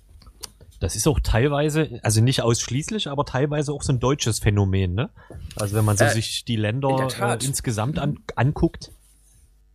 Das 0.81 0.97
ist 0.97 1.07
auch 1.07 1.21
teilweise, 1.21 2.01
also 2.03 2.21
nicht 2.21 2.43
ausschließlich, 2.43 3.07
aber 3.07 3.25
teilweise 3.25 3.73
auch 3.73 3.85
so 3.85 3.93
ein 3.93 4.01
deutsches 4.01 4.41
Phänomen, 4.41 4.95
ne? 4.95 5.11
Also 5.55 5.77
wenn 5.77 5.85
man 5.85 5.97
so 5.97 6.07
äh, 6.07 6.11
sich 6.11 6.45
die 6.45 6.57
Länder 6.57 7.09
in 7.09 7.23
äh, 7.23 7.39
insgesamt 7.45 8.01
an, 8.01 8.19
anguckt. 8.35 8.91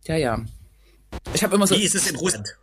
Ja, 0.04 0.16
ja. 0.16 0.44
Ich 1.32 1.42
habe 1.42 1.54
immer 1.54 1.66
so. 1.66 1.76
Wie 1.76 1.82
ist 1.82 1.94
es 1.94 2.10
in 2.10 2.16
Russland? 2.16 2.58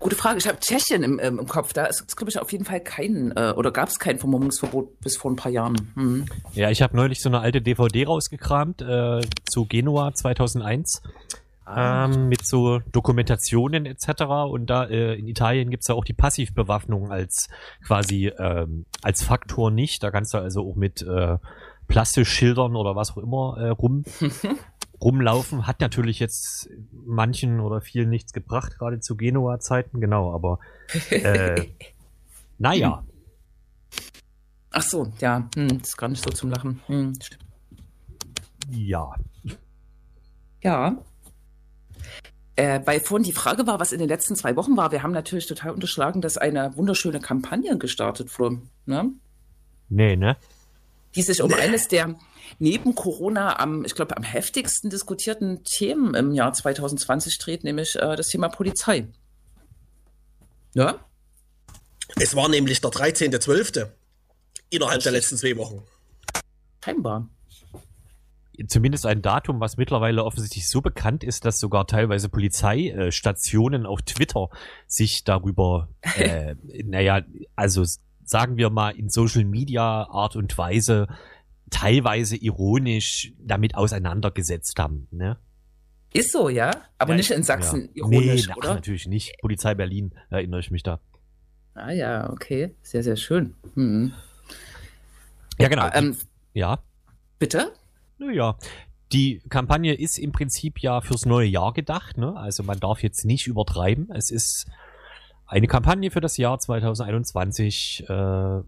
Gute 0.00 0.16
Frage. 0.16 0.38
Ich 0.38 0.48
habe 0.48 0.58
Tschechien 0.58 1.02
im, 1.02 1.20
ähm, 1.22 1.38
im 1.38 1.46
Kopf. 1.46 1.74
Da 1.74 1.84
ist, 1.84 2.16
glaube 2.16 2.30
ich, 2.30 2.40
auf 2.40 2.50
jeden 2.50 2.64
Fall 2.64 2.80
kein, 2.80 3.32
äh, 3.36 3.52
oder 3.54 3.70
gab 3.70 3.90
es 3.90 3.98
kein 3.98 4.18
Vermummungsverbot 4.18 4.98
bis 5.00 5.18
vor 5.18 5.30
ein 5.30 5.36
paar 5.36 5.52
Jahren. 5.52 5.92
Hm. 5.94 6.24
Ja, 6.54 6.70
ich 6.70 6.80
habe 6.80 6.96
neulich 6.96 7.20
so 7.20 7.28
eine 7.28 7.40
alte 7.40 7.60
DVD 7.60 8.06
rausgekramt 8.06 8.80
äh, 8.80 9.20
zu 9.44 9.66
Genua 9.66 10.14
2001. 10.14 11.02
Ah. 11.66 12.06
Ähm, 12.06 12.28
mit 12.28 12.46
so 12.46 12.80
Dokumentationen 12.92 13.84
etc. 13.84 14.22
Und 14.50 14.70
da 14.70 14.84
äh, 14.86 15.14
in 15.14 15.28
Italien 15.28 15.70
gibt's 15.70 15.88
ja 15.88 15.94
auch 15.94 16.04
die 16.04 16.14
Passivbewaffnung 16.14 17.12
als 17.12 17.48
quasi 17.86 18.32
ähm, 18.38 18.86
als 19.02 19.22
Faktor 19.22 19.70
nicht. 19.70 20.02
Da 20.02 20.10
kannst 20.10 20.32
du 20.32 20.38
also 20.38 20.66
auch 20.66 20.76
mit 20.76 21.02
äh, 21.02 21.36
Plastikschildern 21.88 22.74
oder 22.74 22.96
was 22.96 23.10
auch 23.10 23.18
immer 23.18 23.56
äh, 23.58 23.68
rum 23.68 24.04
rumlaufen. 25.00 25.66
Hat 25.66 25.80
natürlich 25.80 26.18
jetzt 26.18 26.68
manchen 26.92 27.60
oder 27.60 27.80
vielen 27.80 28.10
nichts 28.10 28.32
gebracht, 28.32 28.78
gerade 28.78 29.00
zu 29.00 29.16
Genua-Zeiten, 29.16 30.00
genau, 30.00 30.34
aber 30.34 30.58
äh, 31.10 31.66
naja. 32.58 33.04
Ach 34.70 34.82
so, 34.82 35.12
ja, 35.20 35.48
hm, 35.54 35.78
das 35.80 35.88
ist 35.88 35.96
gar 35.96 36.08
nicht 36.08 36.22
so 36.22 36.30
zum 36.30 36.50
Lachen. 36.50 36.80
Hm. 36.86 37.12
Ja. 38.70 39.14
Ja. 40.62 41.02
Äh, 42.56 42.80
weil 42.84 43.00
vorhin 43.00 43.24
die 43.24 43.32
Frage 43.32 43.66
war, 43.66 43.80
was 43.80 43.92
in 43.92 43.98
den 43.98 44.08
letzten 44.08 44.36
zwei 44.36 44.54
Wochen 44.54 44.76
war. 44.76 44.92
Wir 44.92 45.02
haben 45.02 45.12
natürlich 45.12 45.46
total 45.46 45.70
unterschlagen, 45.72 46.20
dass 46.20 46.36
eine 46.36 46.76
wunderschöne 46.76 47.18
Kampagne 47.20 47.76
gestartet 47.78 48.38
wurde. 48.38 48.60
Ne? 48.86 49.10
Nee, 49.88 50.16
ne? 50.16 50.36
Die 51.14 51.22
sich 51.22 51.42
um 51.42 51.52
eines 51.54 51.88
der 51.88 52.14
neben 52.58 52.94
Corona 52.94 53.58
am, 53.58 53.84
ich 53.84 53.94
glaube, 53.94 54.16
am 54.16 54.22
heftigsten 54.22 54.90
diskutierten 54.90 55.64
Themen 55.64 56.14
im 56.14 56.32
Jahr 56.32 56.52
2020 56.52 57.38
dreht, 57.38 57.64
nämlich 57.64 57.96
äh, 57.96 58.16
das 58.16 58.28
Thema 58.28 58.48
Polizei. 58.48 59.08
Ja? 60.74 61.04
Es 62.16 62.34
war 62.34 62.48
nämlich 62.48 62.80
der 62.80 62.90
13.12. 62.90 63.88
innerhalb 64.70 65.02
der 65.02 65.12
letzten 65.12 65.36
zwei 65.36 65.56
Wochen. 65.56 65.82
Scheinbar. 66.84 67.28
Zumindest 68.68 69.06
ein 69.06 69.22
Datum, 69.22 69.58
was 69.60 69.78
mittlerweile 69.78 70.24
offensichtlich 70.24 70.68
so 70.68 70.82
bekannt 70.82 71.24
ist, 71.24 71.46
dass 71.46 71.60
sogar 71.60 71.86
teilweise 71.86 72.28
Polizeistationen 72.28 73.86
auf 73.86 74.02
Twitter 74.02 74.50
sich 74.86 75.24
darüber, 75.24 75.88
äh, 76.16 76.56
naja, 76.84 77.22
also 77.56 77.84
sagen 78.22 78.56
wir 78.56 78.70
mal 78.70 78.90
in 78.90 79.08
Social 79.08 79.44
Media 79.44 80.06
Art 80.10 80.36
und 80.36 80.56
Weise 80.58 81.08
teilweise 81.70 82.36
ironisch 82.36 83.32
damit 83.38 83.74
auseinandergesetzt 83.74 84.78
haben. 84.78 85.08
Ne? 85.10 85.38
Ist 86.12 86.32
so, 86.32 86.48
ja? 86.48 86.72
Aber 86.98 87.12
ja, 87.12 87.16
nicht 87.16 87.30
in 87.30 87.42
Sachsen 87.42 87.90
ja. 87.94 88.04
ironisch, 88.04 88.48
nee, 88.48 88.54
oder? 88.56 88.74
natürlich 88.74 89.06
nicht. 89.06 89.38
Polizei 89.40 89.74
Berlin, 89.74 90.12
erinnere 90.28 90.60
ich 90.60 90.70
mich 90.70 90.82
da. 90.82 91.00
Ah 91.74 91.92
ja, 91.92 92.30
okay. 92.30 92.74
Sehr, 92.82 93.02
sehr 93.02 93.16
schön. 93.16 93.54
Hm. 93.74 94.12
Ja, 95.58 95.68
genau. 95.68 95.88
Ähm, 95.92 96.16
ja. 96.52 96.80
Bitte? 97.38 97.72
Naja, 98.18 98.56
die 99.12 99.40
Kampagne 99.48 99.94
ist 99.94 100.18
im 100.18 100.32
Prinzip 100.32 100.80
ja 100.80 101.00
fürs 101.00 101.26
neue 101.26 101.46
Jahr 101.46 101.72
gedacht. 101.72 102.18
Ne? 102.18 102.36
Also 102.36 102.62
man 102.62 102.80
darf 102.80 103.02
jetzt 103.02 103.24
nicht 103.24 103.46
übertreiben. 103.46 104.10
Es 104.12 104.30
ist 104.30 104.66
eine 105.50 105.66
Kampagne 105.66 106.10
für 106.12 106.20
das 106.20 106.36
Jahr 106.36 106.58
2021. 106.58 108.04
Äh, 108.08 108.60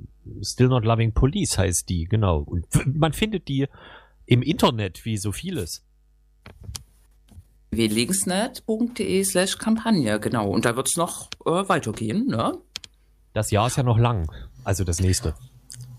Still 0.42 0.68
Not 0.68 0.84
Loving 0.84 1.12
Police 1.12 1.56
heißt 1.56 1.88
die, 1.88 2.04
genau. 2.06 2.38
Und 2.38 2.66
man 2.86 3.12
findet 3.12 3.46
die 3.48 3.68
im 4.26 4.42
Internet, 4.42 5.04
wie 5.04 5.16
so 5.16 5.30
vieles. 5.30 5.84
www.linksnet.de 7.70 9.24
slash 9.24 9.58
Kampagne, 9.58 10.18
genau. 10.18 10.48
Und 10.48 10.64
da 10.64 10.74
wird 10.74 10.88
es 10.88 10.96
noch 10.96 11.30
äh, 11.46 11.68
weitergehen, 11.68 12.26
ne? 12.26 12.58
Das 13.32 13.52
Jahr 13.52 13.68
ist 13.68 13.76
ja 13.76 13.84
noch 13.84 13.98
lang, 13.98 14.30
also 14.64 14.82
das 14.82 15.00
nächste. 15.00 15.34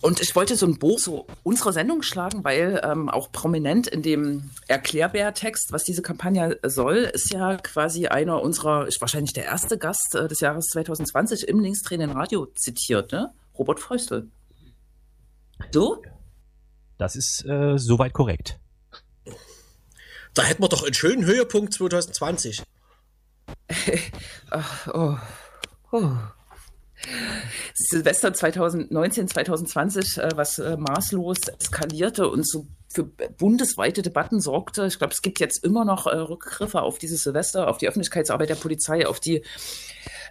Und 0.04 0.20
ich 0.20 0.36
wollte 0.36 0.58
so 0.58 0.66
ein 0.66 0.80
Buch 0.80 1.00
so 1.00 1.28
unserer 1.44 1.72
Sendung 1.72 2.02
schlagen, 2.02 2.44
weil 2.44 2.82
ähm, 2.84 3.08
auch 3.08 3.32
prominent 3.32 3.88
in 3.88 4.02
dem 4.02 4.50
Erklärbär-Text, 4.68 5.72
was 5.72 5.86
diese 5.86 6.02
Kampagne 6.02 6.60
soll, 6.62 6.98
ist 6.98 7.32
ja 7.32 7.56
quasi 7.56 8.08
einer 8.08 8.42
unserer, 8.42 8.86
ist 8.86 9.00
wahrscheinlich 9.00 9.32
der 9.32 9.46
erste 9.46 9.78
Gast 9.78 10.14
äh, 10.14 10.28
des 10.28 10.42
Jahres 10.42 10.66
2020 10.74 11.48
im 11.48 11.62
Linkstraining 11.62 12.12
Radio 12.12 12.48
zitiert, 12.48 13.14
ne? 13.14 13.32
Robert 13.58 13.80
Feustel. 13.80 14.30
So? 15.72 16.02
Das 16.98 17.16
ist 17.16 17.46
äh, 17.46 17.78
soweit 17.78 18.12
korrekt. 18.12 18.60
Da 20.34 20.44
hätten 20.44 20.62
wir 20.64 20.68
doch 20.68 20.84
einen 20.84 20.94
schönen 20.94 21.24
Höhepunkt 21.24 21.74
2020. 21.74 22.62
Ach, 24.50 24.88
oh. 24.94 25.16
Oh. 25.94 26.12
Silvester 27.74 28.34
2019, 28.34 29.28
2020, 29.28 30.18
äh, 30.18 30.30
was 30.36 30.60
äh, 30.60 30.78
maßlos 30.78 31.38
eskalierte 31.60 32.30
und 32.30 32.48
so 32.48 32.68
für 32.94 33.04
bundesweite 33.04 34.04
Debatten 34.04 34.40
sorgte. 34.40 34.86
Ich 34.86 35.00
glaube, 35.00 35.14
es 35.14 35.22
gibt 35.22 35.40
jetzt 35.40 35.64
immer 35.64 35.84
noch 35.84 36.06
äh, 36.06 36.16
Rückgriffe 36.16 36.82
auf 36.82 37.00
dieses 37.00 37.24
Silvester, 37.24 37.68
auf 37.68 37.78
die 37.78 37.88
Öffentlichkeitsarbeit 37.88 38.50
der 38.50 38.56
Polizei, 38.56 39.08
auf 39.08 39.20
die 39.20 39.44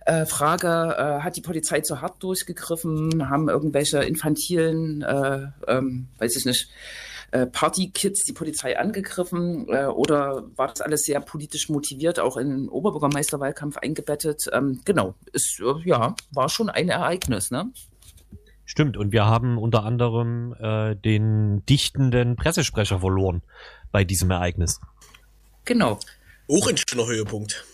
äh, 0.07 0.27
Frage, 0.27 0.68
äh, 0.68 1.23
hat 1.23 1.37
die 1.37 1.41
Polizei 1.41 1.81
zu 1.81 2.01
hart 2.01 2.23
durchgegriffen, 2.23 3.29
haben 3.29 3.49
irgendwelche 3.49 4.03
infantilen, 4.03 5.03
äh, 5.03 5.47
ähm, 5.66 6.09
weiß 6.18 6.37
ich 6.37 6.45
nicht, 6.45 6.70
äh, 7.33 7.47
Partykids 7.47 8.24
die 8.24 8.33
Polizei 8.33 8.78
angegriffen 8.78 9.66
äh, 9.68 9.87
oder 9.87 10.45
war 10.57 10.68
das 10.68 10.80
alles 10.80 11.03
sehr 11.03 11.20
politisch 11.20 11.68
motiviert, 11.68 12.20
auch 12.20 12.37
in 12.37 12.51
den 12.51 12.68
Oberbürgermeisterwahlkampf 12.68 13.78
eingebettet? 13.78 14.45
Ähm, 14.53 14.80
genau, 14.85 15.14
ist, 15.33 15.61
äh, 15.61 15.89
ja, 15.89 16.14
war 16.30 16.49
schon 16.49 16.70
ein 16.70 16.89
Ereignis, 16.89 17.51
ne? 17.51 17.72
Stimmt, 18.64 18.97
und 18.97 19.12
wir 19.12 19.26
haben 19.26 19.59
unter 19.59 19.85
anderem 19.85 20.55
äh, 20.61 20.95
den 20.95 21.66
dichtenden 21.66 22.37
Pressesprecher 22.37 23.01
verloren 23.01 23.43
bei 23.91 24.05
diesem 24.05 24.30
Ereignis. 24.30 24.80
Genau. 25.64 25.99
Auch 26.49 26.66
ein 26.68 26.76
schöner 26.76 27.07
Höhepunkt. 27.07 27.64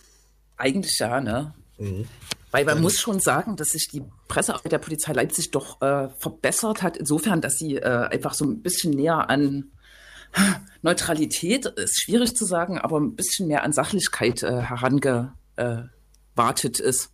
Eigentlich 0.56 0.98
ja, 0.98 1.20
ne? 1.20 1.54
Mhm. 1.78 2.06
Weil 2.50 2.64
man 2.64 2.80
muss 2.80 2.98
schon 2.98 3.20
sagen, 3.20 3.56
dass 3.56 3.68
sich 3.68 3.88
die 3.88 4.02
Pressearbeit 4.26 4.72
der 4.72 4.78
Polizei 4.78 5.12
Leipzig 5.12 5.50
doch 5.50 5.82
äh, 5.82 6.08
verbessert 6.18 6.82
hat, 6.82 6.96
insofern, 6.96 7.42
dass 7.42 7.58
sie 7.58 7.76
äh, 7.76 8.08
einfach 8.10 8.32
so 8.34 8.46
ein 8.46 8.62
bisschen 8.62 8.92
näher 8.92 9.28
an 9.28 9.70
Neutralität, 10.82 11.66
ist 11.66 12.00
schwierig 12.02 12.34
zu 12.34 12.46
sagen, 12.46 12.78
aber 12.78 12.98
ein 12.98 13.14
bisschen 13.16 13.48
mehr 13.48 13.64
an 13.64 13.72
Sachlichkeit 13.72 14.42
äh, 14.42 14.62
herangewartet 14.62 15.30
ist. 16.80 17.10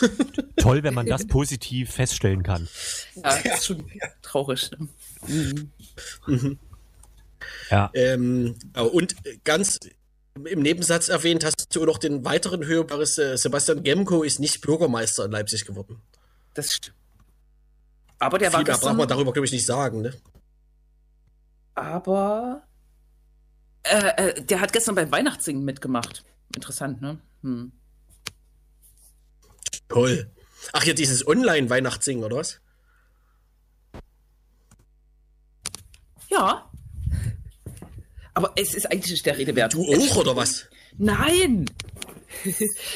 Toll, 0.56 0.82
wenn 0.82 0.94
man 0.94 1.06
das 1.06 1.26
positiv 1.26 1.90
feststellen 1.90 2.42
kann. 2.42 2.68
Ja, 3.14 3.38
das 3.42 3.60
ist 3.60 3.66
schon 3.66 3.84
traurig. 4.22 4.70
Ne? 4.72 4.88
Mhm. 5.28 5.70
Mhm. 6.26 6.58
Ja. 7.70 7.90
Ähm, 7.94 8.56
und 8.74 9.14
ganz 9.44 9.78
im 10.42 10.60
Nebensatz 10.60 11.08
erwähnt 11.08 11.44
hast 11.44 11.74
du 11.74 11.84
noch 11.84 11.98
den 11.98 12.24
weiteren 12.24 12.64
Höhepunkt. 12.64 13.18
Äh, 13.18 13.36
Sebastian 13.36 13.82
Gemko 13.82 14.22
ist 14.22 14.40
nicht 14.40 14.60
Bürgermeister 14.60 15.24
in 15.24 15.30
Leipzig 15.30 15.64
geworden. 15.64 16.00
Das 16.54 16.72
stimmt. 16.72 16.96
Aber 18.18 18.38
der 18.38 18.50
Viel 18.50 18.58
war 18.58 18.64
gestern... 18.64 18.88
braucht 18.88 18.96
man 18.98 19.08
darüber, 19.08 19.32
glaube 19.32 19.46
ich, 19.46 19.52
nicht 19.52 19.66
sagen, 19.66 20.02
ne? 20.02 20.14
Aber 21.74 22.62
äh, 23.82 24.28
äh, 24.28 24.42
der 24.42 24.60
hat 24.60 24.72
gestern 24.72 24.94
beim 24.94 25.10
Weihnachtssingen 25.10 25.64
mitgemacht. 25.64 26.24
Interessant, 26.54 27.00
ne? 27.00 27.18
Hm. 27.42 27.72
Toll. 29.88 30.30
Ach 30.72 30.84
ja, 30.84 30.94
dieses 30.94 31.26
Online-Weihnachtssingen, 31.26 32.24
oder 32.24 32.36
was? 32.36 32.60
Ja, 36.28 36.70
aber 38.34 38.52
es 38.56 38.74
ist 38.74 38.90
eigentlich 38.90 39.12
nicht 39.12 39.26
der 39.26 39.38
Rede 39.38 39.56
wert. 39.56 39.74
Du 39.74 39.84
auch, 39.84 40.16
oder 40.16 40.36
was? 40.36 40.66
Nein! 40.98 41.66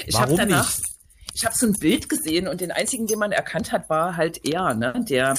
ich 0.06 0.18
habe 0.18 0.34
danach. 0.34 0.76
Nicht? 0.76 0.88
Ich 1.34 1.44
habe 1.44 1.54
so 1.56 1.66
ein 1.66 1.74
Bild 1.74 2.08
gesehen 2.08 2.48
und 2.48 2.60
den 2.60 2.72
einzigen, 2.72 3.06
den 3.06 3.20
man 3.20 3.30
erkannt 3.30 3.70
hat, 3.70 3.88
war 3.88 4.16
halt 4.16 4.44
er, 4.44 4.74
ne? 4.74 5.04
Der, 5.08 5.36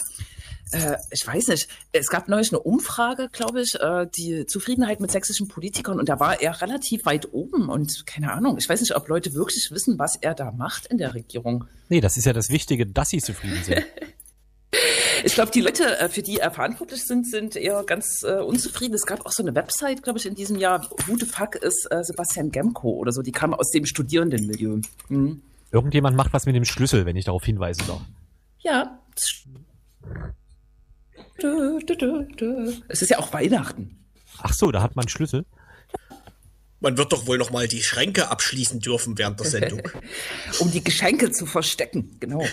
äh, 0.71 0.95
ich 1.11 1.27
weiß 1.27 1.47
nicht, 1.47 1.67
es 1.91 2.07
gab 2.07 2.29
neulich 2.29 2.51
eine 2.51 2.59
Umfrage, 2.59 3.27
glaube 3.29 3.61
ich, 3.61 3.75
äh, 3.75 4.07
die 4.15 4.45
Zufriedenheit 4.45 5.01
mit 5.01 5.11
sächsischen 5.11 5.49
Politikern 5.49 5.99
und 5.99 6.07
da 6.07 6.19
war 6.21 6.41
er 6.41 6.61
relativ 6.61 7.05
weit 7.05 7.33
oben 7.33 7.67
und 7.67 8.05
keine 8.05 8.31
Ahnung, 8.31 8.57
ich 8.57 8.69
weiß 8.69 8.79
nicht, 8.79 8.95
ob 8.95 9.09
Leute 9.09 9.33
wirklich 9.33 9.71
wissen, 9.71 9.99
was 9.99 10.15
er 10.15 10.35
da 10.35 10.51
macht 10.51 10.85
in 10.85 10.99
der 10.99 11.13
Regierung. 11.13 11.65
Nee, 11.89 11.99
das 11.99 12.15
ist 12.15 12.25
ja 12.25 12.31
das 12.31 12.49
Wichtige, 12.49 12.85
dass 12.85 13.09
sie 13.09 13.19
zufrieden 13.19 13.61
sind. 13.63 13.83
Ich 15.23 15.33
glaube, 15.33 15.51
die 15.51 15.61
Leute, 15.61 15.99
äh, 15.99 16.09
für 16.09 16.21
die 16.21 16.37
er 16.37 16.51
verantwortlich 16.51 17.03
sind, 17.03 17.29
sind 17.29 17.55
eher 17.55 17.83
ganz 17.83 18.21
äh, 18.23 18.39
unzufrieden. 18.39 18.93
Es 18.93 19.05
gab 19.05 19.25
auch 19.25 19.31
so 19.31 19.41
eine 19.43 19.55
Website, 19.55 20.03
glaube 20.03 20.19
ich, 20.19 20.25
in 20.25 20.35
diesem 20.35 20.57
Jahr. 20.57 20.87
Who 21.07 21.17
the 21.17 21.25
fuck 21.25 21.55
ist 21.55 21.87
äh, 21.89 22.03
Sebastian 22.03 22.51
Gemko 22.51 22.89
oder 22.89 23.11
so? 23.11 23.21
Die 23.21 23.31
kam 23.31 23.53
aus 23.53 23.71
dem 23.71 23.85
Studierendenmilieu. 23.85 24.81
Mhm. 25.09 25.41
Irgendjemand 25.71 26.15
macht 26.15 26.33
was 26.33 26.45
mit 26.45 26.55
dem 26.55 26.65
Schlüssel, 26.65 27.05
wenn 27.05 27.15
ich 27.15 27.25
darauf 27.25 27.43
hinweisen 27.43 27.83
darf. 27.87 28.01
Ja. 28.59 28.99
Es 32.87 33.01
ist 33.01 33.09
ja 33.09 33.19
auch 33.19 33.33
Weihnachten. 33.33 34.05
Ach 34.41 34.53
so, 34.53 34.71
da 34.71 34.81
hat 34.81 34.95
man 34.95 35.07
Schlüssel. 35.07 35.45
Man 36.81 36.97
wird 36.97 37.11
doch 37.11 37.27
wohl 37.27 37.37
noch 37.37 37.51
mal 37.51 37.67
die 37.67 37.81
Schränke 37.81 38.29
abschließen 38.29 38.79
dürfen 38.79 39.17
während 39.17 39.39
der 39.39 39.47
Sendung. 39.47 39.81
um 40.59 40.71
die 40.71 40.83
Geschenke 40.83 41.31
zu 41.31 41.45
verstecken, 41.45 42.17
genau. 42.19 42.45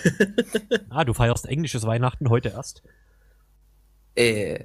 ah, 0.91 1.05
du 1.05 1.15
feierst 1.15 1.47
englisches 1.47 1.85
Weihnachten 1.85 2.29
heute 2.29 2.51
erst? 2.51 2.83
Äh, 4.15 4.65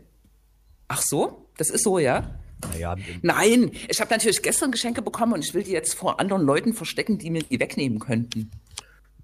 ach 0.88 1.02
so? 1.02 1.50
Das 1.58 1.70
ist 1.70 1.84
so, 1.84 2.00
ja? 2.00 2.40
Naja, 2.74 2.96
Nein, 3.24 3.72
ich 3.88 4.00
habe 4.00 4.12
natürlich 4.12 4.42
gestern 4.44 4.72
Geschenke 4.72 5.02
bekommen 5.02 5.34
und 5.34 5.44
ich 5.44 5.54
will 5.54 5.64
die 5.64 5.72
jetzt 5.72 5.96
vor 5.96 6.20
anderen 6.20 6.44
Leuten 6.44 6.74
verstecken, 6.74 7.18
die 7.18 7.32
mir 7.32 7.42
die 7.42 7.60
wegnehmen 7.60 7.98
könnten. 8.00 8.52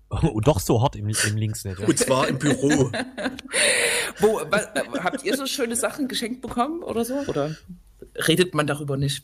Oh, 0.09 0.39
doch 0.39 0.59
so 0.59 0.81
hart 0.81 0.95
im, 0.95 1.07
im 1.09 1.37
Linksnet. 1.37 1.79
Ja. 1.79 1.85
Und 1.85 1.99
zwar 1.99 2.27
im 2.27 2.39
Büro. 2.39 2.91
Wo, 4.19 4.41
was, 4.49 4.69
habt 5.03 5.23
ihr 5.23 5.35
so 5.35 5.45
schöne 5.45 5.75
Sachen 5.75 6.07
geschenkt 6.07 6.41
bekommen 6.41 6.81
oder 6.81 7.03
so? 7.03 7.15
Oder 7.27 7.55
redet 8.27 8.55
man 8.55 8.65
darüber 8.65 8.97
nicht? 8.97 9.23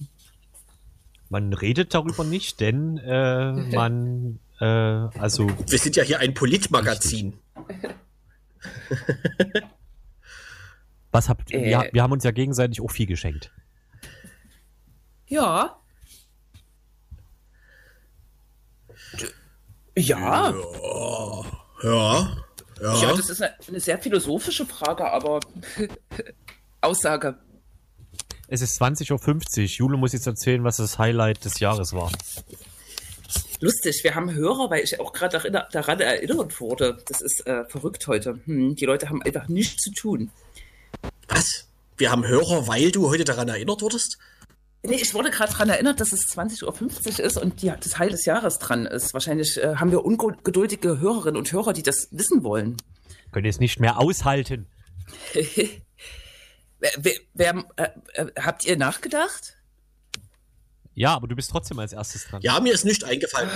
Man 1.33 1.51
redet 1.51 1.95
darüber 1.95 2.23
nicht, 2.23 2.59
denn 2.59 2.99
äh, 2.99 3.51
man, 3.75 4.39
äh, 4.59 4.65
also. 4.65 5.49
Wir 5.67 5.79
sind 5.79 5.95
ja 5.95 6.03
hier 6.03 6.19
ein 6.19 6.35
Politmagazin. 6.35 7.39
Was 11.11 11.29
habt 11.29 11.49
ihr? 11.49 11.59
Äh, 11.59 11.89
wir 11.91 12.03
haben 12.03 12.11
uns 12.11 12.23
ja 12.23 12.29
gegenseitig 12.29 12.81
auch 12.81 12.91
viel 12.91 13.07
geschenkt. 13.07 13.51
Ja. 15.25 15.79
Ja. 19.97 20.53
Ja. 20.53 21.45
Ja. 21.81 22.37
Ja, 22.79 23.15
das 23.15 23.31
ist 23.31 23.41
eine, 23.41 23.55
eine 23.67 23.79
sehr 23.79 23.97
philosophische 23.97 24.67
Frage, 24.67 25.11
aber 25.11 25.39
Aussage. 26.81 27.39
Es 28.53 28.61
ist 28.61 28.79
20.50 28.79 29.61
Uhr. 29.61 29.65
Jule 29.65 29.97
muss 29.97 30.13
jetzt 30.13 30.27
erzählen, 30.27 30.63
was 30.63 30.77
das 30.77 30.99
Highlight 30.99 31.43
des 31.43 31.59
Jahres 31.59 31.91
war. 31.91 32.11
Lustig, 33.61 34.03
wir 34.03 34.13
haben 34.13 34.31
Hörer, 34.31 34.69
weil 34.69 34.83
ich 34.83 34.99
auch 34.99 35.11
gerade 35.11 35.49
daran 35.71 35.99
erinnert 35.99 36.61
wurde. 36.61 36.99
Das 37.07 37.21
ist 37.21 37.47
äh, 37.47 37.65
verrückt 37.65 38.05
heute. 38.05 38.39
Hm, 38.45 38.75
die 38.75 38.85
Leute 38.85 39.09
haben 39.09 39.23
einfach 39.23 39.47
nichts 39.47 39.81
zu 39.81 39.91
tun. 39.93 40.29
Was? 41.27 41.67
Wir 41.97 42.11
haben 42.11 42.27
Hörer, 42.27 42.67
weil 42.67 42.91
du 42.91 43.09
heute 43.09 43.23
daran 43.23 43.47
erinnert 43.47 43.81
wurdest? 43.81 44.19
Nee, 44.83 44.97
ich 45.01 45.15
wurde 45.15 45.31
gerade 45.31 45.51
daran 45.51 45.69
erinnert, 45.69 45.99
dass 45.99 46.13
es 46.13 46.19
20.50 46.37 46.63
Uhr 46.63 47.25
ist 47.25 47.37
und 47.39 47.63
die, 47.63 47.73
das 47.79 47.97
Heil 47.97 48.11
des 48.11 48.25
Jahres 48.25 48.59
dran 48.59 48.85
ist. 48.85 49.15
Wahrscheinlich 49.15 49.57
äh, 49.57 49.77
haben 49.77 49.89
wir 49.89 50.05
ungeduldige 50.05 50.99
Hörerinnen 50.99 51.37
und 51.37 51.51
Hörer, 51.51 51.73
die 51.73 51.81
das 51.81 52.07
wissen 52.11 52.43
wollen. 52.43 52.77
Können 53.31 53.47
es 53.47 53.59
nicht 53.59 53.79
mehr 53.79 53.97
aushalten. 53.97 54.67
Wer, 56.97 57.13
wer 57.33 57.65
äh, 57.77 57.89
äh, 58.13 58.25
habt 58.41 58.65
ihr 58.65 58.77
nachgedacht? 58.77 59.57
Ja, 60.95 61.15
aber 61.15 61.27
du 61.27 61.35
bist 61.35 61.49
trotzdem 61.49 61.79
als 61.79 61.93
erstes 61.93 62.27
dran. 62.27 62.41
Ja, 62.41 62.59
mir 62.59 62.73
ist 62.73 62.85
nicht 62.85 63.03
eingefallen. 63.03 63.49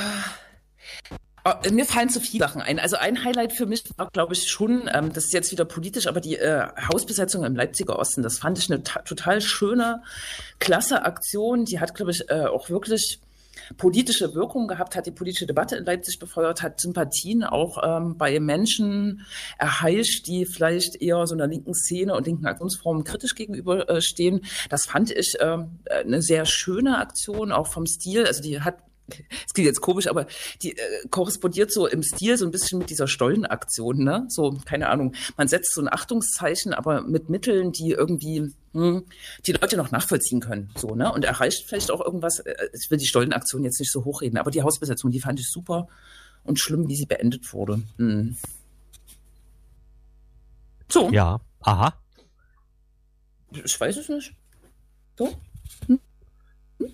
Oh, 1.45 1.53
mir 1.71 1.85
fallen 1.85 2.09
zu 2.09 2.19
viele 2.19 2.45
Sachen 2.45 2.61
ein. 2.61 2.79
Also 2.79 2.97
ein 2.97 3.23
Highlight 3.23 3.53
für 3.53 3.65
mich 3.65 3.83
war, 3.95 4.09
glaube 4.11 4.33
ich, 4.33 4.49
schon, 4.49 4.89
ähm, 4.93 5.13
das 5.13 5.25
ist 5.25 5.33
jetzt 5.33 5.51
wieder 5.51 5.65
politisch, 5.65 6.07
aber 6.07 6.19
die 6.19 6.35
äh, 6.35 6.67
Hausbesetzung 6.91 7.45
im 7.45 7.55
Leipziger 7.55 7.99
Osten, 7.99 8.21
das 8.21 8.39
fand 8.39 8.57
ich 8.57 8.69
eine 8.69 8.83
total 8.83 9.39
schöne, 9.39 10.03
klasse 10.59 11.05
Aktion. 11.05 11.65
Die 11.65 11.79
hat, 11.79 11.95
glaube 11.95 12.11
ich, 12.11 12.29
äh, 12.29 12.45
auch 12.45 12.69
wirklich 12.69 13.19
politische 13.77 14.33
Wirkung 14.33 14.67
gehabt, 14.67 14.95
hat 14.95 15.05
die 15.05 15.11
politische 15.11 15.47
Debatte 15.47 15.75
in 15.75 15.85
Leipzig 15.85 16.19
befeuert, 16.19 16.61
hat 16.61 16.79
Sympathien 16.79 17.43
auch 17.43 17.77
ähm, 17.83 18.17
bei 18.17 18.39
Menschen 18.39 19.25
erheischt, 19.57 20.27
die 20.27 20.45
vielleicht 20.45 21.01
eher 21.01 21.25
so 21.27 21.35
einer 21.35 21.47
linken 21.47 21.73
Szene 21.73 22.15
und 22.15 22.25
linken 22.27 22.45
Aktionsformen 22.45 23.03
kritisch 23.03 23.35
gegenüberstehen. 23.35 24.39
Äh, 24.39 24.47
das 24.69 24.85
fand 24.85 25.11
ich 25.11 25.39
äh, 25.39 25.57
eine 25.89 26.21
sehr 26.21 26.45
schöne 26.45 26.97
Aktion, 26.97 27.51
auch 27.51 27.67
vom 27.67 27.85
Stil. 27.85 28.25
Also 28.25 28.41
die 28.41 28.61
hat 28.61 28.77
es 29.09 29.53
klingt 29.53 29.67
jetzt 29.67 29.81
komisch, 29.81 30.07
aber 30.07 30.27
die 30.61 30.77
äh, 30.77 31.07
korrespondiert 31.09 31.71
so 31.71 31.87
im 31.87 32.03
Stil 32.03 32.37
so 32.37 32.45
ein 32.45 32.51
bisschen 32.51 32.79
mit 32.79 32.89
dieser 32.89 33.07
Stollenaktion, 33.07 34.03
ne? 34.03 34.25
So, 34.29 34.57
keine 34.65 34.89
Ahnung. 34.89 35.13
Man 35.37 35.47
setzt 35.47 35.73
so 35.73 35.81
ein 35.81 35.91
Achtungszeichen, 35.91 36.73
aber 36.73 37.01
mit 37.01 37.29
Mitteln, 37.29 37.71
die 37.71 37.91
irgendwie 37.91 38.53
hm, 38.73 39.05
die 39.45 39.51
Leute 39.53 39.77
noch 39.77 39.91
nachvollziehen 39.91 40.39
können, 40.39 40.71
so, 40.75 40.95
ne? 40.95 41.11
Und 41.11 41.25
erreicht 41.25 41.65
vielleicht 41.67 41.91
auch 41.91 42.03
irgendwas. 42.03 42.39
Äh, 42.39 42.55
ich 42.73 42.89
will 42.91 42.97
die 42.97 43.07
Stollenaktion 43.07 43.63
jetzt 43.63 43.79
nicht 43.79 43.91
so 43.91 44.05
hochreden, 44.05 44.37
aber 44.37 44.51
die 44.51 44.63
Hausbesetzung, 44.63 45.11
die 45.11 45.21
fand 45.21 45.39
ich 45.39 45.49
super 45.49 45.87
und 46.43 46.59
schlimm, 46.59 46.87
wie 46.87 46.95
sie 46.95 47.05
beendet 47.05 47.53
wurde. 47.53 47.81
Hm. 47.97 48.37
So. 50.89 51.09
Ja, 51.11 51.39
aha. 51.61 51.93
Ich 53.51 53.79
weiß 53.79 53.97
es 53.97 54.09
nicht. 54.09 54.33
So? 55.17 55.33
Hm? 55.87 55.99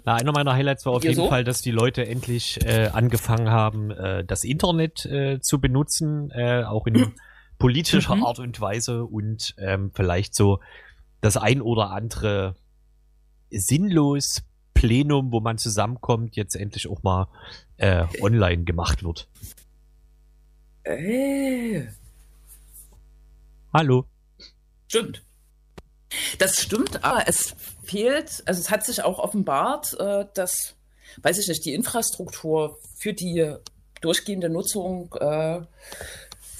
Na, 0.06 0.16
einer 0.16 0.32
meiner 0.32 0.54
Highlights 0.54 0.86
war 0.86 0.94
auf 0.94 1.02
Hier 1.02 1.12
jeden 1.12 1.24
so? 1.24 1.30
Fall, 1.30 1.44
dass 1.44 1.62
die 1.62 1.72
Leute 1.72 2.06
endlich 2.06 2.66
äh, 2.66 2.90
angefangen 2.94 3.50
haben, 3.50 3.92
äh, 3.92 4.24
das 4.24 4.44
Internet 4.44 5.06
äh, 5.06 5.40
zu 5.42 5.60
benutzen, 5.60 6.32
äh, 6.32 6.64
auch 6.64 6.88
in 6.88 7.14
politischer 7.60 8.16
mhm. 8.16 8.24
Art 8.24 8.40
und 8.40 8.60
Weise 8.62 9.06
und 9.06 9.56
ähm, 9.58 9.92
vielleicht 9.94 10.36
so 10.36 10.60
das 11.22 11.38
ein 11.38 11.62
oder 11.62 11.92
andere 11.92 12.56
sinnlos 13.50 14.44
Plenum, 14.74 15.32
wo 15.32 15.40
man 15.40 15.58
zusammenkommt, 15.58 16.36
jetzt 16.36 16.56
endlich 16.56 16.90
auch 16.90 17.04
mal 17.04 17.28
äh, 17.78 18.06
online 18.22 18.64
gemacht 18.64 19.04
wird. 19.04 19.30
Äh. 20.84 21.88
Hallo. 23.74 24.06
Stimmt. 24.88 25.24
Das 26.38 26.61
stimmt, 26.61 27.03
aber 27.03 27.28
es 27.28 27.55
fehlt, 27.84 28.43
also 28.45 28.59
es 28.59 28.70
hat 28.70 28.86
sich 28.86 29.03
auch 29.03 29.20
offenbart, 29.20 29.97
äh, 29.99 30.26
dass, 30.34 30.76
weiß 31.22 31.38
ich 31.39 31.47
nicht, 31.47 31.66
die 31.66 31.74
Infrastruktur 31.74 32.80
für 32.97 33.14
die 33.14 33.55
durchgehende 34.01 34.49
Nutzung 34.49 35.14
äh, 35.20 35.61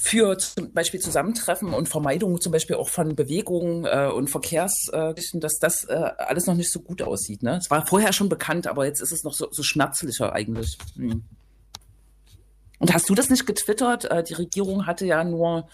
für 0.05 0.37
zum 0.37 0.73
Beispiel 0.73 0.99
Zusammentreffen 0.99 1.73
und 1.73 1.87
Vermeidung 1.87 2.41
zum 2.41 2.51
Beispiel 2.51 2.75
auch 2.75 2.89
von 2.89 3.15
Bewegungen 3.15 3.85
äh, 3.85 4.09
und 4.13 4.29
Verkehrsgeschichten, 4.29 5.39
dass 5.39 5.59
das 5.59 5.85
äh, 5.85 5.93
alles 5.93 6.45
noch 6.45 6.55
nicht 6.55 6.71
so 6.71 6.81
gut 6.81 7.01
aussieht. 7.01 7.41
Ne? 7.41 7.57
Es 7.57 7.71
war 7.71 7.85
vorher 7.87 8.11
schon 8.11 8.27
bekannt, 8.27 8.67
aber 8.67 8.85
jetzt 8.85 9.01
ist 9.01 9.13
es 9.13 9.23
noch 9.23 9.33
so, 9.33 9.47
so 9.51 9.63
schmerzlicher 9.63 10.33
eigentlich. 10.33 10.77
Hm. 10.97 11.23
Und 12.84 12.93
hast 12.93 13.09
du 13.09 13.15
das 13.15 13.29
nicht 13.29 13.45
getwittert? 13.45 14.03
Äh, 14.11 14.23
die 14.23 14.34
Regierung 14.34 14.86
hatte 14.86 15.05
ja 15.05 15.23
nur 15.23 15.69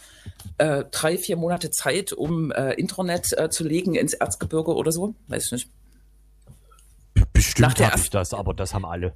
äh, 0.59 0.83
drei, 0.91 1.17
vier 1.17 1.37
Monate 1.37 1.71
Zeit, 1.71 2.13
um 2.13 2.51
äh, 2.51 2.73
Internet 2.73 3.35
äh, 3.35 3.49
zu 3.49 3.63
legen 3.63 3.95
ins 3.95 4.13
Erzgebirge 4.13 4.75
oder 4.75 4.91
so. 4.91 5.15
Weiß 5.27 5.45
ich 5.45 5.51
nicht. 5.53 5.69
Bestimmt 7.33 7.79
habe 7.79 7.99
ich 7.99 8.11
das, 8.11 8.35
aber 8.35 8.53
das 8.53 8.75
haben 8.75 8.85
alle. 8.85 9.13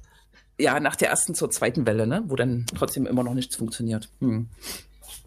Ja, 0.58 0.80
nach 0.80 0.96
der 0.96 1.10
ersten 1.10 1.36
zur 1.36 1.50
zweiten 1.50 1.86
Welle, 1.86 2.08
ne? 2.08 2.24
wo 2.26 2.34
dann 2.34 2.66
trotzdem 2.76 3.06
immer 3.06 3.22
noch 3.22 3.34
nichts 3.34 3.54
funktioniert. 3.54 4.08
Hm. 4.18 4.48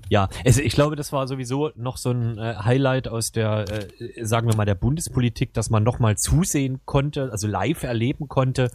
Ja, 0.10 0.28
also 0.46 0.60
ich 0.60 0.74
glaube, 0.74 0.98
das 0.98 1.14
war 1.14 1.26
sowieso 1.26 1.72
noch 1.78 1.96
so 1.96 2.12
ein 2.12 2.38
äh, 2.38 2.56
Highlight 2.58 3.08
aus 3.08 3.32
der, 3.32 3.64
äh, 3.70 4.26
sagen 4.26 4.50
wir 4.50 4.58
mal, 4.58 4.66
der 4.66 4.76
Bundespolitik, 4.76 5.54
dass 5.54 5.70
man 5.70 5.84
noch 5.84 6.00
mal 6.00 6.18
zusehen 6.18 6.82
konnte, 6.84 7.30
also 7.32 7.48
live 7.48 7.84
erleben 7.84 8.28
konnte, 8.28 8.72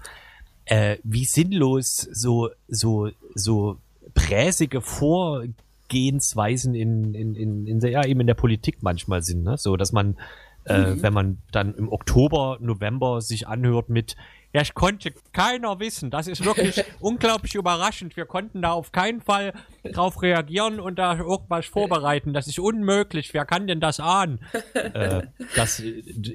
äh, 0.65 0.99
wie 1.03 1.25
sinnlos 1.25 2.09
so, 2.13 2.51
so, 2.69 3.11
so 3.35 3.79
präsige 4.15 4.81
Vorgehensweisen 4.81 6.75
in, 6.75 7.15
in, 7.15 7.35
in, 7.35 7.67
in 7.67 7.81
der, 7.81 7.91
ja, 7.91 8.05
eben 8.05 8.21
in 8.21 8.27
der 8.27 8.35
Politik 8.35 8.79
manchmal 8.83 9.23
sind, 9.23 9.43
ne? 9.43 9.57
So, 9.57 9.77
dass 9.77 9.93
man, 9.93 10.17
äh, 10.65 10.79
mhm. 10.79 11.03
wenn 11.03 11.13
man 11.13 11.39
dann 11.51 11.75
im 11.75 11.91
Oktober, 11.91 12.59
November 12.61 13.21
sich 13.21 13.49
anhört 13.49 13.89
mit, 13.89 14.17
ja, 14.55 14.61
ich 14.61 14.75
konnte 14.75 15.15
keiner 15.33 15.81
wissen. 15.81 16.11
Das 16.11 16.27
ist 16.27 16.45
wirklich 16.45 16.85
unglaublich 17.01 17.55
überraschend. 17.55 18.17
Wir 18.17 18.27
konnten 18.27 18.61
da 18.61 18.73
auf 18.73 18.93
keinen 18.93 19.23
Fall 19.23 19.55
drauf 19.83 20.21
reagieren 20.21 20.79
und 20.79 20.99
da 20.99 21.17
irgendwas 21.17 21.65
vorbereiten. 21.65 22.35
Das 22.35 22.47
ist 22.47 22.59
unmöglich. 22.59 23.33
Wer 23.33 23.47
kann 23.47 23.67
denn 23.67 23.81
das 23.81 23.99
ahnen? 23.99 24.41
äh, 24.75 25.23
das, 25.57 25.83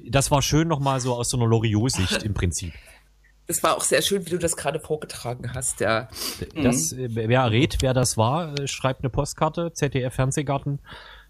das 0.10 0.32
war 0.32 0.42
schön 0.42 0.68
nochmal 0.68 1.00
so 1.00 1.14
aus 1.14 1.30
so 1.30 1.38
einer 1.38 1.46
Loriot-Sicht 1.46 2.24
im 2.24 2.34
Prinzip. 2.34 2.74
Es 3.48 3.64
war 3.64 3.78
auch 3.78 3.84
sehr 3.84 4.02
schön, 4.02 4.26
wie 4.26 4.32
du 4.32 4.38
das 4.38 4.58
gerade 4.58 4.80
vorgetragen 4.80 5.54
hast, 5.54 5.80
ja. 5.80 6.10
Das, 6.54 6.92
mhm. 6.92 7.16
Wer 7.16 7.50
rät, 7.50 7.78
wer 7.80 7.94
das 7.94 8.18
war, 8.18 8.60
äh, 8.60 8.68
schreibt 8.68 9.02
eine 9.02 9.10
Postkarte, 9.10 9.72
ZDF 9.74 10.14
Fernsehgarten, 10.14 10.80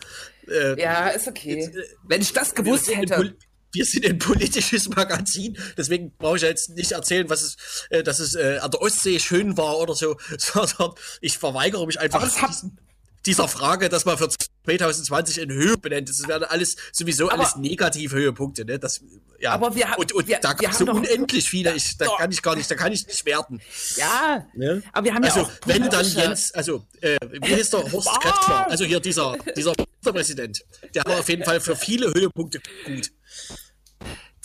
äh, 0.47 0.79
ja, 0.81 1.09
ist 1.09 1.27
okay. 1.27 1.59
Jetzt, 1.59 1.75
äh, 1.75 1.83
Wenn 2.07 2.21
ich 2.21 2.33
das 2.33 2.55
gewusst 2.55 2.93
hätte. 2.93 3.35
Wir 3.71 3.85
sind 3.85 4.03
ein 4.03 4.17
politisches 4.17 4.89
Magazin, 4.89 5.55
deswegen 5.77 6.11
brauche 6.17 6.37
ich 6.37 6.41
jetzt 6.41 6.71
nicht 6.71 6.91
erzählen, 6.91 7.29
was 7.29 7.43
es, 7.43 7.57
äh, 7.91 8.01
dass 8.01 8.17
es 8.17 8.33
äh, 8.33 8.57
an 8.59 8.71
der 8.71 8.81
Ostsee 8.81 9.19
schön 9.19 9.57
war 9.57 9.77
oder 9.77 9.93
so, 9.93 10.17
sondern 10.39 10.93
ich 11.21 11.37
verweigere 11.37 11.85
mich 11.85 11.99
einfach 11.99 12.23
diesen, 12.47 12.79
dieser 13.25 13.47
Frage, 13.47 13.89
dass 13.89 14.05
man 14.05 14.17
für 14.17 14.29
2020 14.29 15.39
in 15.39 15.51
Höhe 15.51 15.77
benennt. 15.77 16.09
Das 16.09 16.27
werden 16.27 16.43
alles 16.43 16.75
sowieso 16.91 17.29
aber, 17.29 17.39
alles 17.39 17.55
negative 17.55 18.15
Höhepunkte, 18.15 18.65
ne? 18.65 18.79
Das, 18.79 19.01
ja. 19.39 19.51
Aber 19.51 19.75
wir 19.75 19.89
haben, 19.89 19.99
und, 19.99 20.11
und 20.13 20.27
wir, 20.27 20.39
da 20.39 20.53
gibt 20.53 20.71
es 20.71 20.79
so 20.79 20.85
unendlich 20.85 21.49
viele. 21.49 21.73
Ich, 21.75 21.97
da 21.97 22.07
kann 22.17 22.31
ich 22.31 22.41
gar 22.41 22.55
nicht, 22.55 22.69
da 22.69 22.75
kann 22.75 22.91
ich 22.91 23.05
nicht 23.07 23.25
werten. 23.25 23.61
Ja. 23.95 24.45
Ne? 24.53 24.83
Aber 24.93 25.05
wir 25.05 25.13
haben 25.13 25.23
also, 25.23 25.39
ja 25.41 25.45
auch 25.45 25.51
wenn 25.65 25.89
dann 25.89 26.05
Jens, 26.05 26.53
also 26.53 26.85
äh, 27.01 27.17
wie 27.41 27.55
heißt 27.55 27.73
der 27.73 27.91
Horst 27.91 28.09
Kretschmer? 28.21 28.69
Also 28.69 28.85
hier 28.85 28.99
dieser 28.99 29.37
dieser 29.55 29.73
Präsident, 30.03 30.63
der 30.93 31.03
war 31.05 31.19
auf 31.19 31.29
jeden 31.29 31.43
Fall 31.43 31.59
für 31.59 31.75
viele 31.75 32.07
Höhepunkte 32.13 32.59
gut. 32.85 33.11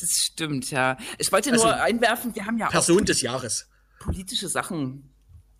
Das 0.01 0.11
stimmt, 0.11 0.70
ja. 0.70 0.97
Ich 1.18 1.31
wollte 1.31 1.53
nur 1.53 1.64
also, 1.64 1.83
einwerfen, 1.83 2.35
wir 2.35 2.45
haben 2.45 2.59
ja 2.59 2.68
Person 2.68 3.03
auch 3.03 3.05
des 3.05 3.22
Jahres. 3.22 3.68
politische 4.01 4.49
Sachen 4.49 5.14
also 5.14 5.14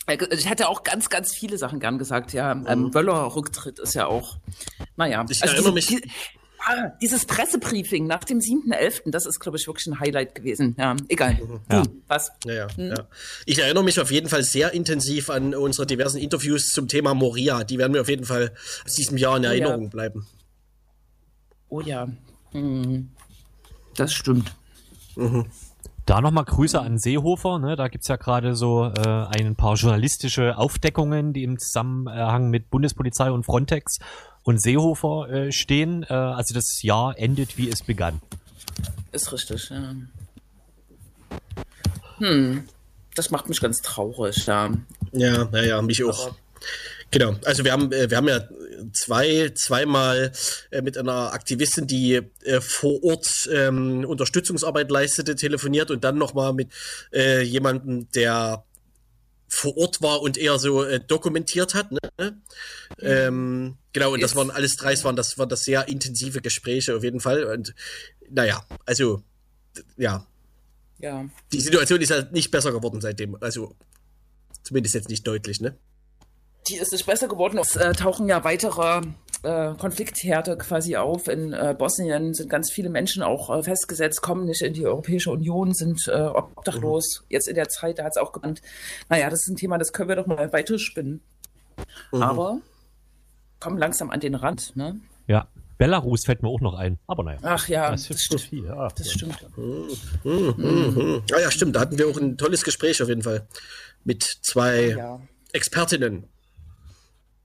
ich 0.07 0.49
hätte 0.49 0.69
auch 0.69 0.83
ganz, 0.83 1.09
ganz 1.09 1.35
viele 1.35 1.59
Sachen 1.59 1.81
gern 1.81 1.99
gesagt. 1.99 2.33
Ja, 2.33 2.53
ähm, 2.53 2.83
mhm. 2.83 2.95
Wöller-Rücktritt 2.95 3.79
ist 3.79 3.95
ja 3.95 4.07
auch, 4.07 4.37
naja. 4.97 5.25
Ich 5.29 5.43
also 5.43 5.55
erinnere 5.55 5.73
mich. 5.73 5.87
Die, 5.87 6.03
Ah, 6.67 6.93
dieses 7.03 7.27
Pressebriefing 7.27 8.07
nach 8.07 8.25
dem 8.25 8.39
7.11., 8.39 9.11
das 9.11 9.27
ist, 9.27 9.39
glaube 9.39 9.59
ich, 9.59 9.67
wirklich 9.67 9.87
ein 9.87 10.01
Highlight 10.01 10.35
gewesen. 10.35 10.75
Ja, 10.79 10.97
egal. 11.09 11.39
Ja. 11.71 11.83
Hm, 11.83 12.03
was? 12.09 12.33
Ja, 12.47 12.55
ja, 12.55 12.69
hm. 12.75 12.89
ja. 12.89 13.07
Ich 13.45 13.59
erinnere 13.59 13.85
mich 13.85 14.01
auf 14.01 14.11
jeden 14.11 14.31
Fall 14.31 14.43
sehr 14.43 14.73
intensiv 14.73 15.29
an 15.29 15.55
unsere 15.55 15.87
diversen 15.87 16.17
Interviews 16.17 16.69
zum 16.69 16.89
Thema 16.89 17.13
Moria. 17.13 17.65
Die 17.65 17.77
werden 17.77 17.93
mir 17.93 18.01
auf 18.01 18.09
jeden 18.09 18.25
Fall 18.25 18.53
aus 18.87 18.95
diesem 18.95 19.19
Jahr 19.19 19.37
in 19.37 19.45
Erinnerung 19.45 19.81
oh, 19.81 19.85
ja. 19.85 19.91
bleiben. 19.91 20.27
Oh 21.69 21.81
ja. 21.83 22.09
Hm. 22.53 23.11
Das 23.97 24.15
stimmt. 24.15 24.55
Mhm. 25.17 25.45
Da 26.07 26.21
nochmal 26.21 26.45
Grüße 26.45 26.79
an 26.79 26.99
Seehofer. 26.99 27.59
Ne? 27.59 27.77
Da 27.77 27.89
gibt's 27.89 28.09
ja 28.09 28.17
gerade 28.17 28.55
so 28.55 28.85
äh, 28.85 29.09
ein 29.39 29.57
paar 29.57 29.75
journalistische 29.75 30.59
Aufdeckungen, 30.59 31.33
die 31.33 31.45
im 31.45 31.59
Zusammenhang 31.59 32.51
mit 32.51 32.71
Bundespolizei 32.71 33.31
und 33.31 33.45
Frontex 33.45 33.99
und 34.43 34.61
Seehofer 34.61 35.31
äh, 35.31 35.53
stehen. 35.53 36.03
Äh, 36.03 36.13
also 36.13 36.55
das 36.55 36.83
Jahr 36.83 37.19
endet, 37.19 37.57
wie 37.57 37.71
es 37.71 37.83
begann. 37.83 38.21
Ist 39.13 39.33
richtig, 39.33 39.71
ja. 39.71 39.95
Hm, 42.19 42.65
das 43.15 43.31
macht 43.31 43.49
mich 43.49 43.61
ganz 43.61 43.81
traurig, 43.81 44.47
ja. 44.47 44.71
Ja, 45.13 45.45
naja, 45.45 45.81
mich 45.81 46.05
auch. 46.05 46.27
Aber 46.27 46.37
Genau, 47.15 47.37
also 47.45 47.65
wir 47.65 47.71
haben, 47.71 47.93
äh, 47.93 48.11
wir 48.11 48.17
haben 48.17 48.27
ja 48.27 48.41
zwei, 48.93 49.51
zweimal 49.55 50.33
äh, 50.73 50.83
mit 50.83 50.99
einer 50.99 51.33
Aktivistin, 51.33 51.87
die 51.87 52.15
äh, 52.15 52.61
vor 52.61 53.05
Ort 53.05 53.49
ähm, 53.53 54.05
Unterstützungsarbeit 54.05 54.91
leistete, 54.91 55.37
telefoniert 55.37 55.93
und 55.93 56.03
dann 56.03 56.19
nochmal 56.19 56.53
mit 56.55 56.73
äh, 57.13 57.43
jemandem, 57.43 58.11
der 58.17 58.65
vor 59.47 59.77
Ort 59.77 60.03
war 60.03 60.23
und 60.23 60.37
eher 60.37 60.59
so 60.59 60.83
äh, 60.83 60.99
dokumentiert 60.99 61.75
hat. 61.75 61.93
Ne? 61.93 62.01
Mhm. 62.19 62.43
Ähm, 62.99 63.77
genau, 63.93 64.13
und 64.13 64.21
das 64.21 64.35
waren 64.35 64.51
alles 64.51 64.75
drei, 64.75 65.01
waren 65.05 65.15
das, 65.15 65.39
waren 65.39 65.49
das 65.49 65.63
sehr 65.63 65.87
intensive 65.87 66.41
Gespräche 66.41 66.97
auf 66.97 67.05
jeden 67.05 67.21
Fall. 67.21 67.45
Und 67.45 67.77
naja, 68.29 68.67
also 68.87 69.23
ja. 69.97 70.27
Ja. 70.99 71.25
Die 71.53 71.61
Situation 71.61 72.01
ist 72.01 72.11
halt 72.11 72.33
nicht 72.33 72.51
besser 72.51 72.73
geworden 72.73 73.01
seitdem. 73.01 73.37
Also 73.41 73.77
zumindest 74.65 74.97
jetzt 74.97 75.11
nicht 75.11 75.25
deutlich, 75.25 75.61
ne? 75.61 75.77
Die 76.69 76.77
ist 76.77 76.93
nicht 76.93 77.07
besser 77.07 77.29
geworden. 77.29 77.59
Es 77.59 77.77
äh, 77.77 77.93
tauchen 77.93 78.29
ja 78.29 78.45
weitere 78.45 79.03
äh, 79.43 79.75
Konfliktherde 79.75 80.57
quasi 80.57 80.97
auf. 80.97 81.29
In 81.29 81.53
äh, 81.53 81.75
Bosnien 81.77 82.35
sind 82.35 82.49
ganz 82.49 82.73
viele 82.73 82.89
Menschen 82.89 83.23
auch 83.23 83.51
äh, 83.51 83.63
festgesetzt, 83.63 84.23
kommen 84.23 84.47
nicht 84.47 84.63
in 84.63 84.73
die 84.73 84.87
Europäische 84.87 85.31
Union, 85.31 85.75
sind 85.75 86.09
äh, 86.09 86.13
obdachlos. 86.13 87.21
Mhm. 87.21 87.27
Jetzt 87.31 87.49
in 87.49 87.55
der 87.55 87.69
Zeit, 87.69 87.99
da 87.99 88.05
hat 88.05 88.13
es 88.17 88.23
auch 88.23 88.33
genannt. 88.33 88.63
Naja, 89.09 89.29
das 89.31 89.41
ist 89.41 89.49
ein 89.49 89.57
Thema, 89.57 89.79
das 89.79 89.93
können 89.93 90.09
wir 90.09 90.17
doch 90.17 90.27
mal 90.27 90.53
weiterspinnen. 90.53 91.21
Mhm. 92.13 92.23
Aber 92.23 92.59
kommen 93.61 93.79
langsam 93.79 94.11
an 94.11 94.21
den 94.21 94.35
Rand, 94.35 94.75
ne? 94.77 95.01
Ja. 95.27 95.49
Belarus 95.77 96.25
fällt 96.25 96.43
mir 96.45 96.49
auch 96.49 96.61
noch 96.61 96.75
ein, 96.75 97.01
aber 97.09 97.25
naja. 97.25 97.41
Ach 97.43 97.67
ja, 97.67 97.91
das, 97.91 98.07
das 98.07 98.21
stimmt. 98.21 98.43
Viel. 98.43 98.65
Ja, 98.65 98.89
das 98.89 99.11
stimmt. 99.11 99.45
Mhm. 99.57 99.89
Mhm. 100.23 100.55
Mhm. 100.57 101.23
Ah 101.33 101.41
ja, 101.41 101.51
stimmt. 101.51 101.75
Da 101.75 101.81
hatten 101.81 101.99
wir 101.99 102.07
auch 102.07 102.17
ein 102.17 102.39
tolles 102.39 102.63
Gespräch 102.63 103.03
auf 103.03 103.09
jeden 103.09 103.23
Fall 103.23 103.49
mit 104.05 104.23
zwei 104.23 104.91
ja. 104.91 105.21
Expertinnen 105.53 106.29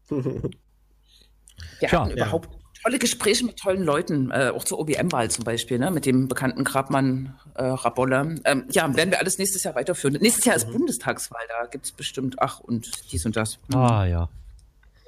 Wir 0.09 1.91
hatten 1.91 2.11
überhaupt 2.11 2.49
tolle 2.81 2.99
Gespräche 2.99 3.45
mit 3.45 3.57
tollen 3.57 3.83
Leuten, 3.83 4.31
äh, 4.31 4.51
auch 4.55 4.63
zur 4.63 4.79
OBM-Wahl 4.79 5.29
zum 5.29 5.43
Beispiel, 5.43 5.79
ne, 5.79 5.91
mit 5.91 6.05
dem 6.05 6.27
bekannten 6.27 6.63
Grabmann 6.63 7.37
äh, 7.55 7.63
Rabolle. 7.63 8.35
Ähm, 8.45 8.65
ja, 8.71 8.95
werden 8.95 9.11
wir 9.11 9.19
alles 9.19 9.37
nächstes 9.37 9.63
Jahr 9.63 9.75
weiterführen. 9.75 10.17
Nächstes 10.21 10.45
Jahr 10.45 10.55
ist 10.55 10.67
mhm. 10.67 10.73
Bundestagswahl, 10.73 11.41
da 11.47 11.67
gibt 11.67 11.85
es 11.85 11.91
bestimmt, 11.91 12.37
ach, 12.39 12.59
und 12.59 12.89
dies 13.11 13.25
und 13.25 13.35
das. 13.35 13.59
Mhm. 13.67 13.75
Ah, 13.75 14.05
ja. 14.05 14.29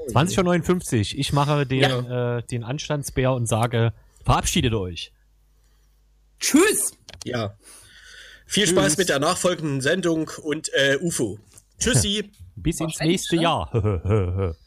20.59 0.09 1.13
Uhr. 1.13 1.19
Ich 1.19 1.31
mache 1.31 1.65
den, 1.65 1.81
ja. 1.81 2.37
äh, 2.37 2.43
den 2.43 2.63
Anstandsbär 2.63 3.33
und 3.33 3.47
sage, 3.47 3.93
verabschiedet 4.25 4.73
euch. 4.73 5.13
Tschüss. 6.39 6.93
Ja. 7.23 7.55
Viel 8.47 8.63
Tschüss. 8.63 8.71
Spaß 8.71 8.97
mit 8.97 9.09
der 9.09 9.19
nachfolgenden 9.19 9.79
Sendung 9.81 10.29
und 10.41 10.73
äh, 10.73 10.97
UFO. 10.99 11.39
Tschüssi. 11.79 12.31
Bis 12.55 12.79
ins 12.79 12.99
nächste 12.99 13.37
Jahr. 13.37 13.71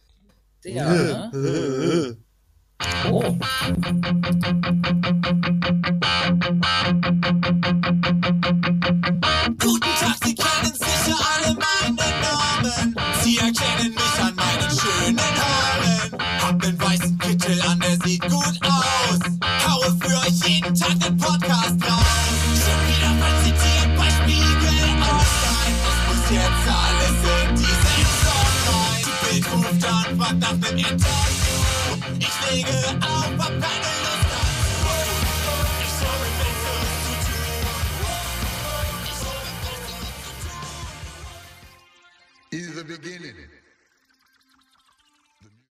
Ja. 0.65 1.31
Ne? 1.33 2.17
oh. 3.12 3.37